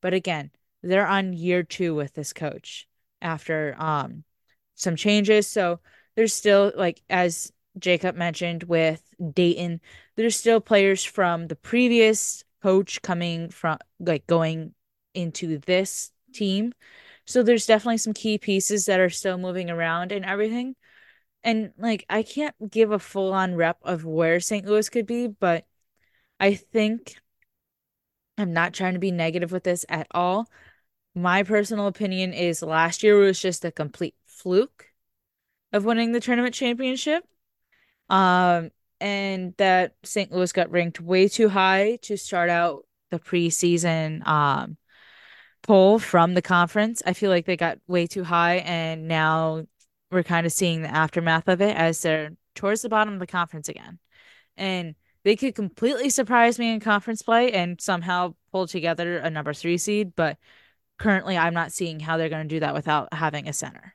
[0.00, 0.50] But again,
[0.82, 2.86] they're on year two with this coach
[3.22, 4.24] after um
[4.74, 5.46] some changes.
[5.46, 5.80] So
[6.14, 9.02] there's still like as Jacob mentioned with
[9.34, 9.80] Dayton,
[10.16, 14.74] there's still players from the previous coach coming from like going
[15.14, 16.72] into this team.
[17.26, 20.76] So there's definitely some key pieces that are still moving around and everything.
[21.46, 24.66] And like I can't give a full on rep of where St.
[24.66, 25.64] Louis could be, but
[26.40, 27.14] I think
[28.36, 30.50] I'm not trying to be negative with this at all.
[31.14, 34.86] My personal opinion is last year was just a complete fluke
[35.72, 37.24] of winning the tournament championship.
[38.10, 40.32] Um, and that St.
[40.32, 44.76] Louis got ranked way too high to start out the preseason um
[45.62, 47.02] poll from the conference.
[47.06, 49.66] I feel like they got way too high, and now
[50.10, 53.26] we're kind of seeing the aftermath of it as they're towards the bottom of the
[53.26, 53.98] conference again.
[54.56, 59.52] And they could completely surprise me in conference play and somehow pull together a number
[59.52, 60.38] three seed, but
[60.98, 63.94] currently I'm not seeing how they're going to do that without having a center.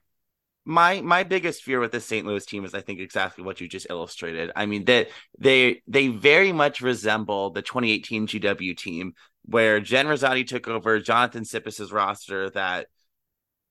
[0.63, 2.27] My my biggest fear with the St.
[2.27, 4.51] Louis team is I think exactly what you just illustrated.
[4.55, 5.09] I mean that
[5.39, 9.13] they, they very much resemble the 2018 GW team
[9.45, 12.87] where Jen Rosati took over Jonathan Tsipis's roster that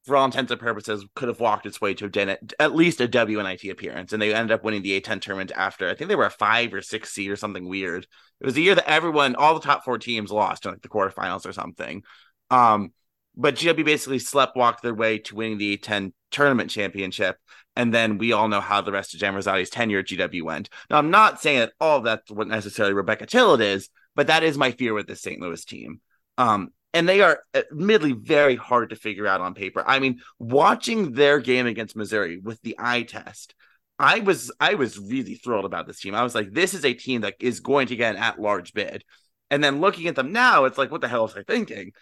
[0.06, 3.08] for all intents and purposes, could have walked its way to a, at least a
[3.08, 5.88] WNIT appearance, and they ended up winning the A10 tournament after.
[5.88, 8.06] I think they were a five or six seed or something weird.
[8.40, 10.88] It was the year that everyone, all the top four teams, lost in like the
[10.88, 12.02] quarterfinals or something.
[12.50, 12.92] Um,
[13.36, 17.36] but GW basically slept walked their way to winning the A10 tournament championship,
[17.76, 20.70] and then we all know how the rest of Jen Rosati's tenure at GW went.
[20.88, 24.42] Now, I'm not saying that all of that's what necessarily Rebecca Tillett is, but that
[24.42, 25.40] is my fear with the St.
[25.40, 26.00] Louis team.
[26.38, 29.82] Um, and they are admittedly very hard to figure out on paper.
[29.86, 33.54] I mean, watching their game against Missouri with the eye test,
[33.98, 36.14] I was I was really thrilled about this team.
[36.14, 38.72] I was like, this is a team that is going to get an at large
[38.72, 39.04] bid.
[39.50, 41.92] And then looking at them now, it's like, what the hell was I thinking?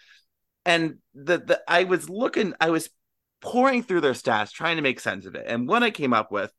[0.65, 2.89] And the the I was looking, I was
[3.41, 5.45] pouring through their stats, trying to make sense of it.
[5.47, 6.51] And what I came up with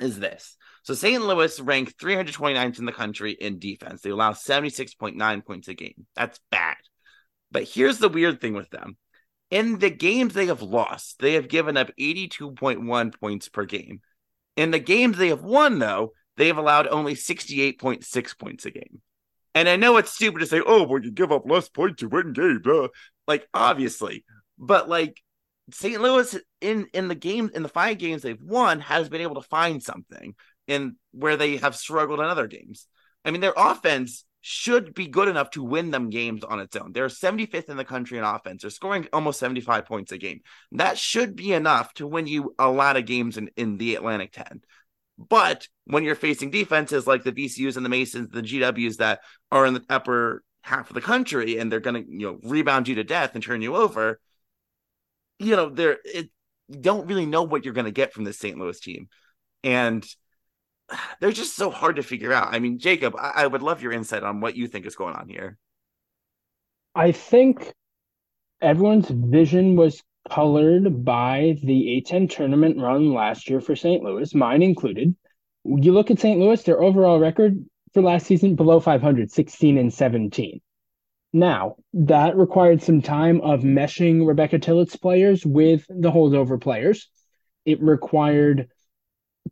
[0.00, 0.56] is this.
[0.82, 1.22] So St.
[1.22, 4.00] Louis ranked 329th in the country in defense.
[4.00, 6.06] They allow 76.9 points a game.
[6.16, 6.76] That's bad.
[7.52, 8.96] But here's the weird thing with them.
[9.50, 14.00] In the games they have lost, they have given up 82.1 points per game.
[14.56, 19.02] In the games they have won, though, they have allowed only 68.6 points a game.
[19.54, 22.08] And I know it's stupid to say, oh, well, you give up less points to
[22.08, 22.66] win games.
[22.66, 22.88] Uh.
[23.28, 24.24] Like, obviously.
[24.58, 25.20] But like
[25.70, 26.00] St.
[26.00, 29.48] Louis in in the game in the five games they've won has been able to
[29.48, 30.34] find something
[30.66, 32.86] in where they have struggled in other games.
[33.24, 36.92] I mean, their offense should be good enough to win them games on its own.
[36.92, 38.62] They're 75th in the country in offense.
[38.62, 40.40] They're scoring almost 75 points a game.
[40.72, 44.32] That should be enough to win you a lot of games in, in the Atlantic
[44.32, 44.62] 10.
[45.16, 49.20] But when you're facing defenses like the VCUs and the Masons, the GWs that
[49.52, 52.88] are in the upper half of the country and they're going to, you know, rebound
[52.88, 54.20] you to death and turn you over,
[55.38, 56.30] you know, they're it
[56.68, 58.58] you don't really know what you're going to get from the St.
[58.58, 59.08] Louis team.
[59.62, 60.04] And
[61.20, 62.54] they're just so hard to figure out.
[62.54, 65.14] I mean, Jacob, I, I would love your insight on what you think is going
[65.14, 65.58] on here.
[66.94, 67.72] I think
[68.60, 74.02] everyone's vision was colored by the A10 tournament run last year for St.
[74.02, 75.16] Louis, mine included.
[75.64, 76.38] You look at St.
[76.38, 77.64] Louis, their overall record
[77.94, 80.60] for last season below 500, 16 and 17.
[81.32, 87.08] Now, that required some time of meshing Rebecca Tillett's players with the holdover players.
[87.64, 88.68] It required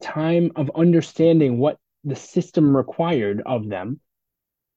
[0.01, 4.01] time of understanding what the system required of them.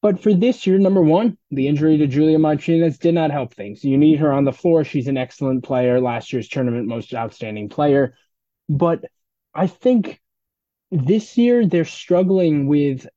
[0.01, 3.85] But for this year, number one, the injury to Julia Martinez did not help things.
[3.85, 4.83] You need her on the floor.
[4.83, 8.15] She's an excellent player, last year's tournament most outstanding player.
[8.67, 9.05] But
[9.53, 10.19] I think
[10.91, 13.07] this year they're struggling with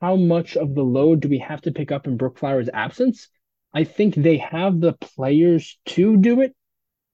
[0.00, 3.28] how much of the load do we have to pick up in Brooke Flower's absence?
[3.72, 6.56] I think they have the players to do it,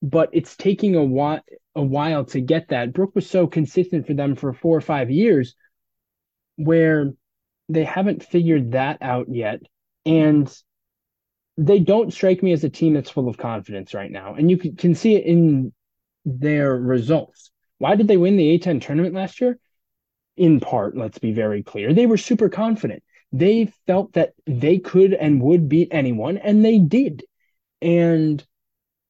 [0.03, 1.41] but it's taking a while
[1.75, 2.93] a while to get that.
[2.93, 5.55] Brooke was so consistent for them for four or five years
[6.57, 7.12] where
[7.69, 9.61] they haven't figured that out yet.
[10.05, 10.53] And
[11.57, 14.35] they don't strike me as a team that's full of confidence right now.
[14.35, 15.73] And you can see it in
[16.25, 17.51] their results.
[17.79, 19.59] Why did they win the A10 tournament last year?
[20.37, 21.93] In part, let's be very clear.
[21.93, 23.03] They were super confident.
[23.33, 27.25] They felt that they could and would beat anyone, and they did.
[27.83, 28.45] And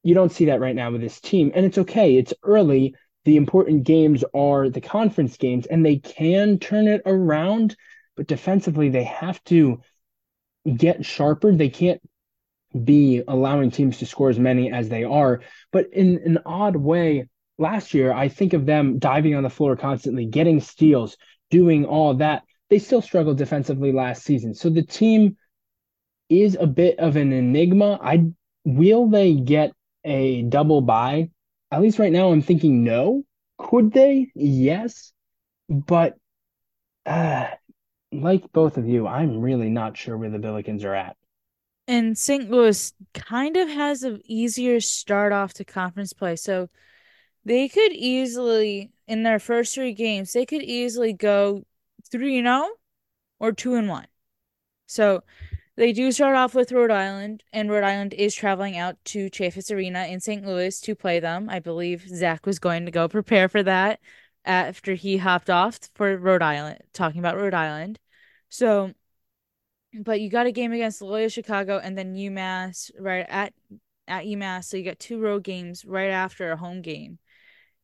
[0.03, 1.51] you don't see that right now with this team.
[1.53, 2.15] And it's okay.
[2.15, 2.95] It's early.
[3.25, 7.75] The important games are the conference games, and they can turn it around.
[8.15, 9.81] But defensively, they have to
[10.75, 11.51] get sharper.
[11.51, 12.01] They can't
[12.83, 15.41] be allowing teams to score as many as they are.
[15.71, 17.27] But in an odd way,
[17.57, 21.17] last year, I think of them diving on the floor constantly, getting steals,
[21.49, 22.43] doing all that.
[22.69, 24.53] They still struggled defensively last season.
[24.53, 25.37] So the team
[26.29, 27.99] is a bit of an enigma.
[28.01, 28.25] I
[28.63, 29.71] will they get
[30.09, 31.29] a double buy?
[31.71, 33.23] At least right now, I'm thinking no.
[33.57, 34.31] Could they?
[34.35, 35.13] Yes.
[35.69, 36.17] But
[37.05, 37.47] uh,
[38.11, 41.15] like both of you, I'm really not sure where the Billikens are at.
[41.87, 42.49] And St.
[42.49, 46.35] Louis kind of has an easier start off to conference play.
[46.35, 46.69] So
[47.45, 51.63] they could easily, in their first three games, they could easily go
[52.11, 52.67] 3 0
[53.39, 54.05] or 2 and 1.
[54.85, 55.23] So
[55.79, 59.73] they do start off with Rhode Island, and Rhode Island is traveling out to Chaifetz
[59.73, 60.45] Arena in St.
[60.45, 61.49] Louis to play them.
[61.49, 64.01] I believe Zach was going to go prepare for that
[64.43, 67.97] after he hopped off for Rhode Island, talking about Rhode Island.
[68.49, 68.91] So,
[69.93, 73.53] but you got a game against Loyola Chicago and then UMass right at
[74.05, 74.65] at UMass.
[74.65, 77.19] So you got two road games right after a home game.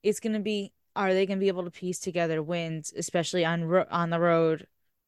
[0.03, 3.87] It's gonna be are they gonna be able to piece together wins, especially on ro-
[3.89, 4.67] on the road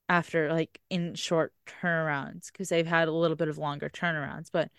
[0.09, 4.69] after like in short turnarounds because they've had a little bit of longer turnarounds but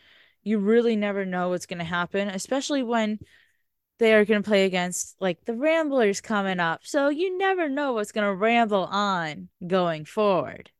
[0.42, 3.18] you really never know what's going to happen especially when
[3.98, 7.92] they are going to play against like the ramblers coming up so you never know
[7.92, 10.70] what's going to ramble on going forward.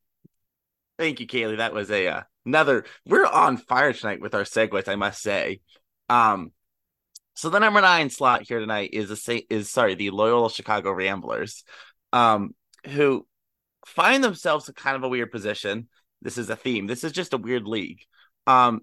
[0.99, 1.59] Thank you kaylee.
[1.59, 5.61] That was a uh, another we're on fire tonight with our segues i must say.
[6.09, 6.53] Um
[7.35, 11.63] So the number nine slot here tonight is a is sorry the Loyola Chicago Ramblers,
[12.13, 12.55] um,
[12.85, 13.28] who
[13.89, 15.89] find themselves in kind of a weird position.
[16.23, 16.87] This is a theme.
[16.87, 18.01] This is just a weird league.
[18.47, 18.81] Um,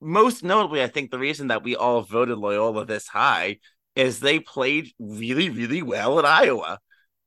[0.00, 3.58] most notably, I think the reason that we all voted Loyola this high
[3.94, 6.78] is they played really, really well at Iowa.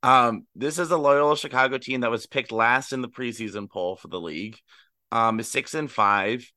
[0.03, 3.95] Um, this is a Loyola Chicago team that was picked last in the preseason poll
[3.95, 4.57] for the league.
[5.11, 6.49] Um, six and five.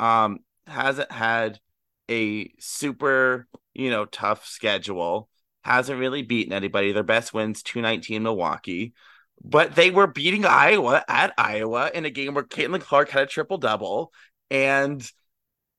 [0.00, 1.58] Um, hasn't had
[2.10, 5.28] a super, you know, tough schedule.
[5.62, 6.92] Hasn't really beaten anybody.
[6.92, 8.92] Their best wins 219 Milwaukee.
[9.42, 13.26] But they were beating Iowa at Iowa in a game where Caitlin Clark had a
[13.26, 14.12] triple double.
[14.50, 15.08] And,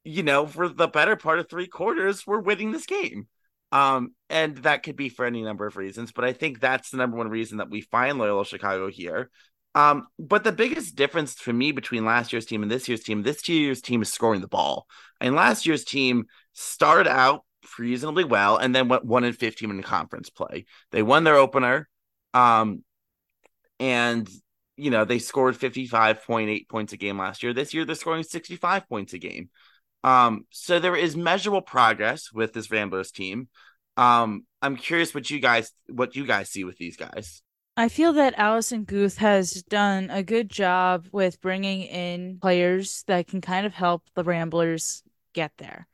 [0.04, 3.28] you know, for the better part of three quarters, we're winning this game.
[3.72, 6.98] Um, and that could be for any number of reasons, but I think that's the
[6.98, 9.30] number one reason that we find Loyola Chicago here.
[9.76, 13.24] Um, but the biggest difference for me between last year's team and this year's team,
[13.24, 14.88] this year's team is scoring the ball.
[15.22, 17.44] And last year's team started out
[17.78, 20.66] reasonably well and then went one in 15 in conference play.
[20.92, 21.88] They won their opener.
[22.34, 22.84] Um,
[23.80, 24.30] and
[24.78, 27.52] you know, they scored 55.8 points a game last year.
[27.52, 29.50] This year they're scoring 65 points a game.
[30.04, 33.50] Um, so there is measurable progress with this Ramblers team.
[33.98, 37.42] Um, I'm curious what you guys what you guys see with these guys.
[37.76, 43.28] I feel that Allison Guth has done a good job with bringing in players that
[43.28, 45.88] can kind of help the Ramblers get there.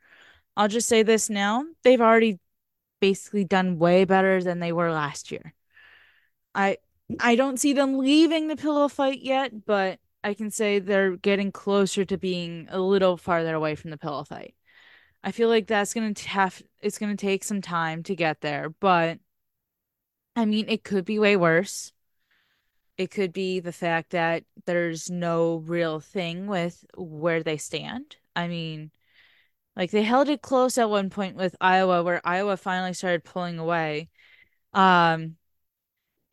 [0.56, 1.64] I'll just say this now.
[1.82, 2.38] They've already
[3.00, 5.52] basically done way better than they were last year.
[6.54, 6.78] I
[7.20, 11.52] I don't see them leaving the pillow fight yet, but I can say they're getting
[11.52, 14.54] closer to being a little farther away from the pillow fight.
[15.22, 19.18] I feel like that's gonna have it's gonna take some time to get there, but
[20.36, 21.92] I mean it could be way worse.
[22.96, 28.16] It could be the fact that there's no real thing with where they stand.
[28.36, 28.92] I mean,
[29.76, 33.58] like they held it close at one point with Iowa, where Iowa finally started pulling
[33.58, 34.10] away.
[34.74, 35.36] Um,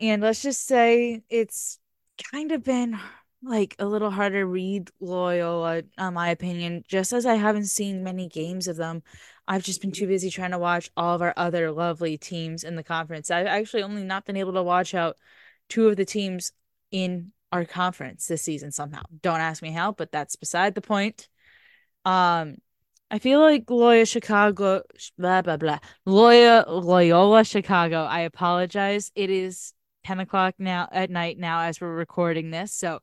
[0.02, 1.80] and let's just say it's
[2.34, 3.00] kind of been
[3.44, 8.28] like a little harder read Loyola, in my opinion, just as I haven't seen many
[8.28, 9.04] games of them.
[9.48, 12.76] I've just been too busy trying to watch all of our other lovely teams in
[12.76, 13.32] the conference.
[13.32, 15.18] I've actually only not been able to watch out
[15.70, 16.52] two of the teams
[16.92, 19.02] in our conference this season somehow.
[19.22, 21.28] Don't ask me how, but that's beside the point.
[22.06, 22.58] Um,
[23.10, 24.84] I feel like Loyola Chicago,
[25.18, 25.80] blah blah blah.
[26.06, 28.04] Loyola Loyola Chicago.
[28.04, 29.12] I apologize.
[29.16, 29.74] It is
[30.04, 33.00] ten o'clock now at night now as we're recording this, so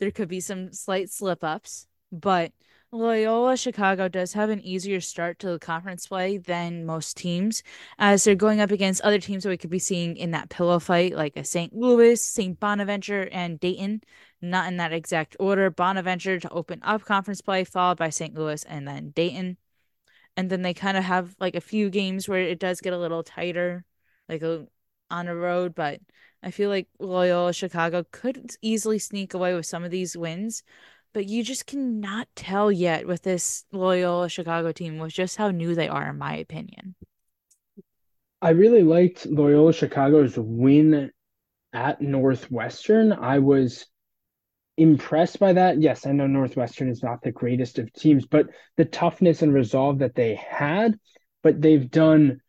[0.00, 2.52] there could be some slight slip ups, but
[2.94, 7.62] Loyola Chicago does have an easier start to the conference play than most teams,
[7.98, 10.78] as they're going up against other teams that we could be seeing in that pillow
[10.78, 11.74] fight, like a St.
[11.74, 12.60] Louis, St.
[12.60, 14.02] Bonaventure, and Dayton.
[14.42, 15.70] Not in that exact order.
[15.70, 18.34] Bonaventure to open up conference play, followed by St.
[18.34, 19.56] Louis and then Dayton.
[20.36, 22.98] And then they kind of have like a few games where it does get a
[22.98, 23.86] little tighter,
[24.28, 24.66] like a,
[25.12, 26.00] on a road, but
[26.42, 30.64] I feel like Loyola Chicago could easily sneak away with some of these wins,
[31.12, 35.74] but you just cannot tell yet with this Loyola Chicago team with just how new
[35.74, 36.96] they are, in my opinion.
[38.40, 41.12] I really liked Loyola Chicago's win
[41.72, 43.12] at Northwestern.
[43.12, 43.86] I was
[44.76, 45.80] impressed by that.
[45.80, 50.00] Yes, I know Northwestern is not the greatest of teams, but the toughness and resolve
[50.00, 50.98] that they had,
[51.42, 52.40] but they've done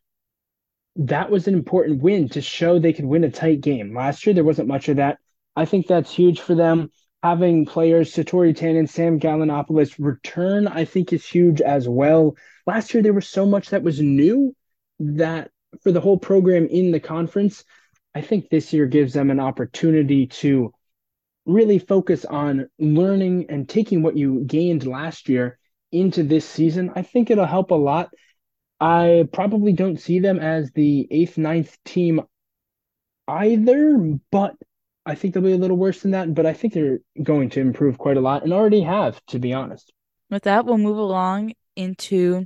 [0.96, 3.94] that was an important win to show they could win a tight game.
[3.94, 5.18] Last year, there wasn't much of that.
[5.56, 6.90] I think that's huge for them.
[7.22, 12.36] Having players, Satori Tan and Sam Galanopoulos return, I think is huge as well.
[12.66, 14.54] Last year, there was so much that was new
[15.00, 15.50] that
[15.82, 17.64] for the whole program in the conference,
[18.14, 20.72] I think this year gives them an opportunity to
[21.46, 25.58] really focus on learning and taking what you gained last year
[25.92, 26.92] into this season.
[26.94, 28.10] I think it'll help a lot
[28.84, 32.20] I probably don't see them as the eighth, ninth team
[33.26, 34.56] either, but
[35.06, 36.34] I think they'll be a little worse than that.
[36.34, 39.54] But I think they're going to improve quite a lot and already have, to be
[39.54, 39.90] honest.
[40.28, 42.44] With that, we'll move along into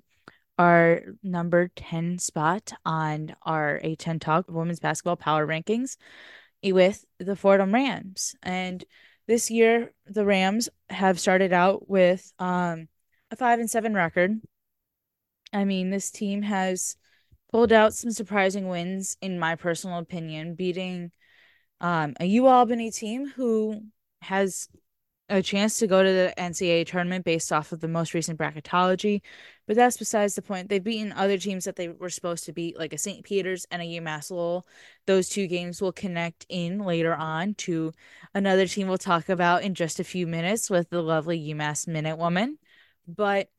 [0.61, 5.97] our number 10 spot on our A10 Talk Women's Basketball Power Rankings
[6.63, 8.37] with the Fordham Rams.
[8.45, 8.85] And
[9.27, 12.87] this year, the Rams have started out with um,
[13.33, 14.41] a five and seven record.
[15.53, 16.97] I mean, this team has
[17.51, 21.11] pulled out some surprising wins, in my personal opinion, beating
[21.81, 23.83] um, a U Albany team who
[24.23, 24.69] has
[25.31, 29.21] a chance to go to the NCAA tournament based off of the most recent bracketology.
[29.67, 30.69] But that's besides the point.
[30.69, 33.23] They've beaten other teams that they were supposed to beat, like a St.
[33.23, 34.67] Peter's and a UMass Lowell.
[35.07, 37.93] Those two games will connect in later on to
[38.35, 42.17] another team we'll talk about in just a few minutes with the lovely UMass Minute
[42.17, 42.59] Woman.
[43.07, 43.51] But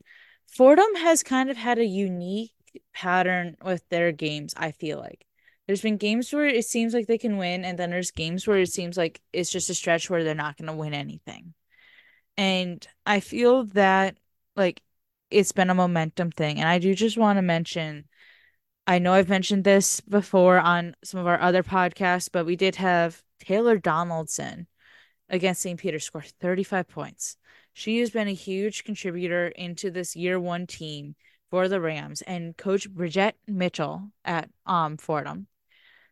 [0.50, 2.52] Fordham has kind of had a unique
[2.92, 5.24] pattern with their games, I feel like.
[5.66, 8.58] There's been games where it seems like they can win, and then there's games where
[8.58, 11.54] it seems like it's just a stretch where they're not going to win anything.
[12.36, 14.18] And I feel that
[14.56, 14.82] like
[15.30, 16.58] it's been a momentum thing.
[16.58, 18.06] And I do just want to mention
[18.86, 22.76] I know I've mentioned this before on some of our other podcasts, but we did
[22.76, 24.66] have Taylor Donaldson
[25.28, 25.78] against St.
[25.78, 27.36] Peter score 35 points.
[27.72, 31.14] She has been a huge contributor into this year one team
[31.50, 35.46] for the Rams and coach Bridget Mitchell at um Fordham.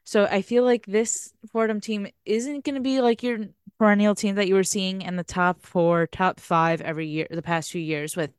[0.04, 3.40] So I feel like this Fordham team isn't going to be like your
[3.78, 7.42] perennial team that you were seeing in the top four, top five every year, the
[7.42, 8.30] past few years with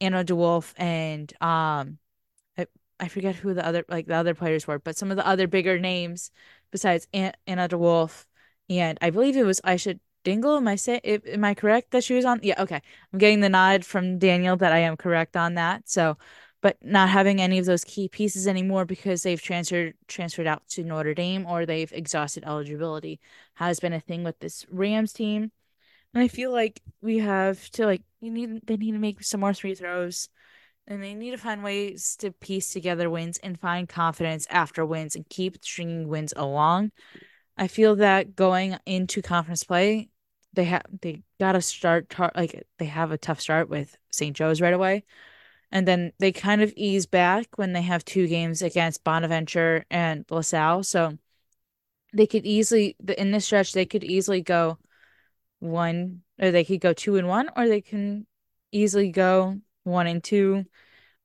[0.00, 1.98] Anna DeWolf and um,
[2.56, 2.66] I,
[2.98, 5.46] I forget who the other like the other players were, but some of the other
[5.46, 6.30] bigger names
[6.70, 8.26] besides Anna DeWolf
[8.68, 10.56] and I believe it was Aisha Dingle.
[10.56, 12.40] Am I say am I correct that she was on?
[12.42, 12.80] Yeah, okay.
[13.12, 15.88] I'm getting the nod from Daniel that I am correct on that.
[15.88, 16.16] So,
[16.62, 20.84] but not having any of those key pieces anymore because they've transferred transferred out to
[20.84, 23.20] Notre Dame or they've exhausted eligibility
[23.54, 25.52] has been a thing with this Rams team.
[26.12, 29.40] And I feel like we have to like you need they need to make some
[29.40, 30.28] more free throws
[30.86, 35.14] and they need to find ways to piece together wins and find confidence after wins
[35.14, 36.90] and keep stringing wins along.
[37.60, 40.08] I feel that going into conference play,
[40.54, 44.34] they have they got to start tar- like they have a tough start with St.
[44.34, 45.04] Joe's right away.
[45.70, 50.24] And then they kind of ease back when they have two games against Bonaventure and
[50.30, 50.84] LaSalle.
[50.84, 51.18] So
[52.14, 54.78] they could easily in this stretch they could easily go
[55.58, 58.26] one or they could go two and one or they can
[58.72, 60.64] easily go one and two,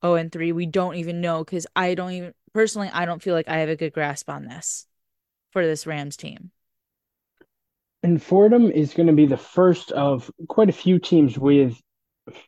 [0.02, 0.52] oh and three.
[0.52, 3.70] We don't even know because I don't even personally I don't feel like I have
[3.70, 4.86] a good grasp on this
[5.56, 6.50] for this Rams team.
[8.02, 11.80] And Fordham is going to be the first of quite a few teams with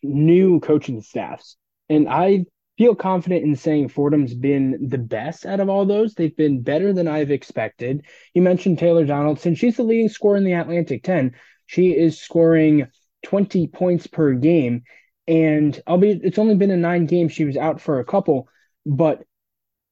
[0.03, 1.57] new coaching staffs.
[1.89, 2.45] And I
[2.77, 6.13] feel confident in saying Fordham's been the best out of all those.
[6.13, 8.05] They've been better than I've expected.
[8.35, 9.55] You mentioned Taylor Donaldson.
[9.55, 11.35] She's the leading scorer in the Atlantic 10.
[11.65, 12.89] She is scoring
[13.25, 14.83] 20 points per game.
[15.27, 18.49] And albeit it's only been a nine game, she was out for a couple.
[18.85, 19.25] But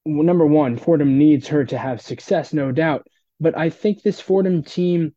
[0.06, 3.06] number one, Fordham needs her to have success, no doubt.
[3.40, 5.14] But I think this Fordham team,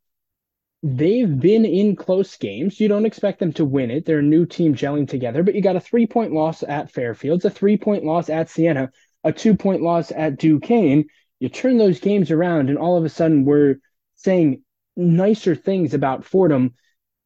[0.83, 2.79] they've been in close games.
[2.79, 4.05] You don't expect them to win it.
[4.05, 7.45] They're a new team gelling together, but you got a three point loss at Fairfields,
[7.45, 8.91] a three point loss at Siena,
[9.23, 11.05] a two point loss at Duquesne.
[11.39, 13.75] You turn those games around, and all of a sudden we're
[14.15, 14.63] saying
[14.97, 16.73] nicer things about Fordham.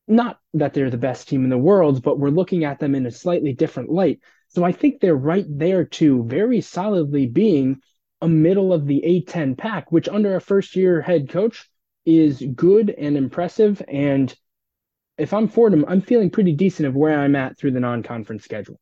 [0.07, 3.05] Not that they're the best team in the world, but we're looking at them in
[3.05, 4.19] a slightly different light.
[4.53, 7.81] So I think they're right there too, very solidly being
[8.21, 11.69] a middle of the A10 pack, which under a first year head coach
[12.05, 13.81] is good and impressive.
[13.87, 14.33] And
[15.17, 18.43] if I'm Fordham, I'm feeling pretty decent of where I'm at through the non conference
[18.43, 18.79] schedule.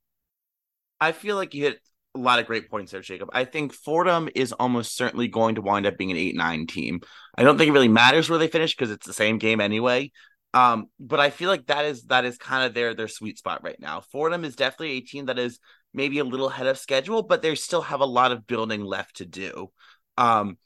[1.00, 1.80] I feel like you hit
[2.16, 3.30] a lot of great points there, Jacob.
[3.32, 7.00] I think Fordham is almost certainly going to wind up being an 8 9 team.
[7.38, 10.12] I don't think it really matters where they finish because it's the same game anyway.
[10.54, 13.64] Um, but I feel like that is that is kind of their their sweet spot
[13.64, 14.02] right now.
[14.02, 15.60] Fordham is definitely a team that is
[15.94, 19.18] maybe a little ahead of schedule, but they still have a lot of building left
[19.18, 19.72] to do.
[20.18, 20.58] Um,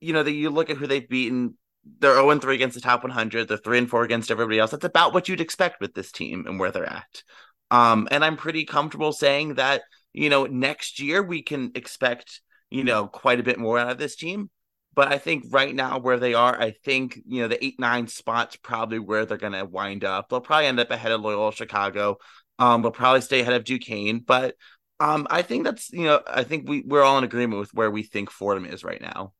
[0.00, 1.56] you know, that you look at who they've beaten,
[2.00, 4.72] they're 0 3 against the top 100, they're 3 and 4 against everybody else.
[4.72, 7.22] That's about what you'd expect with this team and where they're at.
[7.70, 9.82] Um, and I'm pretty comfortable saying that,
[10.12, 13.98] you know, next year we can expect, you know, quite a bit more out of
[13.98, 14.50] this team.
[14.94, 18.06] But I think right now where they are, I think you know the eight nine
[18.08, 20.28] spots probably where they're going to wind up.
[20.28, 22.18] They'll probably end up ahead of Loyola Chicago.
[22.58, 24.54] Um, they'll probably stay ahead of Duquesne, but
[25.00, 27.90] um, I think that's you know I think we we're all in agreement with where
[27.90, 29.32] we think Fordham is right now.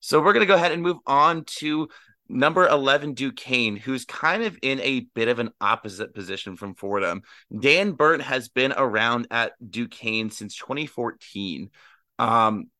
[0.00, 1.88] So we're going to go ahead and move on to
[2.28, 7.22] number 11 Duquesne, who's kind of in a bit of an opposite position from Fordham.
[7.56, 11.70] Dan Burt has been around at Duquesne since 2014.
[12.18, 12.70] Um,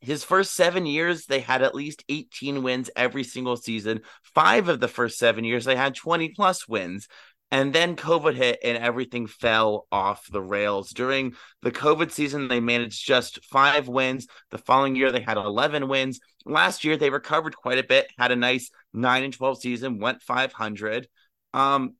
[0.00, 4.00] his first seven years, they had at least 18 wins every single season.
[4.34, 7.08] Five of the first seven years, they had 20 plus wins.
[7.52, 10.90] And then COVID hit and everything fell off the rails.
[10.90, 14.26] During the COVID season, they managed just five wins.
[14.50, 16.18] The following year, they had 11 wins.
[16.44, 20.22] Last year, they recovered quite a bit, had a nice 9 and 12 season, went
[20.22, 21.06] 500.
[21.54, 21.94] Um,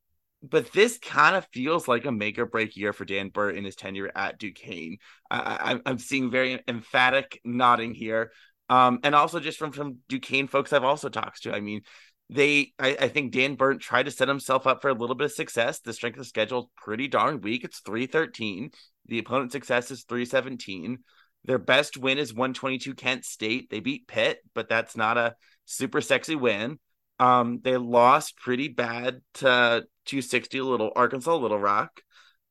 [0.49, 3.65] but this kind of feels like a make or break year for Dan Burt in
[3.65, 4.99] his tenure at Duquesne.
[5.31, 8.33] I, am seeing very emphatic nodding here.
[8.69, 11.55] Um, and also just from from Duquesne folks I've also talked to.
[11.55, 11.83] I mean,
[12.29, 15.27] they I, I, think Dan Burt tried to set himself up for a little bit
[15.27, 15.81] of success.
[15.81, 17.63] The strength of schedule is pretty darn weak.
[17.63, 18.71] It's 313.
[19.07, 20.99] The opponent success is 317.
[21.45, 23.71] Their best win is 122 Kent State.
[23.71, 26.81] They beat Pitt, but that's not a super sexy win.
[27.21, 32.03] Um, they lost pretty bad to 260 Little Arkansas Little Rock.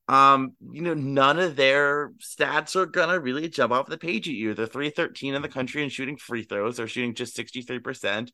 [0.08, 4.36] um, you know, none of their stats are gonna really jump off the page at
[4.36, 4.54] you.
[4.54, 6.78] They're 313 in the country and shooting free throws.
[6.78, 8.32] They're shooting just 63%.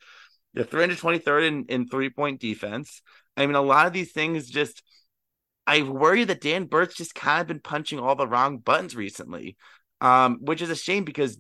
[0.53, 3.01] They're 323rd in, in three-point defense.
[3.37, 4.83] I mean, a lot of these things just
[5.67, 9.57] I worry that Dan Burt's just kind of been punching all the wrong buttons recently.
[10.01, 11.37] Um, which is a shame because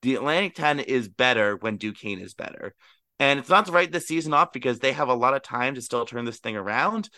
[0.00, 2.74] the Atlantic 10 is better when Duquesne is better.
[3.18, 5.74] And it's not to write this season off because they have a lot of time
[5.74, 7.10] to still turn this thing around.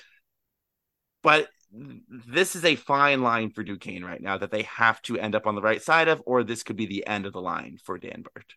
[1.23, 5.35] But this is a fine line for Duquesne right now that they have to end
[5.35, 7.79] up on the right side of, or this could be the end of the line
[7.85, 8.55] for Dan Burt.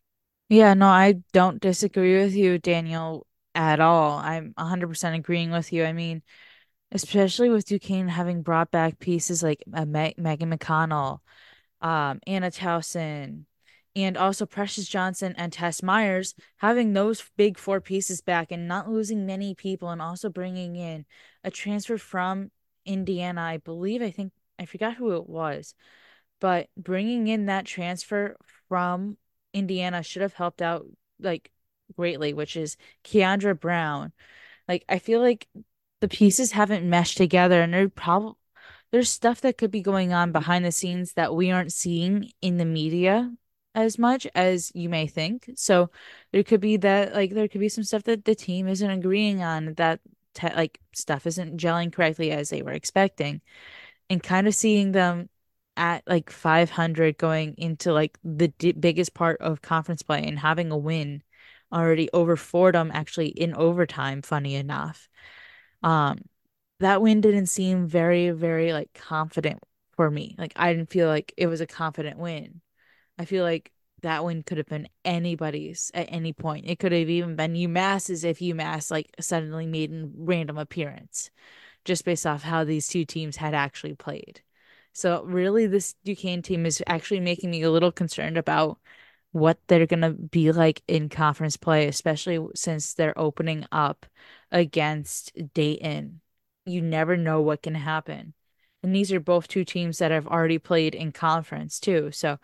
[0.50, 3.26] Yeah, no, I don't disagree with you, Daniel,
[3.56, 4.18] at all.
[4.18, 5.84] I'm 100% agreeing with you.
[5.84, 6.22] I mean,
[6.92, 11.20] especially with Duquesne having brought back pieces like uh, Megan McConnell,
[11.82, 13.46] um, Anna Towson,
[13.96, 18.90] and also Precious Johnson and Tess Myers, having those big four pieces back and not
[18.90, 21.06] losing many people, and also bringing in
[21.44, 22.52] a transfer from
[22.86, 23.42] Indiana.
[23.42, 25.76] I believe, I think, I forgot who it was,
[26.42, 28.36] but bringing in that transfer
[28.68, 29.18] from
[29.54, 30.86] Indiana should have helped out
[31.20, 31.52] like
[31.96, 34.12] greatly, which is Keandra Brown.
[34.68, 35.48] Like, I feel like
[36.02, 38.34] the pieces haven't meshed together, and they're probably
[38.92, 42.58] there's stuff that could be going on behind the scenes that we aren't seeing in
[42.58, 43.32] the media
[43.76, 45.50] as much as you may think.
[45.56, 45.90] So
[46.32, 49.42] there could be that like there could be some stuff that the team isn't agreeing
[49.44, 50.00] on that
[50.34, 53.42] te- like stuff isn't gelling correctly as they were expecting.
[54.10, 55.30] And kind of seeing them
[55.78, 60.72] at like 500 going into like the d- biggest part of conference play and having
[60.72, 61.24] a win
[61.72, 65.10] already over Fordham actually in overtime funny enough.
[65.84, 66.20] Um
[66.80, 69.62] that win didn't seem very very like confident
[69.96, 70.36] for me.
[70.38, 72.62] Like I didn't feel like it was a confident win.
[73.18, 73.72] I feel like
[74.02, 76.66] that win could have been anybody's at any point.
[76.68, 81.32] It could have even been UMass's if UMass like suddenly made a random appearance,
[81.86, 84.42] just based off how these two teams had actually played.
[84.94, 88.80] So really, this Duquesne team is actually making me a little concerned about
[89.32, 94.06] what they're gonna be like in conference play, especially since they're opening up
[94.52, 96.22] against Dayton.
[96.66, 98.34] You never know what can happen.
[98.84, 102.12] And these are both two teams that have already played in conference too.
[102.12, 102.38] So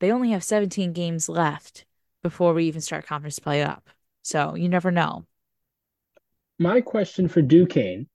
[0.00, 1.84] they only have 17 games left
[2.22, 3.88] before we even start conference play up.
[4.22, 5.24] So you never know.
[6.58, 8.08] My question for Duquesne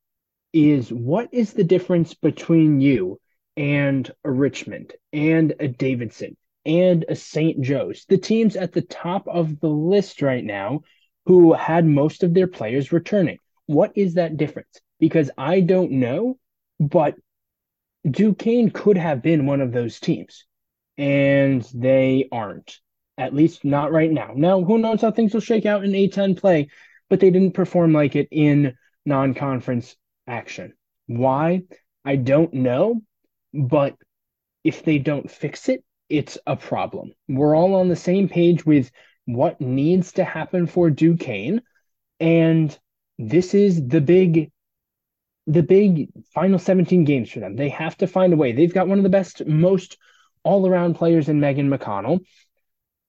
[0.52, 3.20] is what is the difference between you
[3.58, 7.62] and a Richmond and a Davidson and a St.
[7.62, 10.82] Joe's, the teams at the top of the list right now
[11.26, 13.40] who had most of their players returning?
[13.66, 14.82] What is that difference?
[15.00, 16.38] Because I don't know,
[16.80, 17.16] but
[18.10, 20.46] Duquesne could have been one of those teams
[20.98, 22.80] and they aren't.
[23.18, 24.32] At least not right now.
[24.36, 26.70] Now, who knows how things will shake out in A10 play,
[27.10, 28.76] but they didn't perform like it in
[29.06, 29.96] non conference
[30.28, 30.74] action.
[31.06, 31.64] Why?
[32.04, 33.02] I don't know,
[33.54, 33.96] but
[34.64, 37.14] if they don't fix it, it's a problem.
[37.28, 38.92] We're all on the same page with
[39.26, 41.62] what needs to happen for Duquesne.
[42.20, 42.78] And
[43.18, 44.52] this is the big
[45.46, 47.58] the big final 17 games for them.
[47.58, 48.54] They have to find a way.
[48.54, 49.98] They've got one of the best, most
[50.44, 52.20] all around players in Megan McConnell.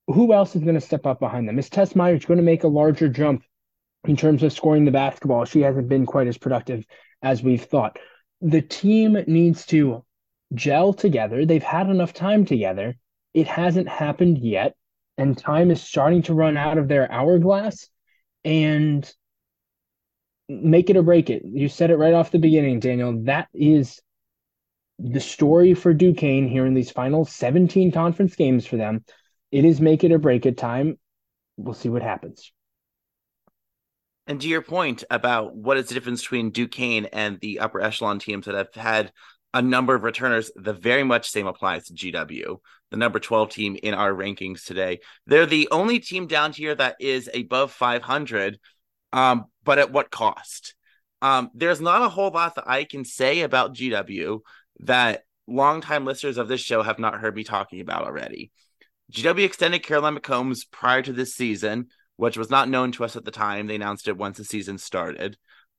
[0.09, 1.59] Who else is going to step up behind them?
[1.59, 3.43] Is Tess Myers going to make a larger jump
[4.06, 5.44] in terms of scoring the basketball?
[5.44, 6.85] She hasn't been quite as productive
[7.23, 7.98] as we've thought.
[8.40, 10.05] The team needs to
[10.55, 11.47] gel together.
[11.47, 12.97] They've had enough time together.
[13.32, 14.74] It hasn't happened yet,
[15.16, 17.89] and time is starting to run out of their hourglass.
[18.44, 19.11] And
[20.48, 21.43] make it or break it.
[21.44, 23.23] You said it right off the beginning, Daniel.
[23.24, 24.01] That is
[24.99, 29.05] the story for Duquesne here in these final 17 conference games for them,
[29.51, 30.99] it is make it or break it time.
[31.57, 32.53] We'll see what happens.
[34.27, 38.19] And to your point about what is the difference between Duquesne and the upper echelon
[38.19, 39.12] teams that have had
[39.53, 42.59] a number of returners, the very much same applies to GW,
[42.91, 45.01] the number 12 team in our rankings today.
[45.27, 48.59] They're the only team down here that is above 500,
[49.12, 50.75] um, but at what cost?
[51.23, 54.41] Um, there's not a whole lot that I can say about GW
[54.80, 58.51] that longtime listeners of this show have not heard me talking about already.
[59.12, 63.24] GW extended Caroline McCombs prior to this season, which was not known to us at
[63.24, 63.66] the time.
[63.66, 65.36] They announced it once the season started.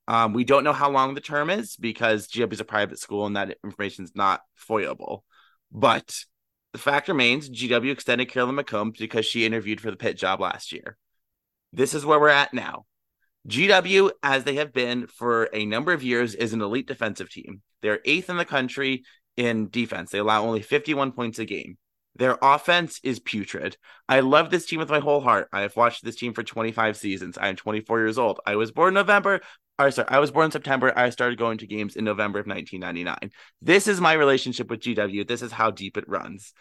[0.07, 3.25] Um, we don't know how long the term is because GW is a private school
[3.25, 5.21] and that information is not foyable.
[5.71, 6.15] But
[6.73, 10.71] the fact remains GW extended Carolyn McCombs because she interviewed for the Pitt job last
[10.71, 10.97] year.
[11.73, 12.85] This is where we're at now.
[13.47, 17.61] GW, as they have been for a number of years, is an elite defensive team.
[17.81, 19.03] They're eighth in the country
[19.37, 20.11] in defense.
[20.11, 21.77] They allow only 51 points a game.
[22.15, 23.77] Their offense is putrid.
[24.07, 25.49] I love this team with my whole heart.
[25.51, 27.37] I have watched this team for 25 seasons.
[27.37, 28.39] I am 24 years old.
[28.45, 29.41] I was born November.
[29.77, 30.97] Or sorry, I was born in September.
[30.97, 33.31] I started going to games in November of 1999.
[33.61, 35.27] This is my relationship with GW.
[35.27, 36.53] This is how deep it runs.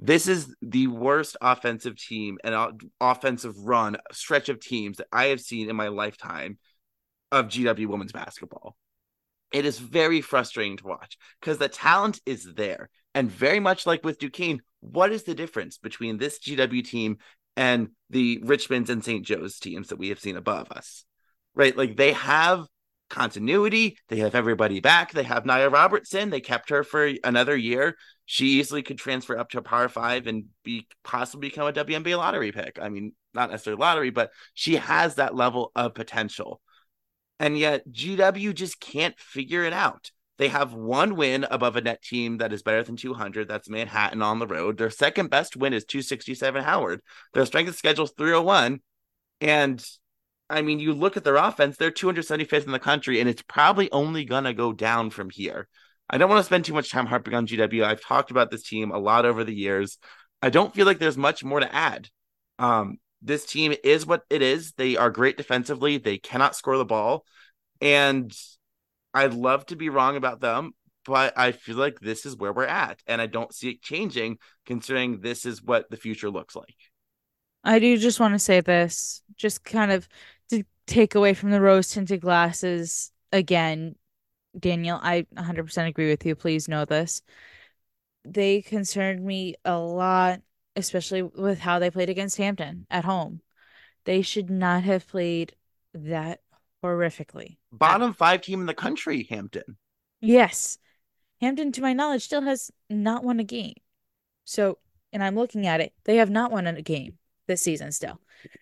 [0.00, 5.40] This is the worst offensive team and offensive run stretch of teams that I have
[5.40, 6.58] seen in my lifetime
[7.32, 8.76] of GW women's basketball.
[9.50, 12.90] It is very frustrating to watch because the talent is there.
[13.14, 17.18] And very much like with Duquesne, what is the difference between this GW team
[17.56, 19.26] and the Richmonds and St.
[19.26, 21.04] Joe's teams that we have seen above us?
[21.54, 21.76] Right?
[21.76, 22.66] Like they have
[23.08, 27.96] continuity, they have everybody back, they have Nia Robertson, they kept her for another year.
[28.26, 32.16] She easily could transfer up to a power five and be possibly become a WNBA
[32.16, 32.78] lottery pick.
[32.80, 36.60] I mean, not necessarily lottery, but she has that level of potential.
[37.40, 40.10] And yet GW just can't figure it out.
[40.38, 43.48] They have one win above a net team that is better than 200.
[43.48, 44.78] That's Manhattan on the road.
[44.78, 47.00] Their second best win is 267 Howard.
[47.34, 48.80] Their strength of schedule is 301.
[49.40, 49.84] And
[50.50, 53.90] I mean, you look at their offense, they're 275th in the country, and it's probably
[53.92, 55.68] only going to go down from here.
[56.08, 57.84] I don't want to spend too much time harping on GW.
[57.84, 59.98] I've talked about this team a lot over the years.
[60.40, 62.08] I don't feel like there's much more to add.
[62.58, 64.72] Um, this team is what it is.
[64.72, 65.98] They are great defensively.
[65.98, 67.24] They cannot score the ball.
[67.80, 68.32] And
[69.12, 70.72] I'd love to be wrong about them,
[71.04, 73.02] but I feel like this is where we're at.
[73.06, 76.74] And I don't see it changing considering this is what the future looks like.
[77.64, 80.08] I do just want to say this, just kind of
[80.50, 83.96] to take away from the rose tinted glasses again.
[84.58, 86.34] Daniel, I 100% agree with you.
[86.34, 87.22] Please know this.
[88.24, 90.40] They concerned me a lot
[90.78, 93.40] especially with how they played against Hampton at home.
[94.04, 95.54] They should not have played
[95.92, 96.40] that
[96.82, 97.56] horrifically.
[97.72, 99.76] Bottom five team in the country, Hampton.
[100.20, 100.78] Yes.
[101.40, 103.74] Hampton, to my knowledge, still has not won a game.
[104.44, 104.78] So,
[105.12, 107.18] and I'm looking at it, they have not won a game
[107.48, 108.20] this season still.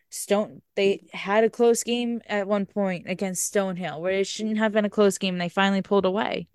[0.08, 4.72] Stone, they had a close game at one point against Stonehill where it shouldn't have
[4.72, 6.48] been a close game and they finally pulled away.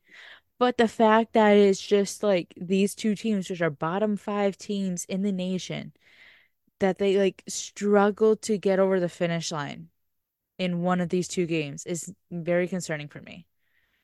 [0.57, 5.05] But the fact that it's just like these two teams, which are bottom five teams
[5.05, 5.93] in the nation,
[6.79, 9.89] that they like struggle to get over the finish line
[10.57, 13.45] in one of these two games is very concerning for me.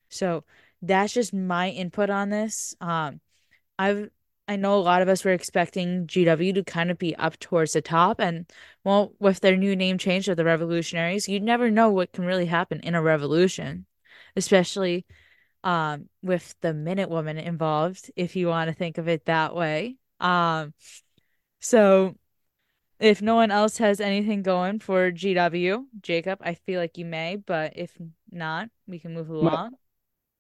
[0.10, 0.44] So
[0.82, 2.76] that's just my input on this.
[2.82, 3.20] Um,
[3.78, 4.10] I've
[4.48, 7.74] I know a lot of us were expecting GW to kind of be up towards
[7.74, 8.46] the top, and
[8.84, 12.46] well, with their new name change of the Revolutionaries, you never know what can really
[12.46, 13.86] happen in a revolution,
[14.36, 15.06] especially
[15.64, 19.98] um, with the Minute Woman involved, if you want to think of it that way.
[20.20, 20.74] Um,
[21.60, 22.16] so
[23.00, 27.36] if no one else has anything going for GW, Jacob, I feel like you may,
[27.36, 27.96] but if
[28.32, 29.72] not, we can move along.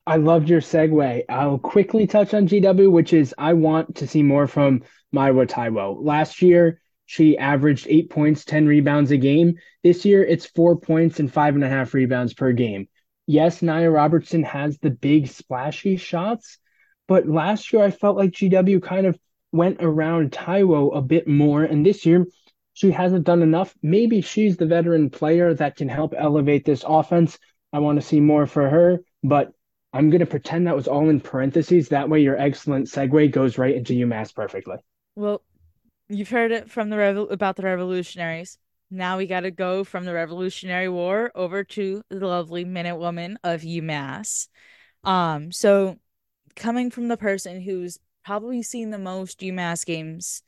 [0.07, 1.23] I loved your segue.
[1.29, 5.97] I'll quickly touch on GW, which is I want to see more from Mayowa Taiwo.
[6.03, 9.55] Last year, she averaged eight points, 10 rebounds a game.
[9.83, 12.87] This year, it's four points and five and a half rebounds per game
[13.27, 16.57] yes, Nia Robertson has the big splashy shots,
[17.07, 19.19] but last year I felt like GW kind of
[19.51, 22.25] went around Taiwo a bit more, and this year
[22.73, 23.75] she hasn't done enough.
[23.83, 27.37] Maybe she's the veteran player that can help elevate this offense.
[27.73, 29.51] I want to see more for her, but
[29.93, 31.89] I'm going to pretend that was all in parentheses.
[31.89, 34.77] That way, your excellent segue goes right into UMass perfectly.
[35.15, 35.41] Well,
[36.09, 38.57] you've heard it from the revo- about the revolutionaries.
[38.89, 43.37] Now we got to go from the Revolutionary War over to the lovely Minute Woman
[43.43, 44.47] of UMass.
[45.03, 45.97] Um, so
[46.55, 50.41] coming from the person who's probably seen the most UMass games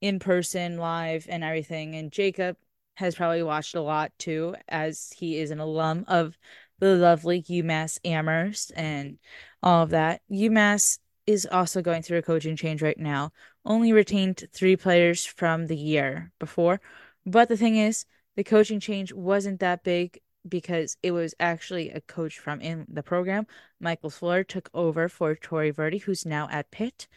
[0.00, 2.56] in person, live, and everything, and Jacob
[2.94, 6.36] has probably watched a lot too, as he is an alum of
[6.78, 9.18] the lovely UMass Amherst and
[9.62, 10.20] all of that.
[10.30, 13.32] UMass is also going through a coaching change right now.
[13.64, 16.80] Only retained three players from the year before
[17.26, 22.00] but the thing is, the coaching change wasn't that big because it was actually a
[22.00, 23.46] coach from in the program.
[23.80, 27.08] Michael Fuller took over for Tory Verdi, who's now at Pitt.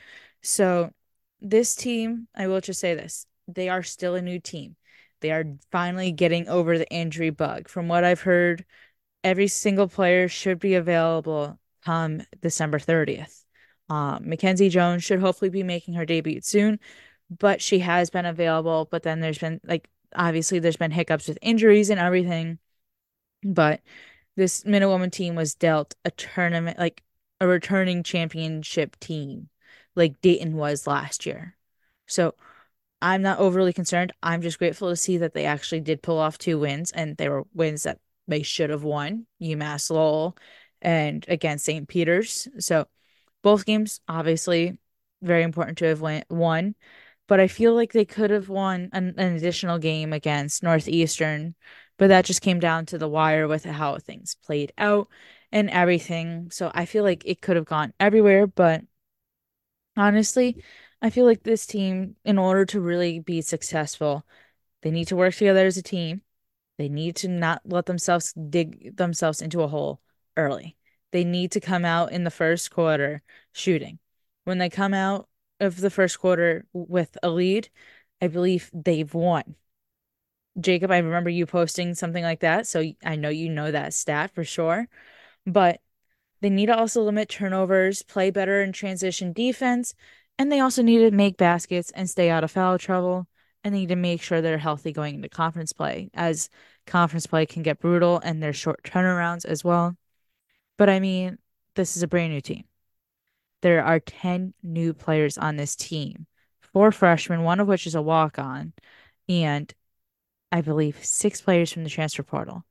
[0.42, 0.92] So
[1.40, 4.76] this team, I will just say this, they are still a new team.
[5.22, 7.68] They are finally getting over the injury bug.
[7.68, 8.66] From what I've heard,
[9.24, 13.44] every single player should be available come December 30th.
[13.90, 16.80] Um, Mackenzie Jones should hopefully be making her debut soon,
[17.30, 18.88] but she has been available.
[18.90, 22.60] But then there's been like obviously there's been hiccups with injuries and everything,
[23.44, 23.82] but
[24.36, 27.04] this Minute Woman team was dealt a tournament like
[27.42, 29.50] a returning championship team
[29.96, 31.58] like Dayton was last year.
[32.08, 32.36] So
[33.02, 34.14] I'm not overly concerned.
[34.24, 37.30] I'm just grateful to see that they actually did pull off two wins and they
[37.30, 38.00] were wins that
[38.30, 39.26] they should have won.
[39.42, 40.38] UMass Lowell
[40.82, 41.88] and against St.
[41.88, 42.48] Peter's.
[42.60, 42.88] So
[43.42, 44.80] both games obviously
[45.22, 46.76] very important to have won
[47.28, 51.56] but I feel like they could have won an, an additional game against Northeastern
[51.98, 55.10] but that just came down to the wire with how things played out
[55.52, 56.50] and everything.
[56.50, 58.84] So I feel like it could have gone everywhere, but
[59.98, 60.58] honestly,
[61.02, 64.26] I feel like this team, in order to really be successful,
[64.82, 66.22] they need to work together as a team.
[66.80, 70.00] They need to not let themselves dig themselves into a hole
[70.38, 70.78] early.
[71.12, 74.00] They need to come out in the first quarter shooting.
[74.46, 75.28] When they come out
[75.60, 77.68] of the first quarter with a lead,
[78.22, 79.56] I believe they've won.
[80.58, 84.32] Jacob, I remember you posting something like that, so I know you know that stat
[84.34, 84.88] for sure.
[85.46, 85.82] But
[86.40, 89.96] they need to also limit turnovers, play better in transition defense,
[90.38, 93.28] and they also need to make baskets and stay out of foul trouble.
[93.64, 96.50] And they need to make sure they're healthy going into conference play, as
[96.88, 99.98] conference play can get brutal and there's short turnarounds as well.
[100.78, 101.38] But I mean,
[101.76, 102.64] this is a brand new team.
[103.62, 106.26] There are 10 new players on this team,
[106.62, 108.74] four freshmen, one of which is a walk on,
[109.28, 109.74] and
[110.52, 112.64] I believe six players from the transfer portal.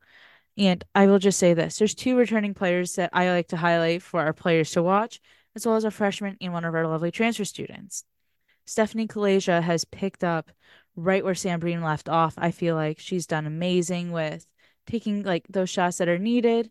[0.57, 4.03] And I will just say this there's two returning players that I like to highlight
[4.03, 5.21] for our players to watch,
[5.55, 8.05] as well as a freshman and one of our lovely transfer students.
[8.67, 10.51] Stephanie Kaleja has picked up
[10.99, 12.35] right where Sam Breen left off.
[12.37, 14.47] I feel like she's done amazing with
[14.87, 16.71] taking like those shots that are needed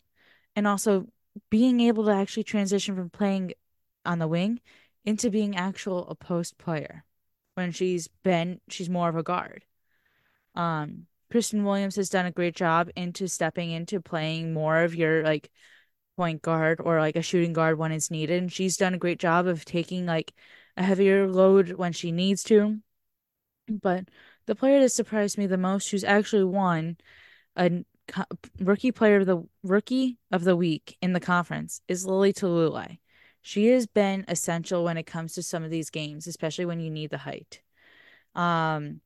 [0.55, 1.07] and also
[1.49, 3.53] being able to actually transition from playing
[4.05, 4.59] on the wing
[5.05, 7.05] into being actual a post player
[7.55, 9.63] when she's been she's more of a guard.
[10.55, 15.23] Um, Kristen Williams has done a great job into stepping into playing more of your
[15.23, 15.49] like
[16.17, 18.41] point guard or like a shooting guard when it's needed.
[18.41, 20.33] And she's done a great job of taking like
[20.75, 22.79] a heavier load when she needs to.
[23.67, 24.09] But
[24.45, 26.97] the player that surprised me the most, who's actually won
[27.55, 27.83] a
[28.59, 32.99] rookie player of the rookie of the week in the conference, is Lily Talule.
[33.41, 36.91] She has been essential when it comes to some of these games, especially when you
[36.91, 37.61] need the height.
[38.35, 39.01] Um,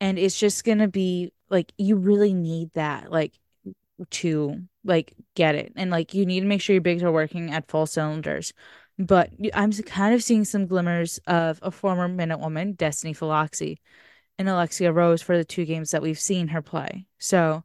[0.00, 3.38] and it's just gonna be like you really need that like
[4.10, 7.50] to like get it and like you need to make sure your bigs are working
[7.50, 8.52] at full cylinders
[8.98, 13.78] but i'm kind of seeing some glimmers of a former minute woman destiny Philoxy
[14.38, 17.64] and alexia rose for the two games that we've seen her play so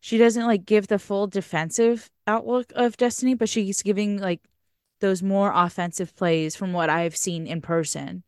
[0.00, 4.40] she doesn't like give the full defensive outlook of destiny but she's giving like
[5.00, 8.22] those more offensive plays from what i've seen in person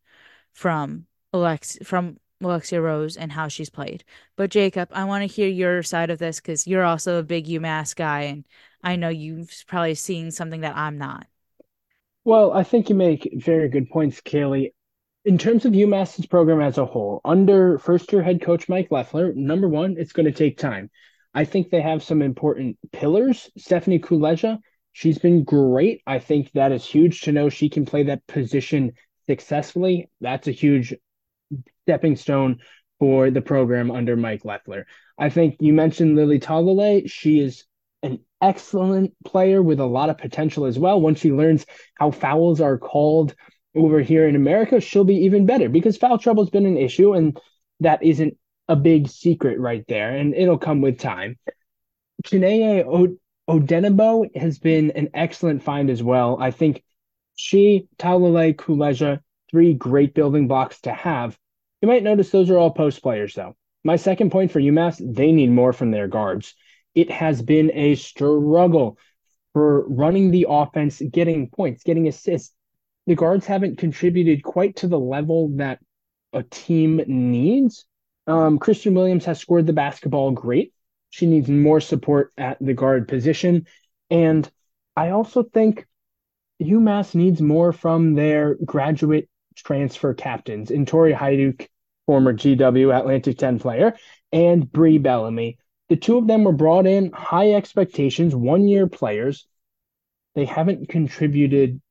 [0.52, 4.04] from alex from Alexia Rose and how she's played.
[4.36, 7.46] But Jacob, I want to hear your side of this because you're also a big
[7.46, 8.46] UMass guy, and
[8.82, 11.26] I know you've probably seen something that I'm not.
[12.24, 14.72] Well, I think you make very good points, Kaylee.
[15.24, 19.34] In terms of UMass's program as a whole, under first year head coach Mike Leflar,
[19.34, 20.90] number one, it's going to take time.
[21.34, 23.50] I think they have some important pillars.
[23.56, 24.58] Stephanie Kuleja,
[24.92, 26.02] she's been great.
[26.06, 28.92] I think that is huge to know she can play that position
[29.26, 30.10] successfully.
[30.20, 30.94] That's a huge
[31.84, 32.58] stepping stone
[32.98, 34.84] for the program under Mike Leflar.
[35.18, 37.10] I think you mentioned Lily Talale.
[37.10, 37.64] She is
[38.02, 41.00] an excellent player with a lot of potential as well.
[41.00, 43.34] Once she learns how fouls are called
[43.74, 47.12] over here in America, she'll be even better because foul trouble has been an issue,
[47.14, 47.38] and
[47.80, 48.36] that isn't
[48.68, 51.38] a big secret right there, and it'll come with time.
[52.24, 53.16] Chineye o-
[53.48, 56.38] Odenigbo has been an excellent find as well.
[56.40, 56.82] I think
[57.36, 59.20] she, Talale, Kuleja,
[59.50, 61.38] three great building blocks to have
[61.80, 63.56] you might notice those are all post players, though.
[63.84, 66.54] My second point for UMass, they need more from their guards.
[66.94, 68.98] It has been a struggle
[69.52, 72.52] for running the offense, getting points, getting assists.
[73.06, 75.80] The guards haven't contributed quite to the level that
[76.32, 77.86] a team needs.
[78.26, 80.72] Um, Christian Williams has scored the basketball great.
[81.10, 83.66] She needs more support at the guard position.
[84.10, 84.48] And
[84.96, 85.86] I also think
[86.62, 91.66] UMass needs more from their graduate transfer captains in Tori Hyduk,
[92.06, 93.96] former GW Atlantic 10 player,
[94.32, 95.58] and Brie Bellamy.
[95.90, 99.46] The two of them were brought in high expectations, one year players.
[100.36, 101.82] They haven't contributed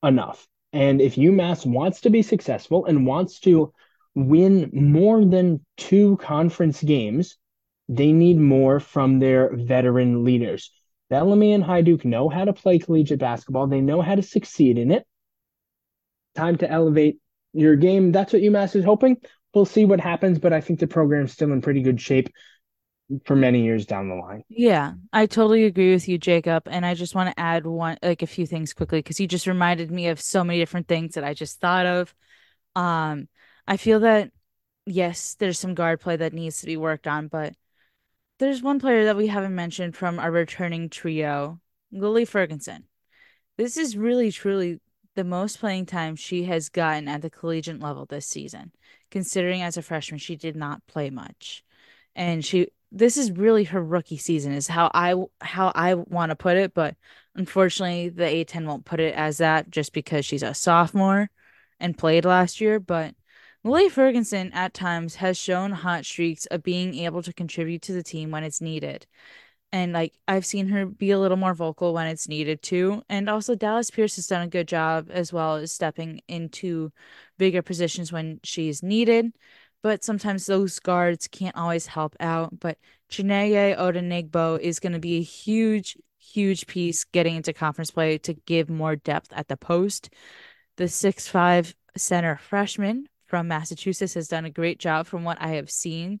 [0.00, 0.46] enough.
[0.72, 3.72] And if UMass wants to be successful and wants to
[4.14, 7.36] win more than two conference games,
[7.88, 10.70] they need more from their veteran leaders.
[11.08, 13.66] Bellamy and Hyduk know how to play collegiate basketball.
[13.66, 15.04] They know how to succeed in it
[16.36, 17.18] time to elevate
[17.52, 18.12] your game.
[18.12, 19.16] That's what UMass is hoping.
[19.52, 22.28] We'll see what happens, but I think the program's still in pretty good shape
[23.24, 24.42] for many years down the line.
[24.48, 26.64] Yeah, I totally agree with you, Jacob.
[26.66, 29.46] And I just want to add one, like a few things quickly, because you just
[29.46, 32.14] reminded me of so many different things that I just thought of.
[32.76, 33.28] Um,
[33.66, 34.30] I feel that
[34.86, 37.54] yes, there's some guard play that needs to be worked on, but
[38.38, 41.60] there's one player that we haven't mentioned from our returning trio,
[41.92, 42.84] Lily Ferguson.
[43.56, 44.80] This is really truly
[45.14, 48.72] the most playing time she has gotten at the collegiate level this season,
[49.10, 51.62] considering as a freshman she did not play much.
[52.14, 56.36] And she this is really her rookie season is how I how I want to
[56.36, 56.96] put it, but
[57.34, 61.30] unfortunately the A10 won't put it as that just because she's a sophomore
[61.78, 63.14] and played last year, but
[63.62, 68.02] Lily Ferguson at times has shown hot streaks of being able to contribute to the
[68.02, 69.06] team when it's needed.
[69.72, 73.02] And like I've seen her be a little more vocal when it's needed too.
[73.08, 76.90] And also Dallas Pierce has done a good job as well as stepping into
[77.38, 79.32] bigger positions when she's needed.
[79.82, 82.60] But sometimes those guards can't always help out.
[82.60, 82.78] But
[83.10, 88.34] Chineye Odenigbo is going to be a huge, huge piece getting into conference play to
[88.34, 90.10] give more depth at the post.
[90.76, 95.50] The six five center freshman from Massachusetts has done a great job from what I
[95.50, 96.20] have seen.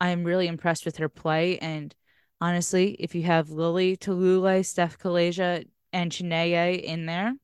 [0.00, 1.58] I am really impressed with her play.
[1.58, 1.94] And
[2.40, 7.34] honestly, if you have Lily Talule, Steph Kaleja, and Chineye in there,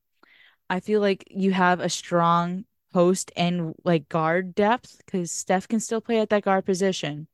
[0.69, 5.81] I feel like you have a strong post and like guard depth because Steph can
[5.81, 7.29] still play at that guard position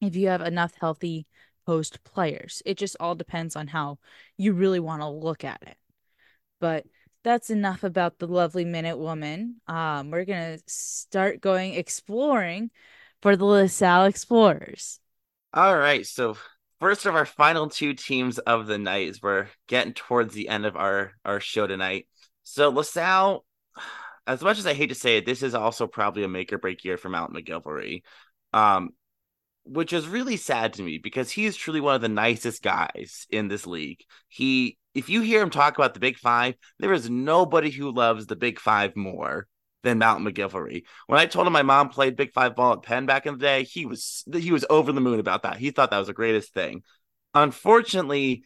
[0.00, 1.26] if you have enough healthy
[1.66, 2.62] post players.
[2.64, 3.98] It just all depends on how
[4.36, 5.76] you really want to look at it.
[6.60, 6.86] But
[7.22, 9.56] that's enough about the lovely minute woman.
[9.66, 12.70] Um, we're gonna start going exploring
[13.20, 15.00] for the LaSalle Explorers.
[15.52, 16.36] All right, so
[16.80, 20.64] first of our final two teams of the night is we're getting towards the end
[20.64, 22.06] of our our show tonight.
[22.42, 23.44] So LaSalle,
[24.30, 26.58] as much as I hate to say it, this is also probably a make or
[26.58, 28.02] break year for Mount MacGillivray.
[28.52, 28.90] Um,
[29.64, 33.26] which is really sad to me because he is truly one of the nicest guys
[33.30, 34.02] in this league.
[34.28, 38.26] He if you hear him talk about the Big Five, there is nobody who loves
[38.26, 39.46] the Big Five more
[39.82, 40.82] than Mount MacGillivray.
[41.06, 43.40] When I told him my mom played Big Five ball at Penn back in the
[43.40, 45.56] day, he was he was over the moon about that.
[45.56, 46.82] He thought that was the greatest thing.
[47.34, 48.44] Unfortunately,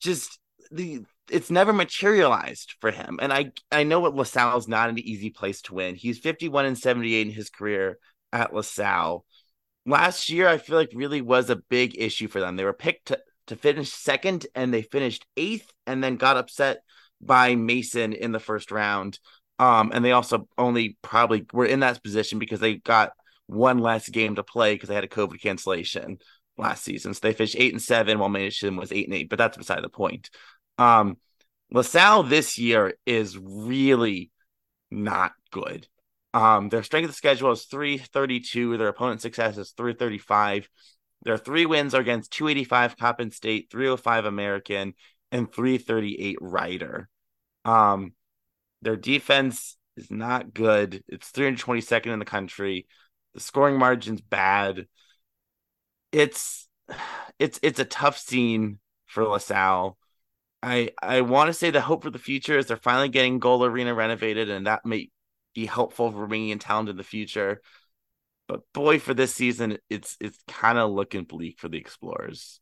[0.00, 0.38] just
[0.70, 1.00] the
[1.30, 3.18] it's never materialized for him.
[3.20, 5.94] And I I know what LaSalle is not an easy place to win.
[5.94, 7.98] He's 51 and 78 in his career
[8.32, 9.24] at LaSalle.
[9.86, 12.56] Last year, I feel like really was a big issue for them.
[12.56, 16.82] They were picked to, to finish second and they finished eighth and then got upset
[17.20, 19.18] by Mason in the first round.
[19.58, 23.12] Um, and they also only probably were in that position because they got
[23.46, 26.18] one less game to play because they had a COVID cancellation
[26.56, 27.12] last season.
[27.14, 29.82] So they finished eight and seven while Mason was eight and eight, but that's beside
[29.82, 30.30] the point.
[30.80, 31.18] Um,
[31.70, 34.30] LaSalle this year is really
[34.90, 35.86] not good.
[36.32, 38.78] Um, their strength of schedule is 332.
[38.78, 40.68] Their opponent success is 335.
[41.22, 44.94] Their three wins are against 285 Coppin State, 305 American,
[45.30, 47.08] and 338 Rider.
[47.64, 48.14] Um,
[48.80, 51.04] their defense is not good.
[51.08, 52.86] It's 322nd in the country.
[53.34, 54.86] The scoring margin's bad.
[56.10, 56.68] It's
[57.38, 59.98] it's it's a tough scene for LaSalle.
[60.62, 63.70] I I want to say the hope for the future is they're finally getting Gola
[63.70, 65.10] Arena renovated, and that may
[65.54, 67.60] be helpful for bringing in talent in the future.
[68.46, 72.60] But boy, for this season, it's it's kind of looking bleak for the Explorers.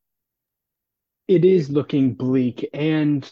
[1.27, 3.31] It is looking bleak, and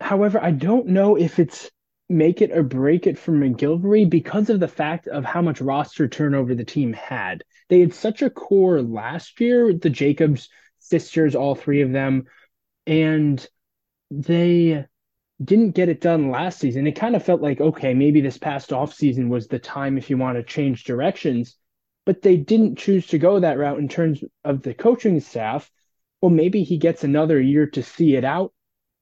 [0.00, 1.70] however, I don't know if it's
[2.08, 6.08] make it or break it for MacGillivray because of the fact of how much roster
[6.08, 7.44] turnover the team had.
[7.68, 10.48] They had such a core last year, the Jacobs
[10.80, 12.24] sisters, all three of them,
[12.84, 13.46] and
[14.10, 14.86] they
[15.42, 16.86] didn't get it done last season.
[16.86, 20.10] It kind of felt like, okay, maybe this past off season was the time if
[20.10, 21.56] you want to change directions
[22.10, 25.70] but they didn't choose to go that route in terms of the coaching staff.
[26.20, 28.52] Well, maybe he gets another year to see it out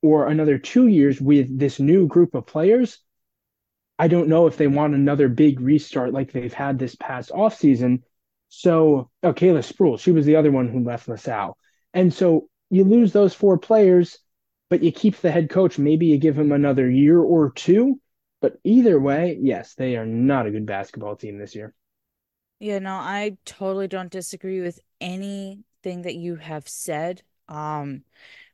[0.02, 2.98] or another two years with this new group of players.
[3.98, 8.02] I don't know if they want another big restart like they've had this past offseason.
[8.48, 11.56] So, oh, Kayla Sproul, she was the other one who left LaSalle.
[11.94, 14.18] And so you lose those four players,
[14.70, 15.78] but you keep the head coach.
[15.78, 18.00] Maybe you give him another year or two.
[18.40, 21.74] But either way, yes, they are not a good basketball team this year.
[22.60, 27.22] Yeah, no, I totally don't disagree with anything that you have said.
[27.48, 28.02] Um,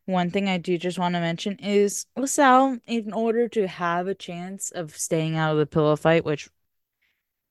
[0.07, 4.15] one thing I do just want to mention is LaSalle, in order to have a
[4.15, 6.49] chance of staying out of the pillow fight, which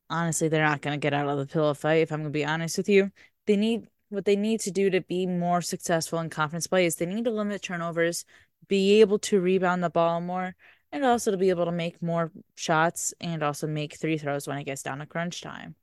[0.09, 2.37] honestly they're not going to get out of the pillow fight, if I'm going to
[2.37, 3.11] be honest with you,
[3.47, 6.95] they need what they need to do to be more successful in conference play is
[6.95, 8.25] they need to limit turnovers,
[8.67, 10.55] be able to rebound the ball more,
[10.91, 14.57] and also to be able to make more shots and also make three throws when
[14.57, 15.75] it gets down to crunch time.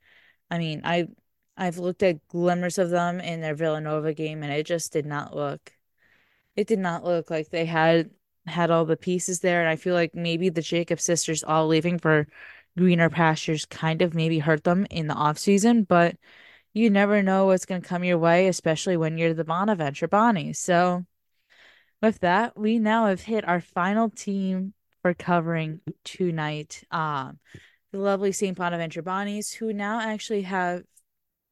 [0.50, 1.08] I mean, I
[1.56, 5.36] I've looked at glimmers of them in their Villanova game and it just did not
[5.36, 5.72] look
[6.56, 8.10] it did not look like they had
[8.46, 11.98] had all the pieces there and I feel like maybe the Jacob sisters all leaving
[11.98, 12.26] for
[12.78, 16.16] greener pastures kind of maybe hurt them in the off season, but
[16.72, 20.56] you never know what's going to come your way, especially when you're the Bonaventure Bonnies.
[20.58, 21.04] So
[22.02, 26.84] with that, we now have hit our final team for covering tonight.
[26.90, 27.38] Um,
[27.92, 28.56] the lovely St.
[28.56, 30.84] Bonaventure Bonnies, who now actually have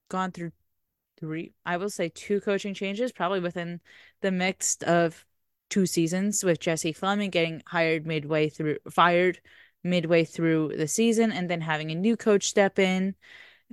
[0.08, 0.52] gone through
[1.18, 3.80] three, I will say two coaching changes, probably within
[4.20, 5.24] the mix of
[5.68, 9.40] two seasons, with Jesse Fleming getting hired midway through, fired
[9.82, 13.14] midway through the season, and then having a new coach step in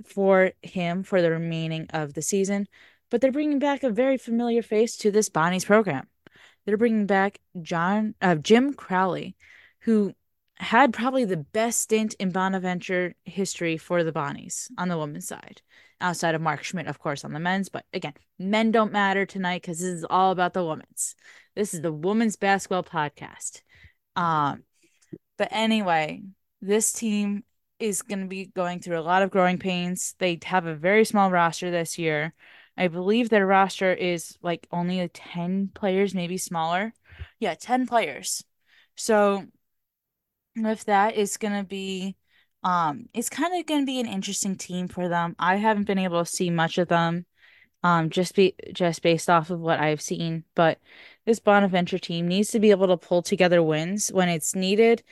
[0.04, 2.66] for him for the remaining of the season.
[3.10, 6.08] But they're bringing back a very familiar face to this Bonnie's program.
[6.66, 9.36] They're bringing back John uh, Jim Crowley,
[9.80, 10.12] who
[10.58, 15.62] had probably the best stint in Bonaventure history for the Bonnies on the women's side,
[16.00, 17.68] outside of Mark Schmidt, of course, on the men's.
[17.68, 21.14] But again, men don't matter tonight because this is all about the women's.
[21.54, 23.62] This is the women's basketball podcast.
[24.16, 24.64] Um,
[25.36, 26.22] but anyway,
[26.62, 27.44] this team
[27.78, 30.14] is going to be going through a lot of growing pains.
[30.18, 32.32] They have a very small roster this year.
[32.76, 36.92] I believe their roster is like only a 10 players, maybe smaller.
[37.38, 38.44] Yeah, 10 players.
[38.96, 39.46] So
[40.56, 42.16] with that is going to be
[42.62, 45.36] um it's kind of going to be an interesting team for them.
[45.38, 47.26] I haven't been able to see much of them
[47.82, 50.78] um just be just based off of what I've seen, but
[51.24, 55.02] this Bonaventure team needs to be able to pull together wins when it's needed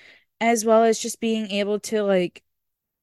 [0.41, 2.43] as well as just being able to like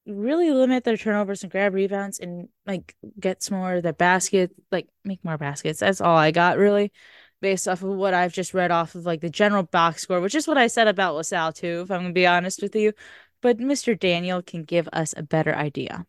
[0.06, 4.50] really limit their turnovers and grab rebounds and like get some more of the basket
[4.70, 5.80] like make more baskets.
[5.80, 6.92] That's all I got really
[7.40, 10.34] based off of what I've just read off of like the general box score, which
[10.34, 12.92] is what I said about LaSalle too, if I'm gonna be honest with you.
[13.40, 13.98] But Mr.
[13.98, 16.06] Daniel can give us a better idea.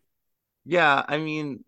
[0.64, 1.64] Yeah, I mean,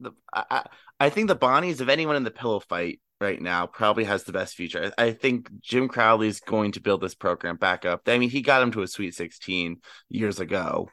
[0.00, 0.66] the I,
[1.00, 4.32] I think the Bonnies of anyone in the pillow fight right now probably has the
[4.32, 4.92] best future.
[4.98, 8.02] I, think Jim Crowley's going to build this program back up.
[8.06, 10.88] I mean, he got him to a Sweet 16 years ago.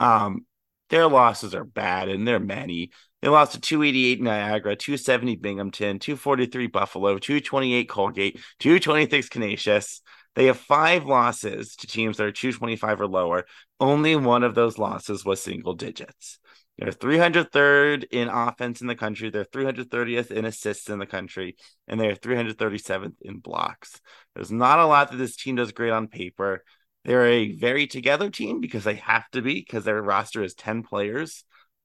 [0.00, 0.46] Um,
[0.90, 2.90] their losses are bad and they're many.
[3.20, 10.00] They lost to 288 Niagara, 270 Binghamton, 243 Buffalo, 228 Colgate, 226 Canisius.
[10.34, 13.46] They have five losses to teams that are 225 or lower.
[13.80, 16.38] Only one of those losses was single digits.
[16.78, 19.30] They're 303rd in offense in the country.
[19.30, 21.56] They're 330th in assists in the country,
[21.88, 24.00] and they're 337th in blocks.
[24.36, 26.62] There's not a lot that this team does great on paper.
[27.04, 30.82] They're a very together team because they have to be because their roster is 10
[30.82, 31.44] players.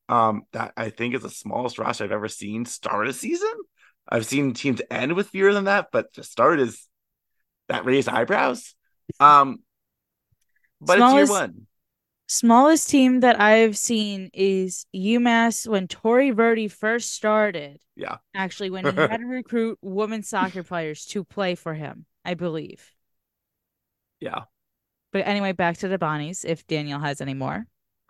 [0.09, 3.53] Um, that I think is the smallest roster I've ever seen start a season.
[4.07, 6.87] I've seen teams end with fewer than that, but to start is
[7.69, 8.75] that raised eyebrows.
[9.19, 9.59] Um,
[10.81, 11.67] but smallest, it's year one.
[12.27, 17.79] Smallest team that I've seen is UMass when Tory Verdi first started.
[17.95, 18.17] Yeah.
[18.35, 22.91] Actually, when he had to recruit women's soccer players to play for him, I believe.
[24.19, 24.45] Yeah.
[25.13, 27.65] But anyway, back to the Bonnies, if Daniel has any more.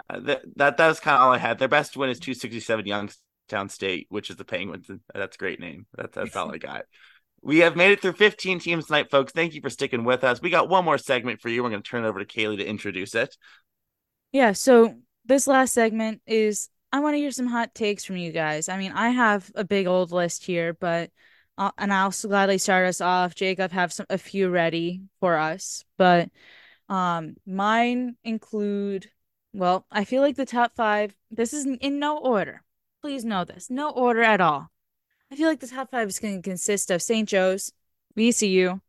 [0.09, 1.59] Uh, that, that that was kind of all I had.
[1.59, 4.89] Their best win is 267 Youngstown State, which is the Penguins.
[5.13, 5.85] That's a great name.
[5.95, 6.85] That's that's all I got.
[7.41, 9.33] We have made it through 15 teams tonight, folks.
[9.33, 10.41] Thank you for sticking with us.
[10.41, 11.61] We got one more segment for you.
[11.61, 13.35] We're going to turn it over to Kaylee to introduce it.
[14.31, 14.53] Yeah.
[14.53, 18.69] So this last segment is I want to hear some hot takes from you guys.
[18.69, 21.11] I mean, I have a big old list here, but
[21.57, 23.35] uh, and I'll gladly start us off.
[23.35, 26.29] Jacob have some a few ready for us, but
[26.89, 29.09] um, mine include,
[29.53, 32.63] well, I feel like the top five, this is in no order.
[33.01, 33.69] Please know this.
[33.69, 34.67] No order at all.
[35.31, 37.27] I feel like the top five is going to consist of St.
[37.27, 37.71] Joe's,
[38.17, 38.79] VCU,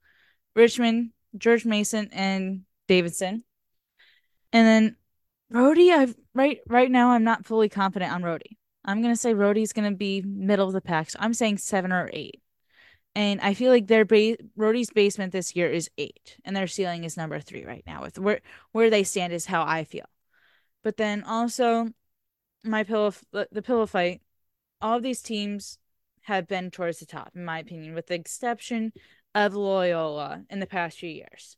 [0.55, 3.45] Richmond, George Mason, and Davidson.
[4.53, 4.97] And then
[5.51, 8.59] Rhody, I've right right now I'm not fully confident on Rhody.
[8.85, 11.11] I'm gonna say Rhody's gonna be middle of the pack.
[11.11, 12.41] So I'm saying seven or eight
[13.15, 17.05] and I feel like their base Rhody's basement this year is eight, and their ceiling
[17.05, 18.03] is number three right now.
[18.03, 18.41] With where
[18.73, 20.07] where they stand is how I feel.
[20.83, 21.91] But then also,
[22.65, 24.23] my pillow the pillow fight,
[24.81, 25.79] all of these teams
[26.23, 28.93] have been towards the top, in my opinion, with the exception
[29.35, 31.57] of Loyola in the past few years.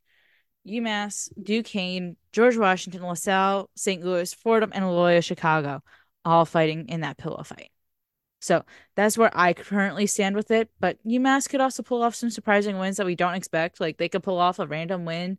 [0.67, 4.05] UMass, Duquesne, George Washington, LaSalle, St.
[4.05, 5.83] Louis, Fordham, and Loyola Chicago,
[6.25, 7.71] all fighting in that pillow fight.
[8.41, 8.65] So
[8.95, 10.71] that's where I currently stand with it.
[10.81, 13.81] But UMass could also pull off some surprising wins that we don't expect.
[13.81, 15.39] Like they could pull off a random win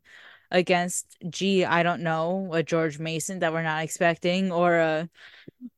[0.52, 5.10] against G, I don't know, a George Mason that we're not expecting, or a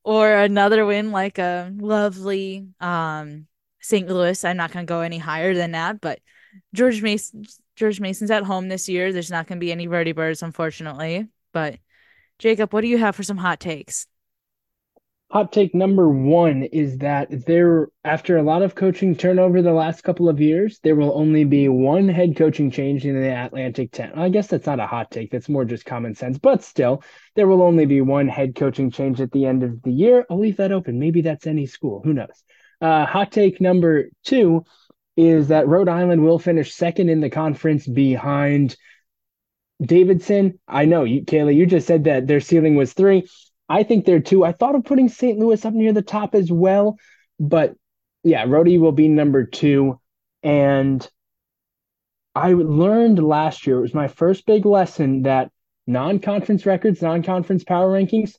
[0.04, 3.48] or another win like a lovely um
[3.82, 4.08] St.
[4.08, 4.44] Louis.
[4.44, 6.20] I'm not gonna go any higher than that, but
[6.74, 9.14] George Mason George Mason's at home this year.
[9.14, 11.28] There's not gonna be any birdie Birds, unfortunately.
[11.54, 11.80] But
[12.40, 14.08] Jacob, what do you have for some hot takes?
[15.32, 20.02] Hot take number one is that there after a lot of coaching turnover the last
[20.02, 24.14] couple of years there will only be one head coaching change in the atlantic 10
[24.16, 27.04] i guess that's not a hot take that's more just common sense but still
[27.40, 30.26] there will only be one head coaching change at the end of the year.
[30.30, 31.00] I'll leave that open.
[31.00, 32.02] Maybe that's any school.
[32.04, 32.44] Who knows?
[32.82, 34.64] Uh, hot take number two
[35.16, 38.76] is that rhode island will finish second in the conference behind
[39.82, 40.60] davidson.
[40.68, 43.28] I know you kayla you just said that their ceiling was three
[43.70, 44.44] I think there too.
[44.44, 45.38] I thought of putting St.
[45.38, 46.98] Louis up near the top as well,
[47.40, 47.76] But
[48.24, 50.00] yeah, Rhody will be number two.
[50.44, 51.08] And
[52.36, 55.52] I learned last year, it was my first big lesson that
[55.88, 58.36] non conference records, non conference power rankings,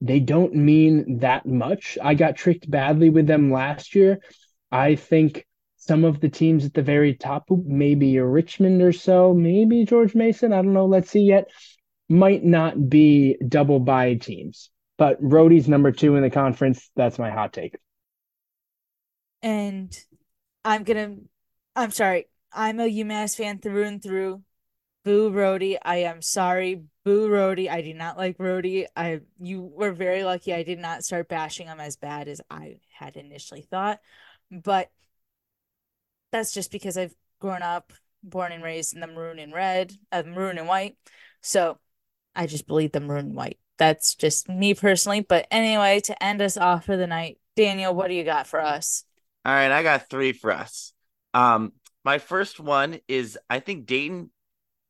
[0.00, 1.96] they don't mean that much.
[2.02, 4.20] I got tricked badly with them last year.
[4.70, 5.46] I think
[5.76, 10.14] some of the teams at the very top, maybe a Richmond or so, maybe George
[10.14, 11.48] Mason, I don't know, let's see yet,
[12.12, 14.70] might not be double bye teams.
[14.98, 16.90] But Rhody's number two in the conference.
[16.94, 17.74] That's my hot take.
[19.42, 19.96] And
[20.64, 21.16] I'm gonna
[21.74, 24.42] I'm sorry, I'm a UMass fan through and through.
[25.04, 25.78] Boo Rhody.
[25.82, 26.84] I am sorry.
[27.04, 27.68] Boo Rhody.
[27.68, 28.86] I do not like Rhody.
[28.94, 32.76] I you were very lucky I did not start bashing him as bad as I
[32.92, 33.98] had initially thought.
[34.50, 34.90] But
[36.30, 40.22] that's just because I've grown up, born and raised in the maroon and red, uh,
[40.24, 40.96] maroon and white.
[41.40, 41.78] So
[42.34, 43.58] I just believe the maroon and white.
[43.78, 45.20] That's just me personally.
[45.20, 48.60] But anyway, to end us off for the night, Daniel, what do you got for
[48.60, 49.04] us?
[49.44, 50.92] All right, I got three for us.
[51.34, 51.72] Um,
[52.04, 54.30] my first one is I think Dayton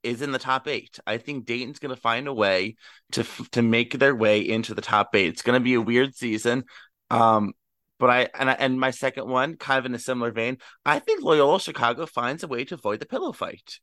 [0.03, 0.99] is in the top eight.
[1.07, 2.77] I think Dayton's going to find a way
[3.13, 5.29] to to make their way into the top eight.
[5.29, 6.65] It's going to be a weird season.
[7.11, 7.53] Um,
[7.99, 10.99] but I and I, and my second one, kind of in a similar vein, I
[10.99, 13.79] think Loyola Chicago finds a way to avoid the pillow fight.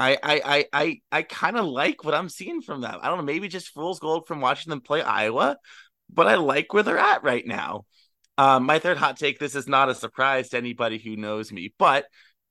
[0.00, 2.98] I I I I, I kind of like what I'm seeing from them.
[3.02, 5.58] I don't know, maybe just fool's gold from watching them play Iowa,
[6.12, 7.84] but I like where they're at right now.
[8.38, 9.38] Um, my third hot take.
[9.38, 12.06] This is not a surprise to anybody who knows me, but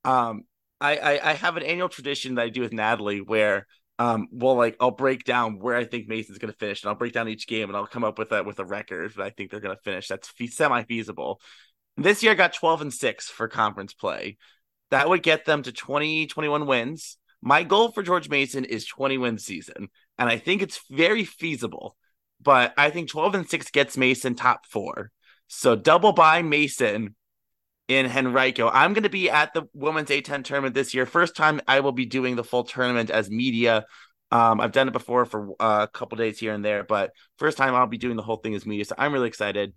[0.06, 0.44] um,
[0.80, 3.66] I, I, I have an annual tradition that I do with Natalie where
[3.98, 7.12] um well like I'll break down where I think Mason's gonna finish and I'll break
[7.14, 9.52] down each game and I'll come up with a with a record that I think
[9.52, 11.42] they're gonna finish that's semi feasible.
[11.98, 14.38] This year I got 12 and 6 for conference play.
[14.92, 17.18] That would get them to 20 21 wins.
[17.42, 21.96] My goal for George Mason is 20 win season and I think it's very feasible.
[22.42, 25.12] But I think 12 and 6 gets Mason top 4.
[25.48, 27.16] So double bye Mason
[27.88, 28.70] in Henrico.
[28.70, 31.06] I'm going to be at the women's A10 tournament this year.
[31.06, 33.86] First time I will be doing the full tournament as media.
[34.32, 37.58] Um, I've done it before for uh, a couple days here and there, but first
[37.58, 38.86] time I'll be doing the whole thing as media.
[38.86, 39.74] So I'm really excited.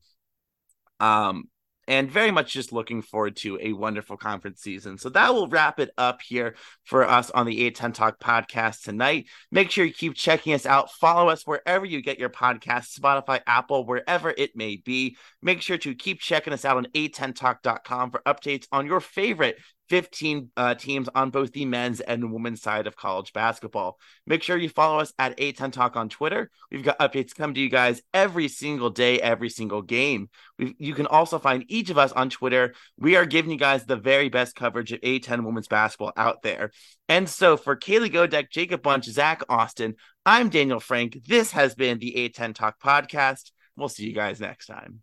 [1.01, 1.45] Um,
[1.89, 4.99] and very much just looking forward to a wonderful conference season.
[4.99, 6.55] So that will wrap it up here
[6.85, 9.27] for us on the A10 Talk podcast tonight.
[9.51, 10.93] Make sure you keep checking us out.
[10.93, 15.17] Follow us wherever you get your podcasts, Spotify, Apple, wherever it may be.
[15.43, 19.59] Make sure to keep checking us out on a10talk.com for updates on your favorite
[19.93, 23.99] 15 uh, teams on both the men's and women's side of college basketball.
[24.27, 26.51] Make sure you follow us at A10 Talk on Twitter.
[26.71, 30.31] We've got updates come to you guys every single day, every single game.
[30.59, 32.73] We've, you can also find each of us on Twitter.
[32.97, 36.71] We are giving you guys the very best coverage of A10 women's basketball out there.
[37.11, 41.19] And so for Kaylee Godek, Jacob Bunch, Zach Austin, I'm Daniel Frank.
[41.27, 43.51] This has been the A10 Talk podcast.
[43.77, 45.03] We'll see you guys next time.